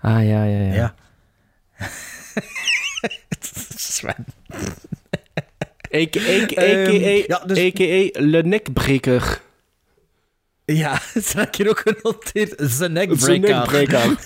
[0.00, 0.72] Ah, ja, ja, ja.
[0.74, 0.94] Ja.
[3.76, 4.24] Sven.
[5.94, 6.20] A.k.a.
[6.20, 8.20] Ehm, ja, dus- a.k.a.
[8.20, 9.42] Le Nekbreker.
[10.64, 11.00] Ja,
[11.34, 12.56] heb ik hier ook genoteerd.
[12.56, 13.56] The The neckbreaker.
[13.56, 14.18] Nekbreker.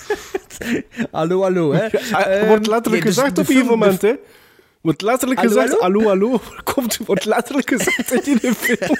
[1.11, 1.87] hallo, hallo, hè.
[2.41, 4.15] Er wordt letterlijk dus gezegd de op film- moment, hè.
[4.81, 6.03] Wordt letterlijk Hallo, gezegd, hallo?
[6.09, 6.41] hallo, hallo.
[6.65, 8.97] Komt, wordt letterlijk gezegd in die film.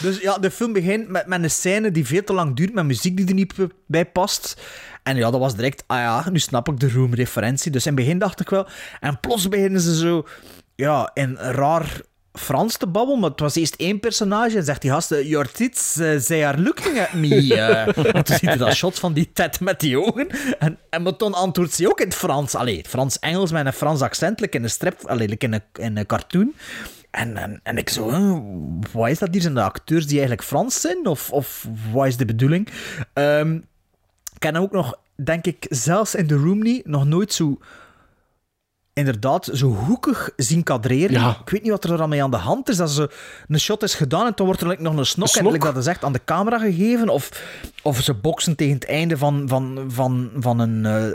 [0.00, 2.84] Dus ja, de film begint met, met een scène die veel te lang duurt, met
[2.84, 3.54] muziek die er niet
[3.86, 4.60] bij past.
[5.02, 7.70] En ja, dat was direct, ah ja, nu snap ik de Room-referentie.
[7.70, 8.66] Dus in het begin dacht ik wel.
[9.00, 10.26] En plots beginnen ze zo,
[10.74, 12.00] ja, in raar
[12.32, 13.20] Frans te babbelen.
[13.20, 15.92] Maar het was eerst één personage en zegt die gasten, your tits,
[16.26, 17.54] they are looking at me.
[17.54, 18.12] eh.
[18.12, 20.28] want toen ziet je dat shot van die tet met die ogen.
[20.58, 22.54] En, en maar toen antwoordt ze ook in het Frans.
[22.54, 25.96] Allee, Frans-Engels met een Frans accent, like in een strip, allee, like in, een, in
[25.96, 26.54] een cartoon.
[27.10, 28.42] En, en, en ik zo,
[28.92, 29.40] wat is dat hier?
[29.40, 31.06] Zijn de acteurs die eigenlijk Frans zijn?
[31.06, 32.68] Of, of wat is de bedoeling?
[33.12, 33.54] Ehm,
[34.34, 37.58] ik heb ook nog, denk ik, zelfs in The Room niet, nog nooit zo
[39.00, 41.20] inderdaad zo hoekig zien kadreren.
[41.20, 41.36] Ja.
[41.44, 42.76] Ik weet niet wat er dan mee aan de hand is.
[42.76, 43.10] Dat ze
[43.48, 45.46] een shot is gedaan en dan wordt er like, nog een snok, Een snok?
[45.46, 47.08] en like dat is echt aan de camera gegeven.
[47.08, 47.28] Of,
[47.82, 50.86] of ze boksen tegen het einde van, van, van, van een...
[50.86, 51.12] eh,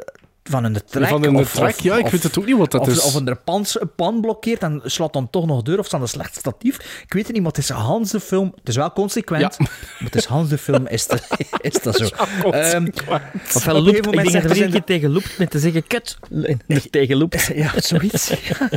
[0.50, 1.08] van een trek.
[1.08, 2.88] Van een of, trek, of- ja, ik of- weet het ook niet wat dat of,
[2.88, 3.02] is.
[3.02, 6.08] Of een pan, een pan blokkeert en slaat dan toch nog deur of staat een
[6.08, 6.76] slecht statief.
[7.06, 8.52] Ik weet het niet, maar het is Hans de film.
[8.56, 9.70] Het is wel consequent, maar
[10.04, 11.20] het is Hans de film, is, de,
[11.62, 12.06] is dat zo.
[12.06, 15.50] Ehm, op een loopt, gegeven ik moment denk dat er één keer tegen loopt met
[15.52, 16.18] te zeggen kut.
[16.92, 17.52] Tegen loopt.
[17.56, 18.28] Ja, zoiets.
[18.28, 18.70] Ja.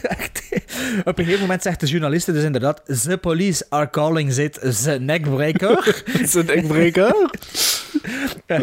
[1.04, 4.90] Op een gegeven moment zegt de journaliste dus inderdaad: The police are calling it the
[5.00, 6.02] neckbreaker.
[6.24, 7.30] Zijn nekbreker.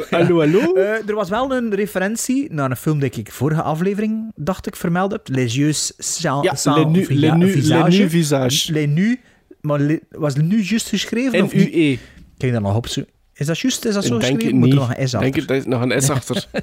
[0.09, 0.73] Hallo, hallo.
[0.73, 4.75] Eh, er was wel een referentie naar een film die ik vorige aflevering, dacht ik,
[4.75, 5.27] vermeld heb.
[5.27, 7.97] Les yeux sans, Ja, sans Le Nu- Le Nu- visage.
[7.97, 8.71] Le Nu visage.
[8.71, 9.19] Les nu,
[9.61, 11.71] maar le- was nu juist geschreven of niet?
[11.73, 11.97] N-U-E.
[12.37, 12.85] Kijk dan nog op.
[13.33, 13.85] Is dat juist?
[13.85, 14.57] Is dat zo Ik denk geschreven?
[14.59, 15.19] Moet er nog een S achter?
[15.19, 16.45] Denk het, daar is nog een S achter.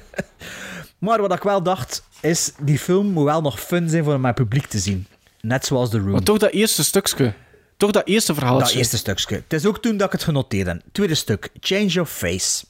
[0.97, 4.33] Maar wat ik wel dacht, is die film moet wel nog fun zijn voor mijn
[4.33, 5.05] publiek te zien.
[5.41, 6.11] Net zoals The Room.
[6.11, 7.33] Maar toch dat eerste stukje.
[7.77, 8.65] Toch dat eerste verhaaltje.
[8.67, 9.35] Dat eerste stukje.
[9.35, 10.81] Het is ook toen dat ik het genoteerd heb.
[10.91, 11.49] Tweede stuk.
[11.59, 12.65] Change of face.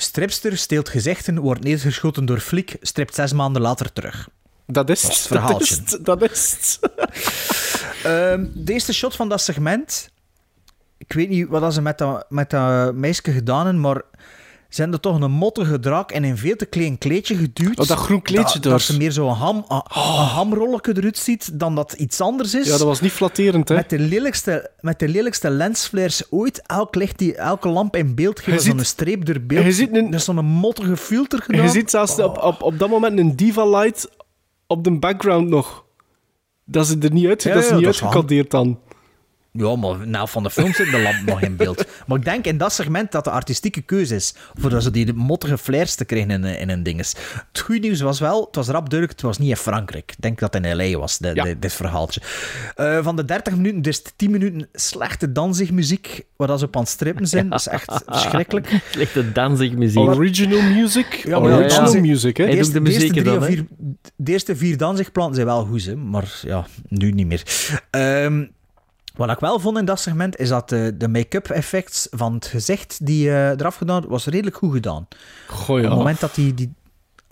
[0.00, 4.28] Stripster steelt gezichten, wordt neergeschoten door flik, stript zes maanden later terug.
[4.66, 5.26] Dat is Dat is het.
[5.26, 5.76] verhaaltje.
[5.76, 6.04] Dat is het.
[6.04, 6.78] Dat is het.
[8.04, 10.10] Ehm, de eerste shot van dat segment...
[10.98, 14.02] Ik weet niet wat ze met dat, met dat meisje gedaan hebben, maar
[14.70, 17.78] ze hebben er toch een mottige draak in een veel te klein kleedje geduwd.
[17.78, 21.74] Oh, dat groen kleedje dat, ze meer zo'n ham, een, een hamrolletje eruit ziet dan
[21.74, 22.66] dat iets anders is.
[22.66, 23.74] Ja, dat was niet flatterend, hè.
[23.74, 26.62] Met de lelijkste, met de lelijkste lensflares ooit.
[26.66, 29.64] Elk licht die, elke lamp in beeld geeft zo'n streep door beeld.
[29.64, 31.62] je ziet een- Er is zo'n mottige filter gedaan.
[31.62, 34.08] Je ziet zelfs op, op, op dat moment een diva light
[34.66, 35.84] op de background nog.
[36.64, 38.78] Dat ze er niet uit, Ja, dat is ja, niet dan.
[39.52, 41.84] Ja, maar na van de film zit de lamp nog in beeld.
[42.06, 44.34] Maar ik denk in dat segment dat de artistieke keuze is.
[44.54, 47.14] Voor ze die mottige flares te krijgen in, in een dinges.
[47.52, 50.10] Het goede nieuws was wel, het was rap duidelijk, het was niet in Frankrijk.
[50.12, 50.98] Ik denk dat het in L.A.
[50.98, 51.44] was, de, Ja.
[51.44, 52.20] de- dit verhaaltje.
[52.74, 56.82] Eh, van de 30 minuten, dus 10 minuten slechte dansigmuziek, waar dat ze op aan
[56.82, 57.48] het strippen zijn.
[57.50, 58.80] Dat is echt verschrikkelijk.
[58.90, 59.98] Slechte dansigmuziek.
[59.98, 61.14] Original music.
[61.26, 62.46] Ja, maar Original music, hè.
[62.72, 63.42] De muziek hè?
[63.42, 63.64] vier,
[64.16, 67.42] de eerste vier dansigplanten zijn wel goed, hè, maar ja, nu niet meer.
[67.90, 68.44] Ehm,
[69.14, 72.46] wat ik wel vond in dat segment, is dat de, de make-up effects van het
[72.46, 75.08] gezicht die eh, eraf gedaan was redelijk goed gedaan.
[75.48, 76.54] Goh, Op het moment dat die...
[76.54, 76.74] die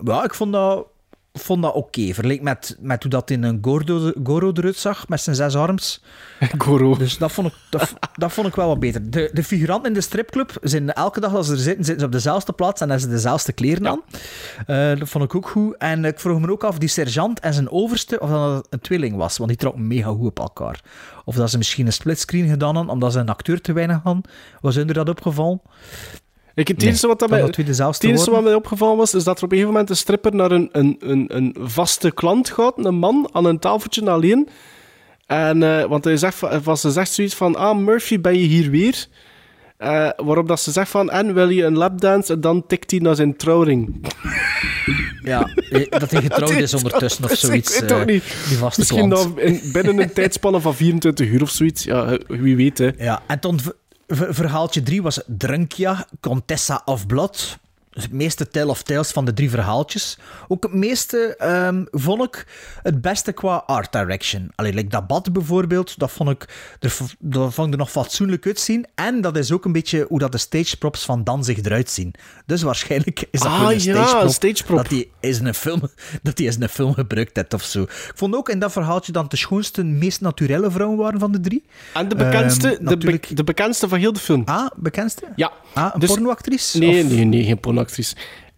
[0.03, 0.87] ja, ik vond dat,
[1.33, 2.13] vond dat oké.
[2.13, 6.03] Vergeleken met, met hoe dat in een Gordo, Goro eruit zag, met zijn zes arms.
[6.57, 6.97] Goro.
[6.97, 9.11] Dus dat vond ik, dat, dat vond ik wel wat beter.
[9.11, 12.05] De, de figuranten in de stripclub zijn elke dag als ze er zitten, zitten ze
[12.05, 14.01] op dezelfde plaats en hebben ze dezelfde kleren aan.
[14.65, 15.77] Eh, dat vond ik ook goed.
[15.77, 19.15] En ik vroeg me ook af, die sergeant en zijn overste, of dat een tweeling
[19.15, 20.81] was, want die trokken mega goed op elkaar.
[21.25, 24.23] Of dat ze misschien een splitscreen gedaan hadden, omdat ze een acteur te weinig hadden.
[24.61, 25.61] Was hun er dat opgevallen?
[26.59, 29.51] Ik, het Nee, enige wat, dat mij, het wat opgevallen was, is dat er op
[29.51, 33.29] een gegeven moment een stripper naar een, een, een, een vaste klant gaat, een man,
[33.31, 34.47] aan een tafeltje alleen.
[35.25, 38.69] En, eh, want hij zegt, van- ze zegt zoiets van, ah, Murphy, ben je hier
[38.69, 39.05] weer?
[39.77, 42.33] Eh, waarop dat ze zegt van, en wil je een lapdance?
[42.33, 44.07] En dan tikt hij naar zijn trouwring.
[45.23, 47.73] Ja, eh, dat hij getrouwd is ondertussen of zoiets.
[47.75, 48.23] Ik weet eh, niet.
[48.47, 49.35] Die vaste Misschien klant.
[49.35, 51.83] dan in, binnen een tijdspanne van 24 uur of zoiets.
[51.83, 52.89] Ja, wie weet, hè.
[52.97, 53.75] Ja, en ver-
[54.09, 57.59] verhaaltje drie was Drunkja, Contessa of Blood.
[57.99, 60.17] Dus het meeste tale of tales van de drie verhaaltjes.
[60.47, 62.45] Ook het meeste ehm, vond ik
[62.83, 64.51] het beste qua art direction.
[64.55, 66.43] Alleen like dat bad bijvoorbeeld, dat vond ik
[66.79, 68.85] er, dat vond ik er nog fatsoenlijk uitzien.
[68.95, 72.13] En dat is ook een beetje hoe dat de stage props van Danzig eruit zien.
[72.45, 74.77] Dus waarschijnlijk is dat Ah, een ja, stage prop, een stage prop.
[74.77, 75.81] dat hij is in een film,
[76.23, 77.81] dat hij is in een film gebruikt heeft of zo.
[77.81, 81.39] Ik vond ook in dat verhaaltje dat de schoonste, meest naturele vrouwen waren van de
[81.39, 81.63] drie.
[81.93, 84.41] En de bekendste, Ehm, de, be- de bekendste van heel de film.
[84.45, 85.23] Ah, bekendste?
[85.35, 85.51] Ja.
[85.73, 86.77] Ah, een Dus- pornoactrice?
[86.79, 87.59] Nee, Of- nee, nee, geen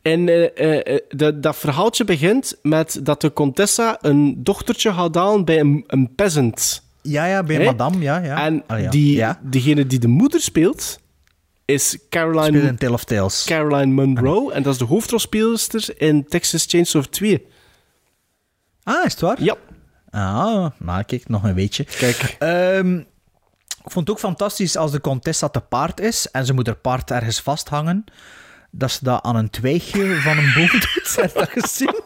[0.02, 5.16] En eh, eh, eh, de- dat verhaaltje begint met dat de Contessa een dochtertje gaat
[5.16, 6.84] halen bij een, een peasant.
[7.02, 7.64] Ja, ja, bij Hè?
[7.66, 8.18] madame, ja.
[8.18, 8.46] ja.
[8.46, 8.90] En Ah, ja.
[8.90, 9.40] die, Ja.
[9.44, 11.00] degene die de moeder speelt,
[11.66, 13.44] is Speelt Caroline, in Tale of Tales.
[13.46, 14.50] Caroline Munro.
[14.50, 17.46] En dat is de hoofdrolspeelster in Texas Chainsaw 2.
[18.84, 19.44] Ah, is het waar?
[19.44, 19.56] Ja.
[20.10, 21.84] Ah, nou kijk, nog een weetje.
[21.84, 22.36] Kijk.
[22.40, 22.98] Ehm,
[23.84, 26.76] ik vond het ook fantastisch als de Contessa te paard is en ze moet haar
[26.76, 28.04] paard ergens vasthangen,
[28.72, 31.16] dat ze dat aan een twijgje van een boom doet.
[31.16, 32.02] Heb je dat gezien?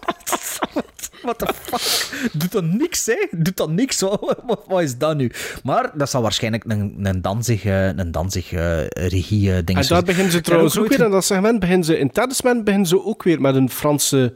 [1.21, 2.31] What the fuck?
[2.33, 3.27] Doet dat niks, hè?
[3.31, 3.99] Doet dat niks?
[3.99, 5.31] Wat, wat, is dat nu?
[5.63, 9.87] Maar dat zal waarschijnlijk een, een danzig, eh, een danzig eh, regie eh, ding En
[9.87, 13.05] daar beginnen ze trouwens ook weer, in dat segment beginnen ze, in Talisman beginnen ze
[13.05, 14.33] ook weer met een Franse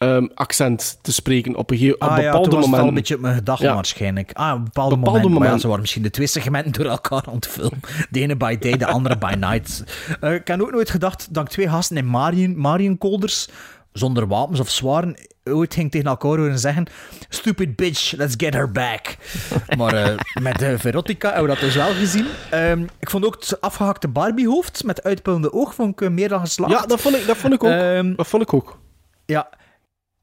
[0.00, 3.14] ehm, accent te spreken op een, geo- op Ah ja, bepaalde toen was een beetje
[3.14, 3.74] op mijn gedachten Ja.
[3.74, 4.30] waarschijnlijk.
[4.32, 5.50] Ah, op bepaalde, Bepaalde momenten.
[5.52, 7.80] Ja, ze waren misschien de twee segmenten door elkaar aan het filmen.
[8.10, 9.84] De ene by day, de andere by night.
[10.20, 13.48] Eh, ik had ook nooit gedacht dat ik twee gasten in Marion, Marion Colders,
[13.92, 16.86] zonder wapens of zwaren, ooit ging tegen elkaar horen zeggen
[17.28, 19.16] stupid bitch, let's get her back.
[19.76, 22.26] maar eh, met de Verotica hebben we dat dus wel gezien.
[22.50, 26.40] Ehm, ik vond ook het afgehakte Barbie-hoofd met uitpuilende oog vond ik eh, meer dan
[26.40, 26.72] geslaagd.
[26.72, 27.70] Ja, dat vond ik, dat vond ik ook.
[27.70, 28.78] Ehm, dat vond ik ook.
[29.26, 29.48] ja.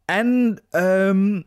[0.07, 1.41] En ehm,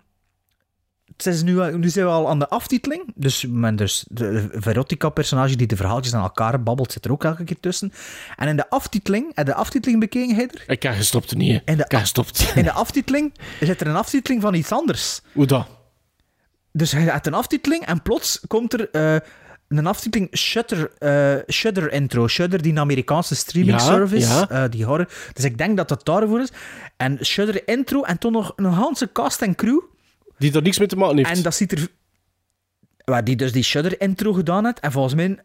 [1.16, 3.12] het is nu, nu zijn we al aan de aftiteling.
[3.15, 7.45] Dus, men dus de Verotica-personage die de verhaaltjes aan elkaar babbelt, zit er ook elke
[7.45, 7.93] keer tussen.
[8.37, 10.65] En in de aftiteling, en de aftiteling bekeken, Heider?
[10.66, 11.62] Ik heb gestopt niet.
[11.65, 12.53] In de, Ik heb gestopt.
[12.55, 15.20] in de aftiteling zit er een aftiteling van iets anders.
[15.32, 15.66] Hoe dat?
[16.73, 19.16] Dus hij had een aftiteling en plots komt er eh,
[19.79, 22.29] een aftiteling Shutter, eh, Shudder intro.
[22.29, 24.49] Shudder, die Amerikaanse streaming Ja, service, ja.
[24.51, 25.09] eh, die horror.
[25.33, 26.49] Dus ik denk dat dat daarvoor is.
[26.97, 29.81] En Shudder intro en toen nog een hele cast en crew.
[30.39, 31.31] Die er niks mee te maken heeft.
[31.31, 31.89] En dat ziet er...
[33.05, 34.81] Waar die dus die Shudder intro gedaan heeft.
[34.81, 35.39] En volgens mij...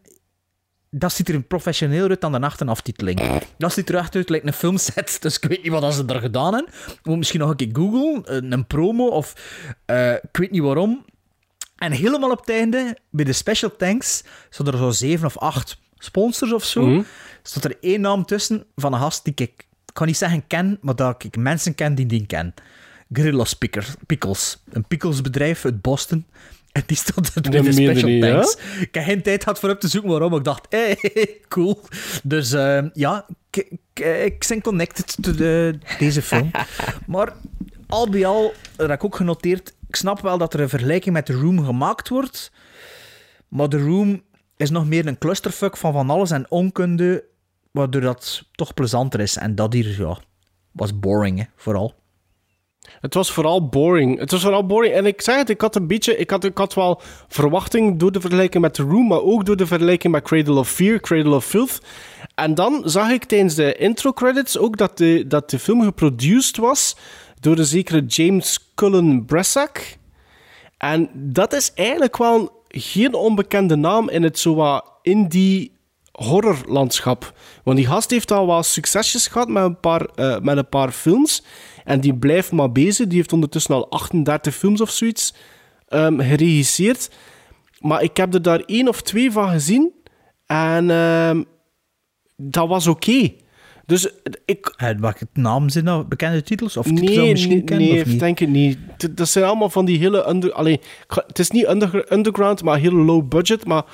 [0.90, 3.20] Dat ziet er professioneel uit dan de nacht een aftiteling.
[3.58, 5.16] Dat ziet er echt uit lijkt een filmset.
[5.22, 6.72] Dus ik weet niet wat ze er gedaan hebben.
[7.02, 8.22] Moet misschien nog een keer googlen.
[8.36, 9.34] Een, een promo of...
[9.86, 11.04] eh, ik weet niet waarom.
[11.76, 15.78] En helemaal op het einde, bij de special thanks, stonden er zo zeven of acht
[15.98, 17.04] sponsors of zo.
[17.42, 19.64] Stond er één naam tussen van een gast die ik...
[19.86, 22.54] Ik kan niet zeggen ken, maar dat ik mensen ken die die ken.
[23.12, 24.62] Grillos Picker- Pickles.
[24.70, 26.26] Een pickelsbedrijf uit Boston.
[26.72, 28.56] En die stond er bij de special niet, thanks.
[28.80, 30.34] Ik heb geen tijd gehad voor op te zoeken waarom.
[30.34, 30.98] Ik dacht, hey,
[31.48, 31.80] cool.
[32.22, 33.26] Dus eh, ja,
[33.94, 36.50] ik, ben connected to de, deze film.
[37.06, 37.32] maar
[37.86, 41.14] al bij al, dat heb ik ook genoteerd, ik snap wel dat er een vergelijking
[41.14, 42.52] met The Room gemaakt wordt,
[43.48, 44.22] maar The Room
[44.56, 47.24] is nog meer een clusterfuck van van alles en onkunde,
[47.70, 49.36] waardoor dat toch plezanter is.
[49.36, 50.18] En dat hier, ja,
[50.72, 51.94] was boring, vooral.
[53.00, 54.18] Het was vooral boring.
[54.18, 54.94] Het was vooral boring.
[54.94, 56.16] En ik zeg het, ik had een beetje...
[56.16, 59.56] Ik had, ik had wel verwachting door de vergelijking met The Room, maar ook door
[59.56, 61.80] de vergelijking met Cradle of Fear, Cradle of Filth.
[62.34, 66.56] En dan zag ik tijdens de intro credits ook dat de, dat de film geproduced
[66.56, 66.96] was
[67.40, 69.96] door de zekere James Cullen Bressak.
[70.78, 75.76] En dat is eigenlijk wel geen onbekende naam in het zo indie
[76.12, 77.32] horrorlandschap.
[77.64, 80.90] Want die gast heeft al wat succesjes gehad met een paar, eh, met een paar
[80.90, 81.42] films.
[81.84, 83.06] En die blijft maar bezig.
[83.06, 85.34] Die heeft ondertussen al 38 films of zoiets
[85.88, 87.10] ehm, geregisseerd.
[87.80, 89.92] Maar ik heb er daar één of twee van gezien.
[90.46, 91.42] En ehm,
[92.36, 93.32] dat was oké.
[93.86, 94.08] Dus
[94.44, 94.74] ik...
[94.76, 96.76] En welke naam zijn nou bekende titels?
[96.76, 98.20] Of titels Nee, misschien nee, kennen, nee of niet?
[98.20, 98.78] denk ik niet.
[98.96, 100.28] T- Dat zijn allemaal van die hele...
[100.28, 100.80] Under, allee,
[101.26, 103.66] het is niet under, underground, maar heel low budget.
[103.66, 103.84] Maar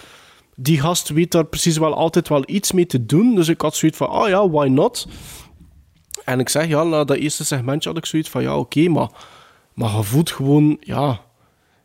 [0.57, 3.35] die gast weet daar precies wel altijd wel iets mee te doen.
[3.35, 5.09] Dus ik had zoiets van, oh ja, why not?
[6.25, 9.09] En ik zeg, ja, na dat eerste segmentje had ik zoiets van, ja, oké, maar,
[9.75, 11.21] maar je voelt gewoon, ja...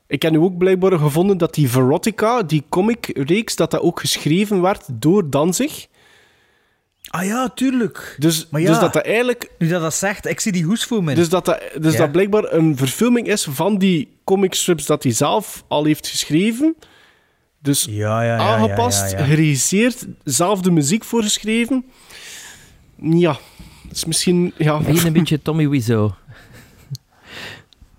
[0.09, 4.61] Ik heb nu ook blijkbaar gevonden dat die Verotica, die comicreeks, dat dat ook geschreven
[4.61, 5.87] werd door Danzig.
[7.07, 8.15] Ah ja, tuurlijk.
[8.17, 10.83] Dus, Maar ja, dus dat dat eigenlijk Nu dat dat zegt, ik zie die hoes
[10.85, 11.15] voor me.
[11.15, 11.99] dus dat, dat, dus Ja.
[11.99, 16.75] dat blijkbaar een verfilming is van die comicstrips dat hij zelf al heeft geschreven.
[17.59, 19.25] Dus ja, ja, ja, aangepast, ja, ja, ja.
[19.29, 21.85] geregisseerd, zelf de muziek voorgeschreven.
[23.01, 23.37] Ja,
[23.87, 24.53] dat is misschien...
[24.57, 24.79] Ja.
[24.85, 26.11] Een beetje Tommy Wiseau.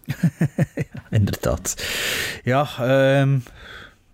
[1.10, 1.86] Inderdaad.
[2.44, 3.38] Ja, ehm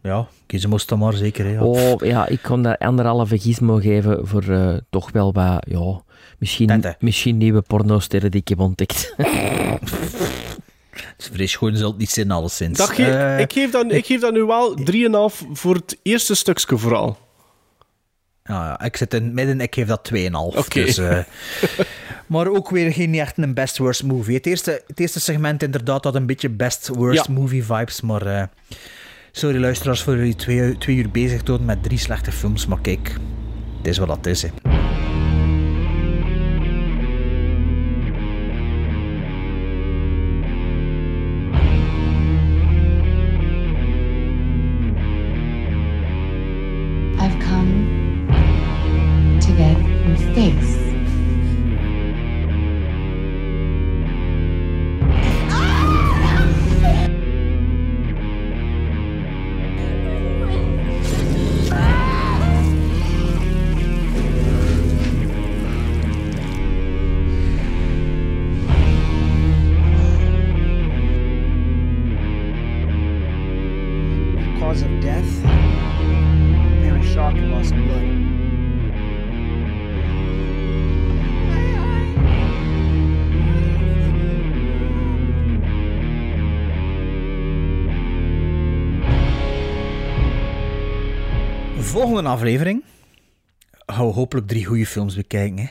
[0.04, 1.44] ja, kiezen moest dan maar zeker.
[1.44, 1.62] Hè, ja.
[1.64, 6.00] Oh, ja, ik kon dat anderhalve gizmo geven voor eh, toch wel wat, ja,
[6.38, 9.14] misschien, misschien nieuwe pornosterren die ik heb ontdekt.
[10.94, 12.78] Het is vrees gewoon zult niet zijn, alleszins.
[12.78, 14.76] Dat ge- Eh, ik, geef dat, ik geef dat nu wel
[15.30, 17.18] 3,5 voor het eerste stukje vooral.
[18.44, 20.56] Ja, ja, ik zit in het midden, ik geef dat 2,5.
[20.58, 20.84] Oké.
[20.84, 21.18] Dus, eh,
[22.26, 24.34] maar ook weer geen echt een best worst movie.
[24.36, 27.32] Het eerste, het eerste segment inderdaad had een beetje best worst Ja.
[27.32, 28.42] movie vibes, maar eh,
[29.36, 33.16] sorry luisteraars voor jullie twee, twee uur bezig houden met drie slechte films, maar kijk,
[33.76, 34.42] het is wat dat is.
[34.42, 34.83] Hè.
[92.34, 92.82] Aflevering.
[93.86, 95.58] Gaan we hopelijk drie goede films bekijken.
[95.58, 95.66] Hè.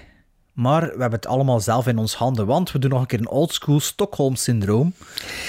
[0.53, 3.19] Maar we hebben het allemaal zelf in ons handen, want we doen nog een keer
[3.19, 4.94] een oldschool Stockholm-syndroom.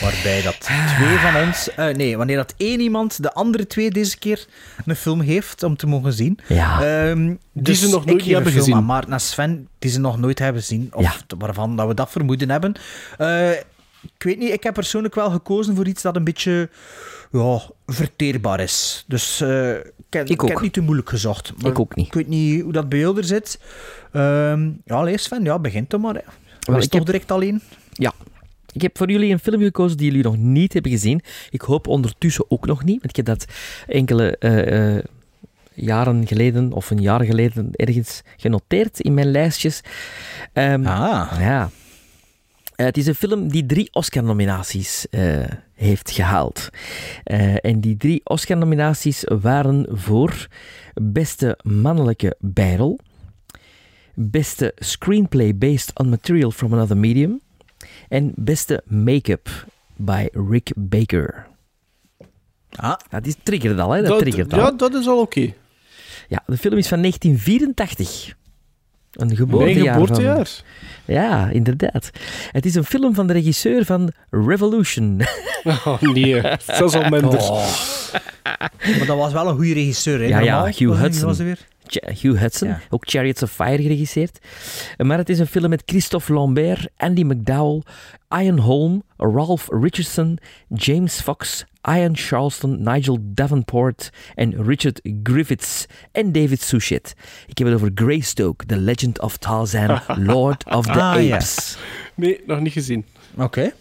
[0.01, 1.75] Waarbij dat twee van ons...
[1.75, 4.47] eh, nee, wanneer dat één iemand de andere twee deze keer
[4.87, 6.39] een film heeft om te mogen zien.
[6.49, 6.83] Ja.
[7.09, 8.75] Ehm, Die ze nog nooit hebben film gezien.
[8.75, 10.89] aan Maarten en Sven, die ze nog nooit hebben gezien.
[10.93, 11.37] Of Ja.
[11.39, 12.73] waarvan dat we dat vermoeden hebben.
[13.19, 13.51] Eh,
[14.03, 16.69] ik weet niet, ik heb persoonlijk wel gekozen voor iets dat een beetje
[17.41, 19.05] ja, verteerbaar is.
[19.07, 21.53] Dus eh, ik, heb, ik, heb niet te moeilijk gezocht.
[21.63, 22.07] Maar Ik ook niet.
[22.07, 23.61] Ik weet niet hoe dat bij jou er zit.
[24.13, 26.15] Ehm, ja, lees Sven, ja, begint dan maar.
[26.15, 26.21] Hè.
[26.61, 27.63] Wel, ik toch heb- direct alleen?
[27.93, 28.13] Ja.
[28.73, 31.21] Ik heb voor jullie een film gekozen die jullie nog niet hebben gezien.
[31.51, 33.45] Ik hoop ondertussen ook nog niet, want ik heb dat
[33.87, 35.05] enkele eh, eh,
[35.75, 39.81] jaren geleden of een jaar geleden ergens genoteerd in mijn lijstjes.
[40.53, 41.37] Ehm, Ah.
[41.41, 41.71] Ja.
[42.75, 45.45] Eh, het is een film die drie Oscar-nominaties eh,
[45.75, 46.69] heeft gehaald.
[47.25, 50.47] Eh, en die drie Oscar-nominaties waren voor
[50.95, 52.99] beste mannelijke bijrol,
[54.15, 57.41] beste screenplay based on material from another medium
[58.09, 59.49] en beste make-up
[59.97, 61.47] bij Rick Baker.
[62.71, 62.95] Ah.
[63.11, 64.01] Ja, die triggert al, hè?
[64.01, 64.59] Dat, Dat- triggert al.
[64.59, 65.53] ja, dat is al oké.
[66.29, 68.35] Ja, de film is van 1984.
[69.17, 69.93] Een Mijn geboortejaar.
[69.93, 70.35] geboortejaar.
[70.47, 71.15] Van...
[71.15, 72.11] Ja, inderdaad.
[72.51, 75.21] Het is een film van de regisseur van Revolution.
[75.65, 77.39] Oh nee, dat is al minder.
[77.39, 77.67] Oh.
[78.99, 80.25] Maar dat was wel een goede regisseur, hè?
[80.27, 80.67] Ja, ja, normaal?
[80.67, 81.27] Hugh Was- Hudson.
[81.27, 81.59] was weer?
[82.21, 82.81] Hugh Hudson, Ja.
[82.91, 84.39] ook Chariots of Fire geregisseerd.
[84.97, 87.83] Maar het is een film met Christophe Lambert, Andy McDowell,
[88.29, 90.39] Ian Holm, Ralph Richardson,
[90.69, 97.15] James Fox, Ian Charleston, Nigel Davenport en Richard Griffiths en David Suchet.
[97.47, 100.01] Ik heb het over Greystoke, The Legend of Tarzan,
[100.33, 101.35] Lord of the Ah, ja.
[101.35, 101.77] Apes.
[102.15, 103.05] Nee, nog niet gezien.
[103.37, 103.73] Oké.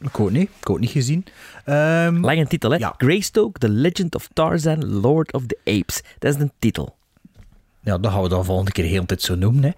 [0.00, 0.48] Ik ook niet.
[0.60, 1.24] Ik ook niet gezien.
[1.64, 2.76] Ehm, Lange titel, hè?
[2.76, 2.94] Ja.
[2.96, 6.00] Greystoke, The Legend of Tarzan, Lord of the Apes.
[6.18, 6.96] Dat is de titel.
[7.84, 9.62] Ja, dat gaan we dan volgende keer heel tijd zo noemen.
[9.64, 9.70] Hè.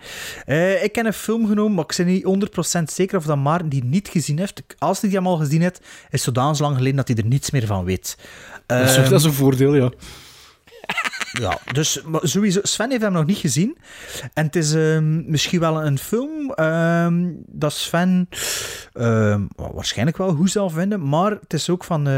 [0.55, 3.68] Eh, ik heb een film genomen, maar ik ben niet 100% zeker of dat Maarten
[3.68, 4.62] die niet gezien heeft.
[4.78, 7.24] Als hij die hem al gezien heeft, is het zodanig lang geleden dat hij er
[7.26, 8.18] niets meer van weet.
[8.66, 9.90] Dat is, Ehm, dat is een voordeel, ja.
[11.40, 13.76] Ja, dus maar sowieso, Sven heeft hem nog niet gezien.
[14.35, 18.28] En het is ehm, misschien wel een film ehm, dat Sven
[18.93, 22.09] wa- waarschijnlijk wel goed zal vinden, maar het is ook van,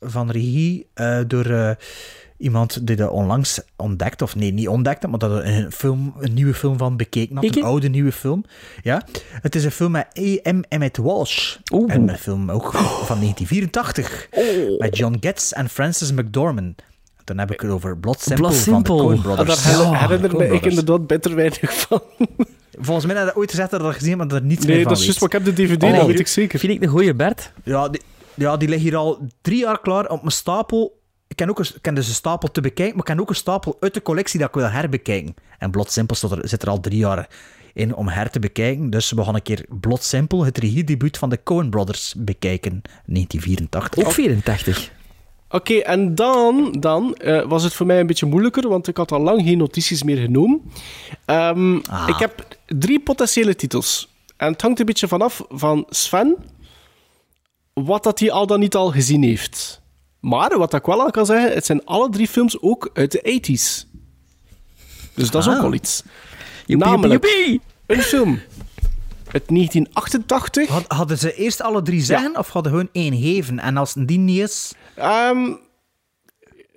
[0.00, 1.70] van regie eh, door eh,
[2.38, 6.34] iemand die dat onlangs ontdekt, of nee, niet ontdekte, maar dat er een, film, een
[6.34, 7.54] nieuwe film van bekeken had, Ik?
[7.56, 8.44] een oude nieuwe film.
[8.82, 10.60] Ja, het is een film met A.M.
[10.68, 11.56] Emmett Walsh.
[11.72, 11.92] Oeh.
[11.94, 12.70] En een film ook
[13.04, 14.28] van 1984.
[14.78, 16.82] Met John Getz en Frances McDormand.
[17.24, 18.96] Dan heb ik het over Blood Simple, Blood van de Simple.
[19.04, 19.62] Coen Ah, Brothers.
[19.64, 22.00] daar herinner, me ik inderdaad beter weinig van.
[22.78, 24.82] Volgens mij had hij ooit gezegd dat dat gezien maar dat er niets Nee, meer
[24.84, 25.96] van dat is juist, maar ik heb de DVD, Oh.
[25.96, 26.58] dat weet ik zeker.
[26.58, 27.52] Vind ik een goeie, Bert.
[27.64, 28.00] Ja, die,
[28.34, 30.95] ja, die ligt hier al drie jaar klaar op mijn stapel.
[31.36, 33.34] Ik ken, ook een, ken dus een stapel te bekijken, maar ik ken ook een
[33.34, 35.34] stapel uit de collectie dat ik wil herbekijken.
[35.58, 37.28] En Blot Simple staat er, zit er al drie jaar
[37.74, 38.90] in om her te bekijken.
[38.90, 42.82] Dus we gaan een keer Blot Simple, het regiedebuut van de Coen Brothers, bekijken.
[43.06, 44.04] 1984.
[44.04, 44.90] Ook 84.
[45.50, 49.12] Oké, en dan, dan eh, was het voor mij een beetje moeilijker, want ik had
[49.12, 50.62] al lang geen notities meer genomen.
[51.24, 52.08] Ehm, Ah.
[52.08, 54.08] Ik heb drie potentiële titels.
[54.36, 56.36] En het hangt een beetje vanaf van Sven,
[57.72, 59.84] wat dat hij al dan niet al gezien heeft.
[60.28, 63.20] Maar wat ik wel al kan zeggen, het zijn alle drie films ook uit de
[63.22, 63.86] 80s.
[65.14, 65.56] Dus dat is Ah.
[65.56, 66.02] ook al iets.
[66.66, 67.60] Joepie, Namelijk joepie.
[67.86, 68.40] een film
[69.32, 70.68] uit 1988.
[70.68, 73.58] Had- Hadden ze eerst alle drie zeggen, of hadden gewoon één geven?
[73.58, 75.52] En als het die niet is, Ehm,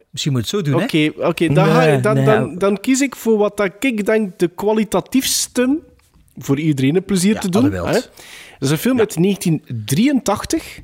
[0.09, 1.27] misschien moet je het zo doen, Oké, hè?
[1.27, 2.25] oké, dan, Nee, dan, nee.
[2.25, 5.77] dan, dan kies ik voor wat dat ik denk de kwalitatiefste
[6.37, 7.71] voor iedereen een plezier Ja, te doen.
[7.71, 7.81] hè.
[7.81, 8.09] Dat
[8.59, 10.79] is een film uit 1983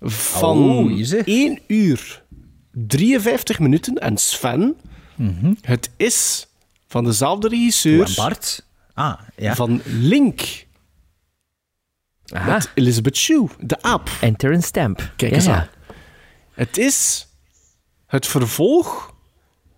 [0.00, 1.26] van Oh, hier zeg.
[1.26, 2.24] 1 uur
[2.72, 3.94] 53 minuten.
[3.94, 4.76] En Sven,
[5.60, 6.46] het is
[6.86, 8.66] van dezelfde regisseur Bart?
[8.94, 9.54] Ah, ja.
[9.54, 10.66] van Link
[12.32, 12.52] Aha.
[12.52, 14.10] met Elizabeth Shue, de aap.
[14.20, 15.12] En Terence Stamp.
[15.16, 15.54] Kijk Ja, eens ja.
[15.60, 15.68] aan.
[16.52, 17.26] Het is
[18.06, 19.14] het vervolg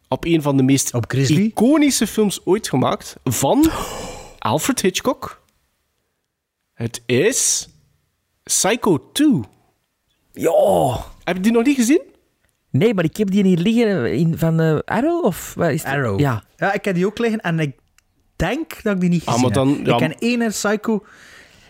[0.09, 3.71] op een van de meest iconische films ooit gemaakt van
[4.39, 5.43] Alfred Hitchcock.
[6.73, 7.69] Het is
[8.43, 9.41] Psycho 2.
[10.41, 11.05] Ja.
[11.25, 12.03] Heb je die nog niet gezien?
[12.71, 15.25] Nee, maar ik heb die hier liggen in, van eh, Arrow?
[15.25, 15.93] Of wat is het?
[15.93, 16.21] Arrow.
[16.21, 16.43] Ja.
[16.57, 17.73] Ja, ik heb die ook liggen en ik
[18.37, 19.87] denk dat ik die niet Ah, gezien maar dan- heb.
[19.87, 19.93] ja.
[19.93, 21.05] Ik ken ene Psycho...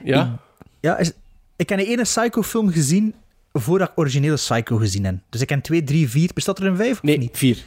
[0.04, 0.38] Ja.
[0.80, 1.12] Ja, is,
[1.56, 3.14] ik heb een ene Psycho-film gezien
[3.52, 5.14] voordat ik originele Psycho gezien heb.
[5.28, 6.30] Dus ik ken 2, 3, 4.
[6.34, 7.36] Bestaat er een 5 of Nee, niet?
[7.38, 7.62] 4.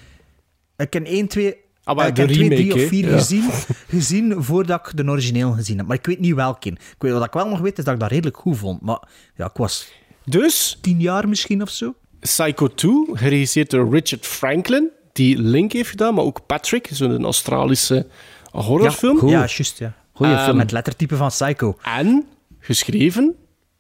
[0.78, 1.56] Ik ken 1, 2...
[1.84, 3.12] Ah, maar ik heb 2, 3 remake, of 4 hè?
[3.12, 3.18] Ja.
[3.18, 3.44] gezien,
[3.88, 5.88] gezien voordat ik de origineel gezien heb.
[5.88, 6.70] Maar ik weet niet welke.
[6.70, 8.82] Ik weet, wat ik wel nog weet, is dat ik dat redelijk goed vond.
[8.82, 9.00] Maar
[9.36, 9.92] ja, ik was
[10.26, 11.94] Dus 10 jaar misschien of zo.
[12.20, 18.08] Psycho 2, geregisseerd door Richard Franklin, die Link heeft gedaan, maar ook Patrick, zo'n Australische
[18.52, 19.28] horrorfilm.
[19.28, 19.94] Ja, juist, ja.
[20.14, 20.58] Goeie Eh, film.
[20.58, 21.78] Met lettertype van Psycho.
[21.84, 22.28] En
[22.60, 23.36] geschreven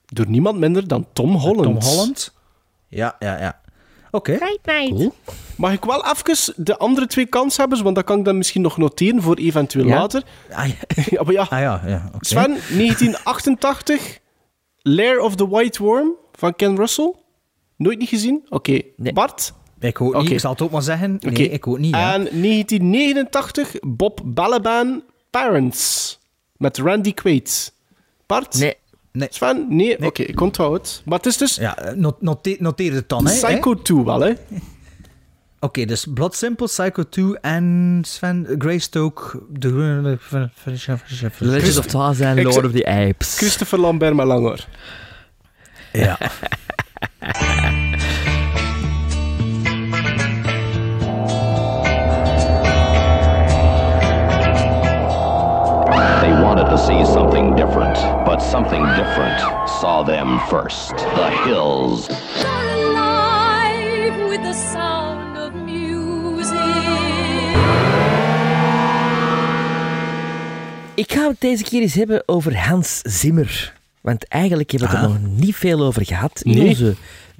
[0.06, 1.64] door niemand minder dan Tom Holland.
[1.64, 2.34] Tom Holland.
[2.88, 3.61] Ja, ja, ja.
[4.11, 4.38] Oké.
[4.64, 5.14] Cool.
[5.57, 8.78] Mag ik wel even de andere twee kanshebbers, want dat kan ik dan misschien nog
[8.78, 9.95] noteren voor eventueel Ja.
[9.99, 10.24] later.
[10.52, 10.74] Ah, ja.
[11.10, 11.41] Ja, maar ja.
[11.49, 12.10] Ah, ja, ja.
[12.15, 12.26] oké.
[12.26, 14.20] Sven, 1988,
[14.82, 16.11] Lair of the White Worm
[16.44, 17.14] van Ken Russell.
[17.78, 18.45] Nooit niet gezien?
[18.49, 18.82] Oké.
[18.98, 19.53] Bart?
[19.80, 20.32] Ik ook niet.
[20.32, 21.18] Ik zal het ook maar zeggen.
[21.20, 21.95] Nee, ik ook niet.
[21.95, 22.14] Ja.
[22.14, 26.20] En 1989, Bob Balaban, Parents.
[26.57, 27.74] Met Randy Quaid.
[28.26, 28.60] Bart?
[28.60, 28.74] Nee.
[29.11, 29.28] Nee.
[29.32, 29.65] Sven?
[29.70, 30.06] Nee?
[30.06, 31.02] Oké, ik onthoud het.
[31.06, 33.28] Maar het is dus Ja, eh, not- noteer, noteer het dan.
[33.28, 33.34] hè.
[33.34, 34.34] Psycho 2 wel, hè?
[35.60, 39.41] Oké, dus Blood Simple, Psycho 2 en Sven Greystoke.
[39.49, 43.38] De The Legend of Tarzan, Lord of the Apes.
[43.38, 44.60] Christopher Lambert met lang
[45.94, 46.06] haar.
[46.06, 46.18] Ja.
[56.24, 57.95] They wanted to see something different,
[58.26, 60.95] but something different saw them first.
[60.95, 62.07] The hills.
[62.45, 66.57] alive with the sound of music.
[70.95, 73.82] Ik ga het deze keer eens hebben over Hans Zimmer.
[74.03, 76.67] Want eigenlijk hebben we het er nog niet veel over gehad in Nee.
[76.67, 76.95] onze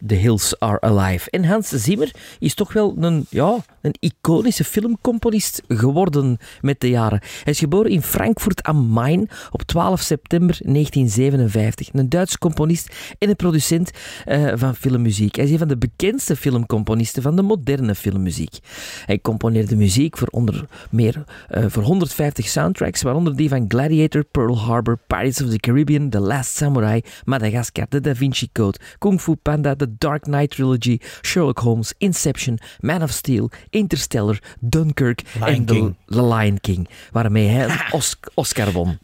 [0.08, 1.30] The Hills Are Alive.
[1.30, 7.20] En Hans Zimmer is toch wel een, ja, een iconische filmcomponist geworden met de jaren.
[7.44, 11.90] Hij is geboren in Frankfurt am Main op 12 september 1957.
[11.94, 13.92] Een Duitse componist en een producent
[14.26, 15.36] eh, van filmmuziek.
[15.36, 18.60] Hij is een van de bekendste filmcomponisten van de moderne filmmuziek.
[19.06, 24.60] Hij componeerde muziek voor onder meer eh, voor 150 soundtracks, waaronder die van Gladiator, Pearl
[24.60, 29.36] Harbor, Pirates of the Caribbean, The Last Samurai, Madagascar, The Da Vinci Code, Kung Fu
[29.36, 35.66] Panda, The Dark Knight Trilogy, Sherlock Holmes, Inception, Man of Steel, Interstellar, Dunkirk Lion en
[35.66, 38.02] The, Lion King, waarmee hij een
[38.34, 39.00] Oscar won.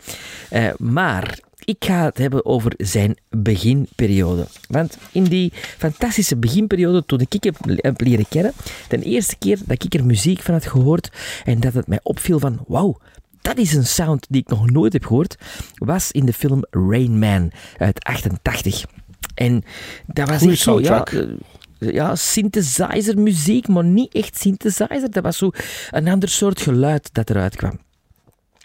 [0.49, 1.39] Eh, maar
[1.69, 4.47] ik ga het hebben over zijn beginperiode.
[4.67, 8.53] Want in die fantastische beginperiode, toen ik hem heb leren kennen,
[8.87, 11.11] de eerste keer dat ik er muziek van had gehoord
[11.45, 12.97] en dat het mij opviel van, wauw,
[13.41, 15.35] dat is een sound die ik nog nooit heb gehoord,
[15.75, 18.85] was in de film Rain Man uit 88.
[19.35, 19.63] En
[20.05, 21.05] dat was Goeie echt zo, ja,
[21.79, 25.11] ja, synthesizer muziek, maar niet echt synthesizer.
[25.11, 25.49] Dat was zo
[25.91, 27.79] een ander soort geluid dat eruit kwam.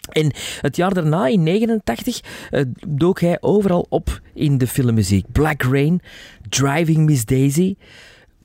[0.09, 0.31] En
[0.61, 2.19] het jaar daarna, in 89,
[2.49, 5.31] eh, dook hij overal op in de filmmuziek.
[5.31, 6.01] Black Rain,
[6.49, 7.75] Driving Miss Daisy,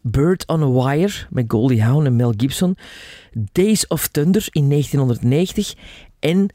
[0.00, 2.76] Bird on a Wire met Goldie Hawn en Mel Gibson,
[3.52, 5.74] Days of Thunder in 1990
[6.18, 6.48] en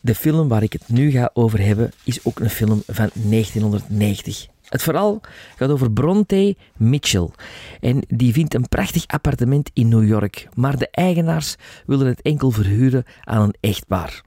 [0.00, 4.46] de film waar ik het nu ga over hebben is ook een film van 1990.
[4.68, 5.20] Het verhaal
[5.56, 7.28] gaat over Bronte Mitchell.
[7.80, 10.48] En die vindt een prachtig appartement in New York.
[10.54, 14.22] Maar de eigenaars willen het enkel verhuren aan een echtpaar.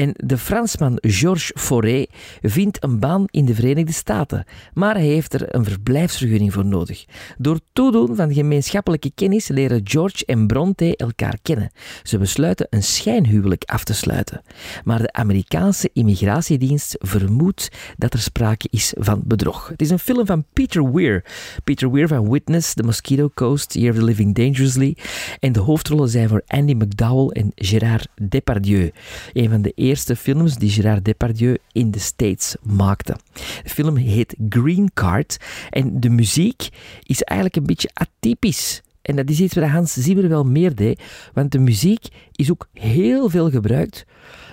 [0.00, 2.10] En de Fransman Georges Forêt
[2.42, 4.44] vindt een baan in de Verenigde Staten,
[4.74, 7.04] maar hij heeft er een verblijfsvergunning voor nodig.
[7.38, 11.70] Door toedoen van gemeenschappelijke kennis leren George en Bronte elkaar kennen.
[12.02, 14.42] Ze besluiten een schijnhuwelijk af te sluiten.
[14.84, 19.68] Maar de Amerikaanse immigratiedienst vermoedt dat er sprake is van bedrog.
[19.68, 21.24] Het is een film van Peter Weir.
[21.64, 24.96] Peter Weir van Witness, The Mosquito Coast, Year of the Living Dangerously.
[25.38, 28.90] En de hoofdrollen zijn voor Andy McDowell en Gérard Depardieu.
[29.32, 33.16] Een van de eerste films die Gérard Depardieu in de States maakte.
[33.62, 35.36] De film heet Green Card
[35.70, 36.68] en de muziek
[37.02, 38.82] is eigenlijk een beetje atypisch.
[39.02, 41.02] En dat is iets wat Hans Zimmer wel meer deed,
[41.32, 44.04] want de muziek is ook heel veel gebruikt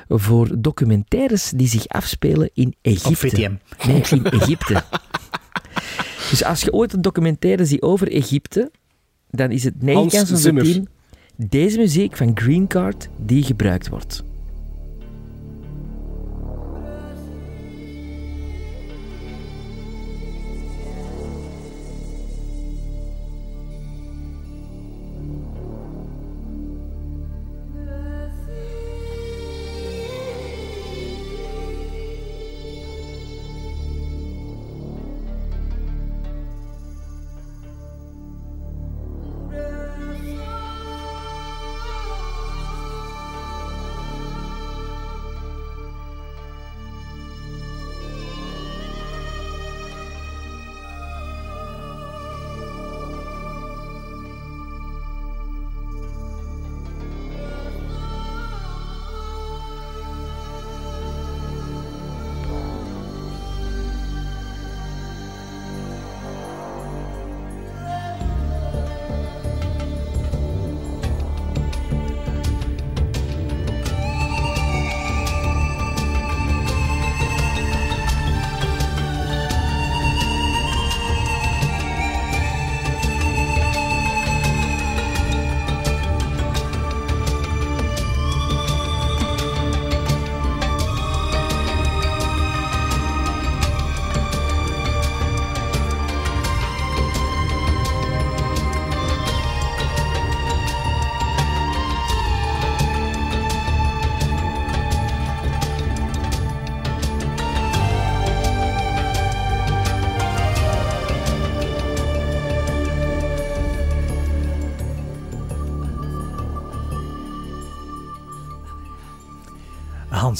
[0.08, 3.28] voor documentaires die zich afspelen in Egypte.
[3.28, 3.54] VTM.
[3.88, 4.84] Nee, in Egypte.
[6.30, 8.72] dus als je ooit een documentaire ziet over Egypte,
[9.30, 10.64] dan is het 9 Hans kans van de Zimmer.
[10.64, 10.88] 10
[11.36, 14.24] deze muziek van Green Card die gebruikt wordt.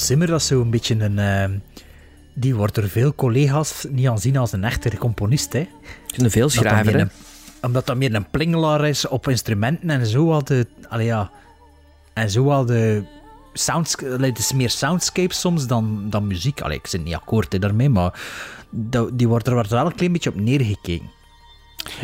[0.08, 1.18] Zimmer, dat is zo'n beetje een...
[1.18, 1.44] eh,
[2.34, 5.52] die wordt door veel collega's niet aanzien als een echte componist.
[5.52, 5.68] Hè.
[6.16, 7.00] Een veelschrijver, Omdat dat meer hè?
[7.00, 7.10] een-
[7.66, 10.66] Omdat dat meer een plingelaar is op instrumenten en zo al de...
[10.88, 11.30] Allee, ja.
[12.14, 13.02] En zo al de...
[13.52, 16.60] Sounds, het is meer soundscape soms dan, dan muziek.
[16.60, 18.20] Allee, ik zit niet akkoord hè, daarmee, maar
[18.70, 21.10] dat, die wordt er wel een klein beetje op neergekeken.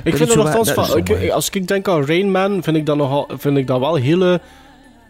[0.05, 2.97] Ik vind dat nogthans van, ik- als ik denk aan Rain Man, vind ik dat,
[2.97, 4.41] nogal, vind ik dat wel een hele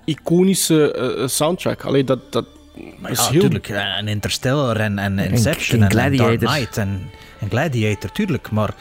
[0.04, 1.84] iconische eh, soundtrack.
[1.84, 2.44] Allee, dat, dat
[2.98, 3.40] Maar is ja, heel...
[3.40, 3.68] tuurlijk.
[3.68, 6.48] En Interstellar en, en Inception en en, en Dark Gladiator.
[6.54, 7.00] Knight en,
[7.40, 8.50] en Gladiator, tuurlijk.
[8.50, 8.74] Maar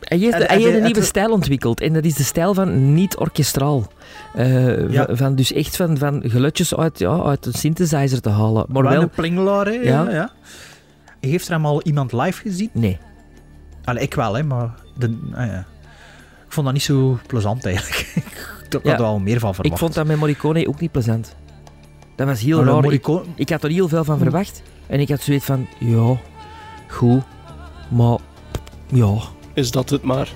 [0.00, 1.80] Hij heeft, En- hij heeft een nieuwe stijl ontwikkeld.
[1.80, 3.86] En dat is de stijl van niet orkestraal.
[4.34, 5.06] Eh, Ja.
[5.10, 8.64] van, dus echt van, van geluidjes uit, ja, uit een synthesizer te halen.
[8.68, 9.02] Maar wel wel...
[9.02, 9.72] een plingelaar, hè?
[9.72, 10.30] Ja.
[11.20, 12.70] Heeft er hem al iemand live gezien?
[12.72, 12.98] Nee.
[13.84, 15.58] Allee, ik wel, hè, maar de, ah, ja.
[16.46, 18.12] ik vond dat niet zo plezant eigenlijk.
[18.66, 18.92] ik had Ja.
[18.92, 19.74] er wel meer van verwacht.
[19.74, 21.36] Ik vond dat met Morricone ook niet plezant.
[22.18, 22.80] Dat was heel de raar.
[22.82, 24.62] Morricone- Ik, ik had er heel veel van verwacht.
[24.86, 26.16] En ik had zoiets van, ja,
[26.88, 27.22] goed.
[27.88, 28.18] Maar,
[28.86, 29.14] ja.
[29.54, 30.32] Is dat het maar?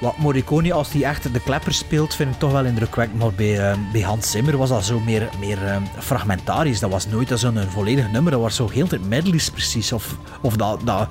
[0.00, 3.18] Wat Morricone, als hij echt de klepper speelt, vind ik toch wel indrukwekkend.
[3.18, 6.80] Maar bij, eh, bij Hans Zimmer was dat zo meer, meer eh, fragmentarisch.
[6.80, 8.32] Dat was nooit zo'n volledig nummer.
[8.32, 9.92] Dat was zo heel het medleys precies.
[9.92, 11.08] Of, of dat, dat...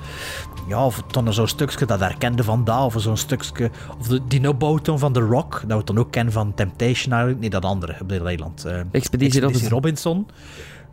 [0.67, 2.83] Ja, of dan zo'n stukje dat herkende van daar.
[2.85, 3.71] Of zo'n stukje...
[3.99, 5.63] Of de, die no-bouton van The Rock.
[5.67, 7.39] Dat we dan ook kennen van Temptation eigenlijk.
[7.39, 8.65] Nee, dat andere op dit eiland.
[8.65, 9.69] eh, Expeditie Robinson.
[9.69, 10.27] Robinson.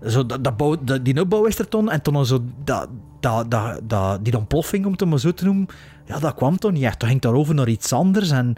[0.07, 1.91] Zo, dat, dat bouw, dat, die opbouw is er toen.
[1.91, 2.45] En toen zo...
[2.65, 2.89] Dat,
[3.21, 5.67] dat, dat, dat, die ontploffing, om het maar zo te noemen...
[6.05, 6.99] Ja, dat kwam toch niet echt.
[6.99, 8.31] Toen ging daarover naar iets anders.
[8.31, 8.55] En...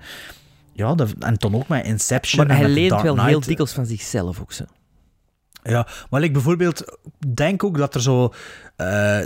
[0.73, 2.47] Ja, dat, en toen ook met Inception.
[2.47, 4.65] Maar en hij leent Dark wel heel dikwijls van zichzelf ook zo.
[5.63, 6.99] Ja, maar ik bijvoorbeeld
[7.35, 8.33] denk ook dat er zo.
[8.77, 9.19] eh,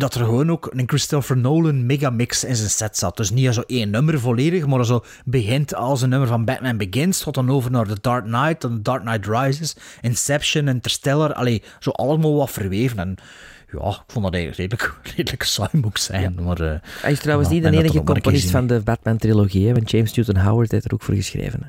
[0.00, 3.16] dat er gewoon ook een Christopher Nolan megamix in zijn set zat.
[3.16, 7.22] Dus niet zo één nummer volledig, maar zo begint als een nummer van Batman Begins,
[7.22, 11.32] gaat dan over naar The Dark Knight, dan The Dark Knight Rises, Inception, Interstellar.
[11.34, 12.98] Allee, zo allemaal wat verweven.
[12.98, 13.14] En
[13.72, 16.38] ja, ik vond dat eigenlijk redelijk, redelijk saai moet zijn.
[16.42, 20.14] Maar, eh, Hij is trouwens niet de enige componist van de Batman-trilogie, hè, want James
[20.14, 21.60] Newton Howard heeft er ook voor geschreven.
[21.62, 21.68] Hè.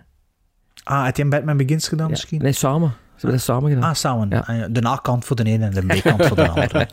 [0.83, 2.41] Ah, had hij een Batman Begins gedaan misschien?
[2.41, 2.89] Nee, samen.
[2.89, 3.89] Ze hebben dat samen gedaan.
[3.89, 4.43] Ah, samen.
[4.45, 6.87] Ah, ja, De nakant voor de ene en de B-kant voor de andere.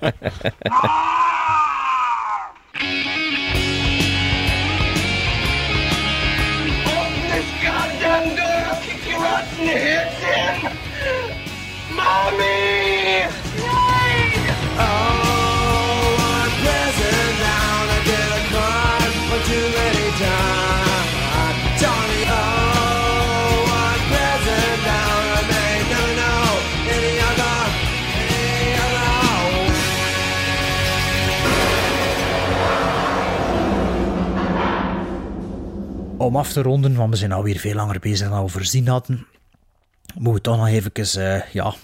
[36.29, 39.27] Om af te ronden, want we zijn alweer veel langer bezig dan we voorzien hadden,
[40.15, 41.75] moeten we toch nog even eh, ja,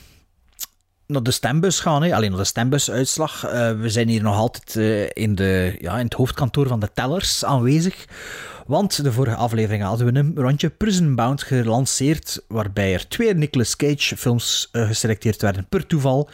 [1.07, 2.03] naar de stembus gaan.
[2.03, 2.15] Hè.
[2.15, 3.45] Alleen naar de stembusuitslag.
[3.45, 6.91] Eh, we zijn hier nog altijd eh, in, de, ja, in het hoofdkantoor van de
[6.95, 8.05] tellers aanwezig.
[8.67, 13.77] Want de vorige aflevering hadden we een rondje Prison Bound gelanceerd, waarbij er twee Nicolas
[13.77, 16.31] Cage films geselecteerd werden per toeval.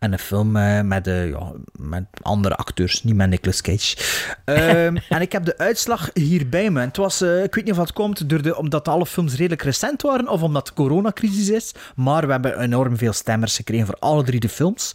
[0.00, 3.96] En een film eh, met, eh, ja, met andere acteurs, niet met Nicolas Cage.
[4.44, 6.80] Ehm, en ik heb de uitslag hier bij me.
[6.80, 9.36] En het was, eh, ik weet niet of dat komt door de, omdat alle films
[9.36, 11.74] redelijk recent waren of omdat de coronacrisis is.
[11.96, 14.94] Maar we hebben enorm veel stemmers gekregen voor alle drie de films.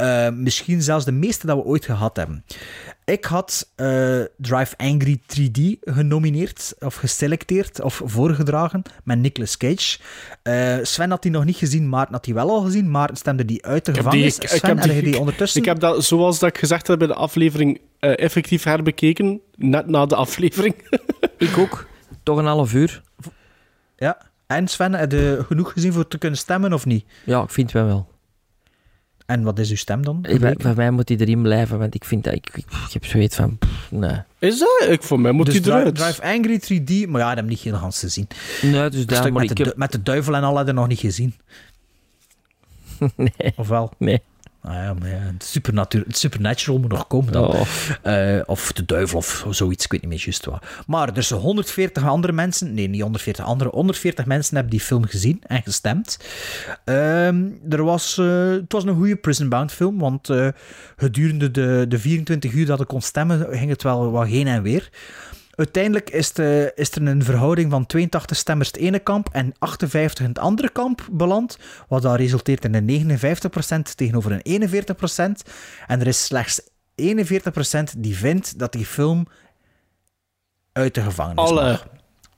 [0.00, 2.44] Eh, misschien zelfs de meeste dat we ooit gehad hebben.
[3.04, 9.98] Ik had eh, Drive Angry 3D genomineerd, of geselecteerd, of voorgedragen met Nicolas Cage.
[10.42, 12.90] Eh, Sven had die nog niet gezien, Maarten had die wel al gezien.
[12.90, 14.52] Maarten stemde die uit de Ik heb, die, gevangenis.
[14.52, 15.60] ik, Sven, heb heb je die, die ondertussen?
[15.60, 19.40] ik heb dat, zoals dat ik gezegd heb bij de aflevering, eh, effectief herbekeken.
[19.56, 20.74] Net na de aflevering.
[21.38, 21.86] Ik ook.
[22.22, 23.02] Toch een half uur.
[23.96, 24.18] Ja.
[24.46, 27.04] En Sven, heb je genoeg gezien voor te kunnen stemmen of niet?
[27.24, 28.09] Ja, ik vind het wel.
[29.30, 30.24] En wat is uw stem dan?
[30.28, 32.34] Ik, ben- van mij moet hij erin blijven, want ik vind dat...
[32.34, 33.58] Ik, ik, ik heb zoiets van...
[33.58, 34.16] pff, nee.
[34.38, 34.86] Is dat?
[34.88, 35.94] Ik, voor mij moet dus die Drive, eruit.
[35.94, 38.28] Drive Angry 3D, maar ja, dat heb ik niet heel gans gezien.
[38.62, 39.32] Nee, dus daar...
[39.32, 39.76] met, ik de, heb...
[39.76, 41.34] met de duivel en al had je nog niet gezien.
[43.16, 43.52] Nee.
[43.56, 43.92] Of wel?
[43.98, 44.22] Nee.
[44.62, 47.46] Ah ja, maar ja, het, supernatu- het supernatural moet nog komen dan.
[47.46, 47.60] Oh.
[48.02, 50.64] Eh, of de duivel of zoiets, ik weet niet meer juist wat.
[50.86, 55.04] Maar er zijn 140 andere mensen, nee, niet 140 andere, 140 mensen hebben die film
[55.06, 56.18] gezien en gestemd.
[56.84, 60.48] Ehm, er was, eh, het was een goede Prison Bound film, want eh,
[60.96, 64.62] gedurende de, de 24 uur dat ik kon stemmen, ging het wel wat heen en
[64.62, 64.90] weer.
[65.60, 70.24] Uiteindelijk is, de, is er een verhouding van 82 stemmers het ene kamp en 58
[70.24, 71.58] in het andere kamp beland,
[71.88, 73.18] wat dan resulteert in een
[73.88, 74.62] 59% tegenover een
[75.42, 75.50] 41%.
[75.86, 76.64] En er is slechts 41%
[77.98, 79.26] die vindt dat die film
[80.72, 81.62] uit de gevangenis Alle.
[81.70, 81.86] mag.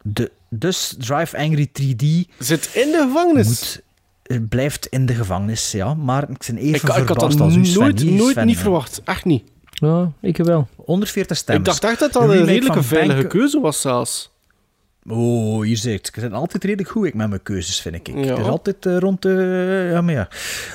[0.02, 3.48] De, dus Drive Angry 3D Zit in de gevangenis.
[3.48, 5.94] moet blijft in de gevangenis, ja.
[5.94, 7.80] Maar ik ben even Ik, ik had verbaasd dat als u, Sven.
[7.80, 8.62] nooit, nooit Sven, niet ja.
[8.62, 9.00] verwacht.
[9.04, 9.51] Echt niet.
[9.72, 10.68] Ja, ik wel.
[10.76, 11.64] 140 stemmen.
[11.64, 14.30] Ik dacht echt dat dat een redelijke veilige Bank- keuze was zelfs.
[15.08, 16.16] Oh, hier zit ik.
[16.16, 18.06] Ik ben altijd redelijk goed ik, met mijn keuzes, vind ik.
[18.06, 18.14] Ja.
[18.14, 19.88] Het is altijd eh, rond de...
[19.92, 20.28] Ja, maar ja.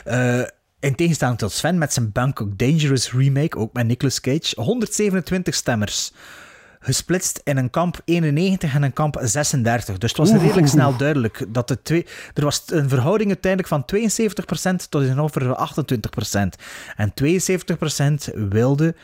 [0.06, 0.48] Eh,
[0.80, 6.12] in tegenstelling tot Sven met zijn Bangkok Dangerous remake, ook met Nicolas Cage, 127 stemmers.
[6.88, 9.98] Gesplitst in een kamp 91 en een kamp 36.
[9.98, 10.42] Dus het was Oeh.
[10.42, 12.06] redelijk snel duidelijk dat de twee...
[12.34, 13.86] Er was een verhouding uiteindelijk van
[14.82, 15.70] 72% tot tegenover
[16.36, 16.40] 28%.
[16.96, 18.96] En 72% wilde...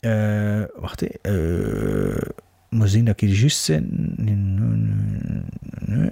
[0.00, 1.18] eh, wacht even.
[1.22, 2.28] eh
[2.68, 3.66] moet zien dat ik hier juist.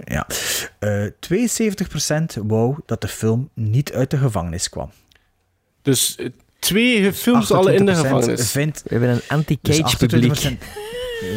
[0.05, 0.27] Ja.
[0.79, 1.05] Eh
[2.39, 4.91] 72% wou dat de film niet uit de gevangenis kwam.
[5.81, 6.29] Dus eh,
[6.59, 8.51] twee films al in de 28% gevangenis.
[8.51, 10.49] Vindt, We hebben een anti-cage dus publiek.
[10.49, 10.57] 28%.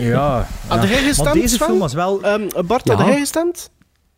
[0.01, 0.47] Ja.
[0.66, 0.89] Had ja.
[0.89, 2.23] jij gestemd, Maar deze film was wel...
[2.23, 2.94] Ehm, Bart, Ja.
[2.94, 3.70] had jij gestemd?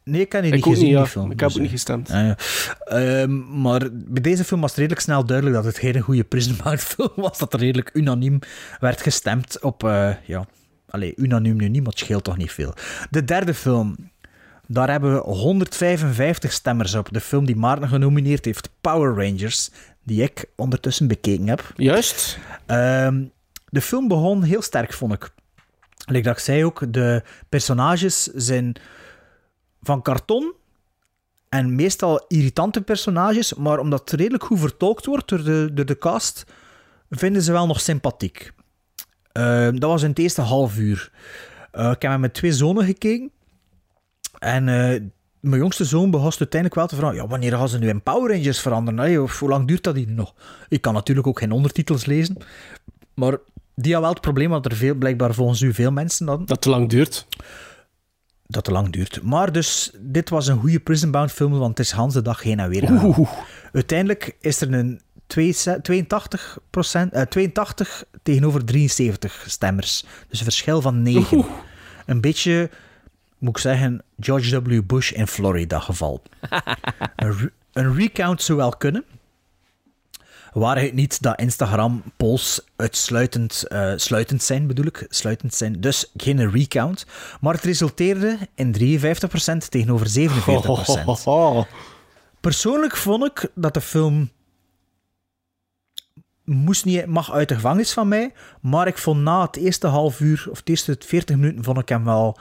[0.05, 1.01] Nee, ik heb die niet gezien, niet, ja.
[1.01, 1.31] die film.
[1.31, 2.11] Ik heb Dus, ook niet gestemd.
[2.11, 2.37] Ah, ja.
[2.85, 6.57] Ehm, maar bij deze film was het redelijk snel duidelijk dat het geen goede Prison
[6.65, 7.39] Bound film was.
[7.39, 8.39] Dat er redelijk unaniem
[8.81, 9.85] werd gestemd op...
[9.85, 10.47] eh, ja,
[10.89, 12.75] Allee, unaniem nu niet, maar het scheelt toch niet veel.
[13.11, 13.97] De derde film...
[14.67, 17.09] Daar hebben we 155 stemmers op.
[17.13, 19.71] De film die Maarten genomineerd heeft, Power Rangers,
[20.05, 21.73] die ik ondertussen bekeken heb.
[21.77, 22.39] Juist.
[22.67, 23.25] Ehm,
[23.69, 25.31] de film begon heel sterk, vond ik.
[26.07, 28.77] Like dat ik zei ook, de personages zijn
[29.83, 30.53] van karton
[31.49, 35.99] en meestal irritante personages, maar omdat het redelijk goed vertolkt wordt door de, door de
[35.99, 36.45] cast,
[37.11, 38.53] vinden ze wel nog sympathiek.
[39.33, 41.11] Ehm, dat was in het eerste half uur.
[41.71, 43.31] Eh, ik heb met mijn twee zonen gekeken.
[44.39, 45.01] En eh,
[45.45, 48.31] mijn jongste zoon begon uiteindelijk wel te vragen: ja, wanneer gaan ze nu in Power
[48.31, 49.23] Rangers veranderen?
[49.23, 50.35] Of hoe lang duurt dat hier nog?
[50.69, 52.37] Ik kan natuurlijk ook geen ondertitels lezen.
[53.15, 53.39] Maar
[53.75, 56.47] die had wel het probleem dat er veel, blijkbaar volgens u veel mensen hadden.
[56.47, 57.27] Dat te lang duurt.
[58.47, 59.23] Dat te lang duurt.
[59.23, 62.43] Maar dus, dit was een goede Prison Bound film, want het is Hans de dag
[62.43, 62.91] heen en weer.
[63.05, 63.31] Oeh.
[63.73, 70.05] Uiteindelijk is er een 82, eh, 82 tegenover 73 stemmers.
[70.29, 71.45] Dus een verschil van 9.
[72.07, 72.71] Een beetje,
[73.45, 74.83] moet ik zeggen, George W.
[74.87, 76.23] Bush in Florida geval.
[77.17, 79.05] een, re- een recount zou wel kunnen.
[80.53, 85.07] Waar het niet dat Instagram-polls uitsluitend eh, sluitend zijn, bedoel ik.
[85.09, 87.07] Sluitend zijn, dus geen recount.
[87.41, 91.69] Maar het resulteerde in 53% tegenover 47%.
[92.41, 94.31] Persoonlijk vond ik dat de film
[96.45, 100.21] moest niet, mag uit de gevangenis van mij, maar ik vond na het eerste half
[100.21, 102.39] uur, of het eerste 40 minuten, vond ik hem wel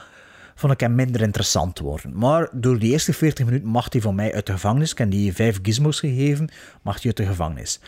[0.55, 2.17] vond ik hem minder interessant worden.
[2.17, 4.91] Maar door die eerste 40 minuten mag hij van mij uit de gevangenis.
[4.91, 6.49] Ik heb die vijf gizmos gegeven,
[6.81, 7.79] mag hij uit de gevangenis.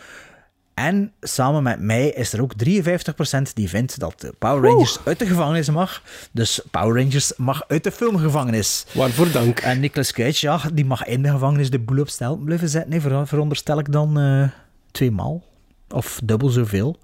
[0.74, 5.18] En samen met mij is er ook 53% die vindt dat de Power Rangers uit
[5.18, 6.02] de gevangenis mag.
[6.32, 8.86] Dus Power Rangers mag uit de filmgevangenis.
[8.94, 9.58] Waarvoor dank.
[9.58, 12.90] En Nicolas Cage, ja, die mag in de gevangenis de boel op stel blijven zetten.
[12.90, 14.48] Nee, ver- veronderstel ik dan eh
[14.90, 15.42] tweemaal.
[15.88, 16.98] Of dubbel zoveel.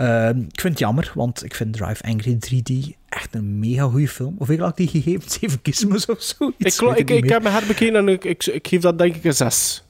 [0.00, 4.08] Eh, ik vind het jammer, want ik vind Drive Angry 3D echt een mega goede
[4.08, 4.34] film.
[4.38, 5.30] Hoeveel had ik die gegeven?
[5.40, 6.52] Zeven gizmos of zo?
[6.58, 9.24] Ik, gelo- ik, ik heb me herbekeken en ik, ik, ik geef dat denk ik
[9.24, 9.84] een 6.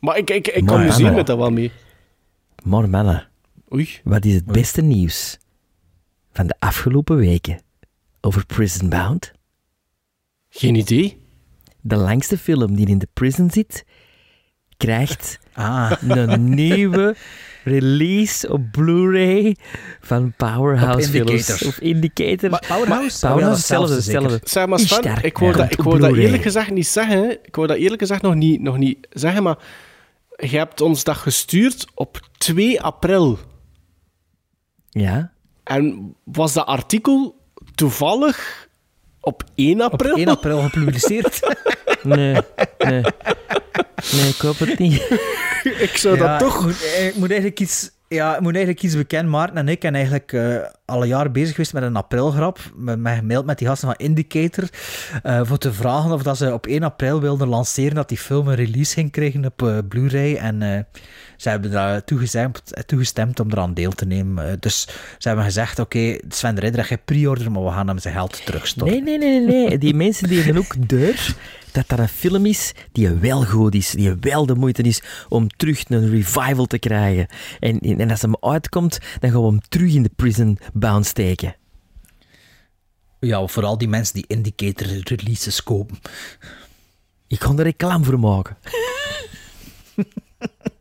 [0.00, 1.72] Maar ik, ik, ik kan ja, zien met dat wel mee.
[2.62, 3.28] Maar mannen,
[3.72, 3.88] Oei.
[4.04, 5.38] wat is het beste nieuws
[6.32, 7.60] van de afgelopen weken
[8.20, 9.32] over Prison Bound?
[10.48, 11.18] Geen idee.
[11.80, 13.84] De langste film die in de prison zit,
[14.76, 15.92] krijgt Ah.
[16.08, 17.16] een nieuwe
[17.64, 19.56] release op Blu-ray
[20.00, 21.30] van Powerhouse Op Films.
[21.30, 21.62] Indicators.
[21.62, 22.50] Of Indicator.
[22.50, 23.26] Maar Powerhouse?
[23.26, 24.40] Powerhouse Oh ja, hetzelfde.
[24.44, 27.30] Zeg maar Sven, ik wou, dat, ik wou dat eerlijk gezegd niet zeggen.
[27.30, 29.58] Ik wou dat eerlijk gezegd nog niet, nog niet zeggen, maar
[30.36, 33.38] je hebt ons dat gestuurd op 2 april.
[34.88, 35.32] Ja.
[35.64, 37.36] En was dat artikel
[37.74, 38.67] toevallig
[39.20, 40.16] op 1 Op april?
[40.16, 41.40] 1 april gepubliceerd.
[42.02, 42.36] Nee,
[42.78, 43.02] nee.
[44.12, 44.94] Nee, ik hoop het niet.
[45.62, 46.58] ik zou Ja, dat toch...
[46.58, 47.90] Ik moet, ik moet eigenlijk iets...
[48.08, 49.28] Ja, ik moet eigenlijk iets bekend.
[49.28, 52.58] Maarten en ik zijn eigenlijk eh, al een jaar bezig geweest met een aprilgrap.
[52.76, 54.68] Met, met gemaild met die gasten van Indicator.
[55.22, 58.48] eh, voor te vragen of dat ze op 1 april wilden lanceren dat die film
[58.48, 60.36] een release ging krijgen op eh, Blu-ray.
[60.36, 60.86] En
[61.36, 62.04] ze hebben daar
[62.86, 64.60] toegestemd, om eraan deel te nemen.
[64.60, 68.14] Dus ze hebben gezegd, oké, Sven de Ridder heeft pre-order, maar we gaan hem zijn
[68.14, 69.04] geld terugstorten.
[69.04, 69.78] Nee, nee, nee, nee.
[69.78, 71.34] Die mensen die ook deur
[71.78, 75.48] dat dat een film is die wel goed is, die wel de moeite is om
[75.48, 77.26] terug een revival te krijgen.
[77.60, 81.56] En, en als hem uitkomt, dan gaan we hem terug in de prison bound steken.
[83.20, 85.98] Ja, vooral die mensen die Indicator releases kopen.
[87.26, 88.56] Ik kan er reclame voor maken.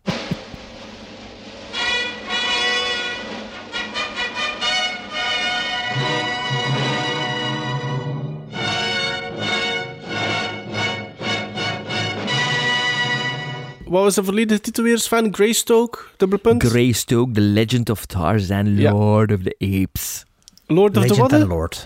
[13.89, 15.33] wat was de volledige titel weer, Sven?
[15.33, 16.63] Greystoke, dubbelpunt?
[16.63, 18.91] Greystoke, The Legend of Tarzan, Ja.
[18.91, 20.25] Lord of the Apes.
[20.67, 21.33] Lord of the Legend what?
[21.41, 21.85] and Lord.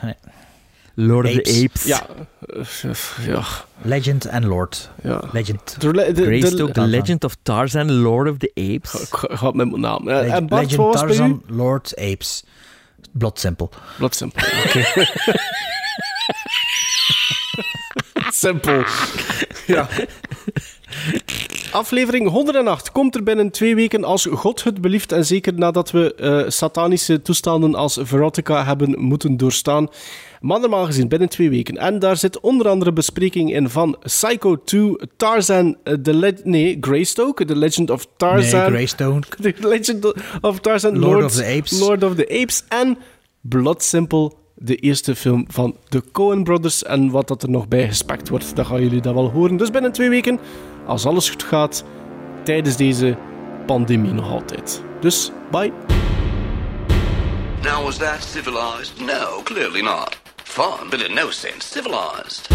[0.93, 1.63] Lord of the Apes.
[1.63, 1.83] Apes.
[1.83, 2.05] Ja.
[2.47, 3.43] eh, ja.
[3.81, 4.89] Legend and Lord.
[5.03, 5.21] Ja.
[5.31, 5.75] Legend.
[5.79, 9.01] De, de, de, Greystoke, The Legend of Tarzan, Lord of the Apes.
[9.01, 10.07] Ik ga- ga met mijn naam.
[10.09, 10.97] Eh, Leg- en Bart, Legend u?
[10.97, 12.43] Tarzan, Lord Apes.
[13.11, 13.69] Blot simpel.
[13.97, 14.47] Wat simpel.
[14.65, 14.85] Oké.
[18.31, 18.83] simpel.
[19.67, 19.87] Ja.
[21.71, 25.11] Aflevering 108 komt er binnen twee weken als God het belieft.
[25.11, 29.87] En zeker nadat we eh, satanische toestanden als Verotica hebben moeten doorstaan.
[30.41, 31.77] Maar normaal gezien binnen twee weken.
[31.77, 36.77] En daar zit onder andere bespreking in van Psycho 2, Tarzan, eh, The Le nee,
[36.81, 38.71] Greystoke, The Legend of Tarzan.
[38.71, 38.87] Nee.
[39.41, 41.79] The Legend of Tarzan, Lord of the Apes.
[41.79, 42.97] Lord of the Apes en
[43.41, 44.31] Blood Simple,
[44.63, 46.83] de eerste film van de Coen Brothers.
[46.83, 49.57] En wat dat er nog bij gespekt wordt, dat gaan jullie dat wel horen.
[49.57, 50.39] Dus binnen twee weken,
[50.85, 51.83] als alles goed gaat,
[52.43, 53.17] tijdens deze
[53.65, 54.83] pandemie nog altijd.
[54.99, 55.71] Dus, bye.
[57.63, 58.99] Now, was that civilized?
[58.99, 60.19] No, clearly not.
[60.89, 62.49] But no sense civilized.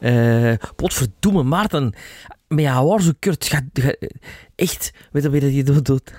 [0.00, 1.94] Eh potverdomme, Maarten.
[2.48, 3.44] Maar ja, waar zo kurt.
[3.46, 3.96] Ga, ga-
[4.54, 5.84] echt, weet je wat je doet?
[5.86, 6.12] doet?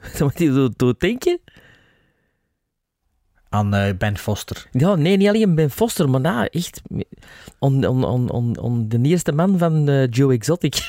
[0.00, 1.40] Weet je wat je doet, doet denken?
[3.48, 4.66] Aan eh, Ben Foster.
[4.72, 6.80] Ja, nee, niet alleen Ben Foster, maar nou, echt.
[7.58, 10.74] On, on, on, on, on de eerste man van eh, Joe Exotic.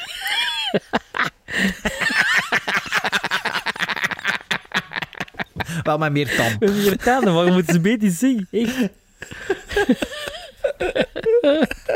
[5.84, 6.60] Wel met meer tand.
[6.60, 8.48] Met meer tanden, maar je moet ze beter zien.
[8.52, 8.90] Echt.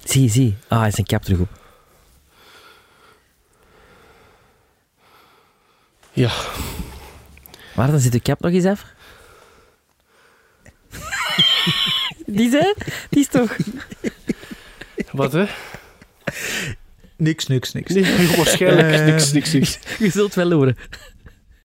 [0.04, 0.58] Zie, zie.
[0.68, 1.50] Ah, hij is een cap terug op.
[6.12, 6.32] Ja.
[7.76, 8.86] Waar dan zit de cap nog eens af?
[12.26, 12.74] Die hè?
[13.10, 13.56] Die is toch...
[15.12, 15.46] Wat, hè?
[17.18, 17.94] Niks, niks, niks.
[17.94, 19.80] Nee, waarschijnlijk Eh, niks, niks, niks.
[20.00, 20.78] Je zult wel horen.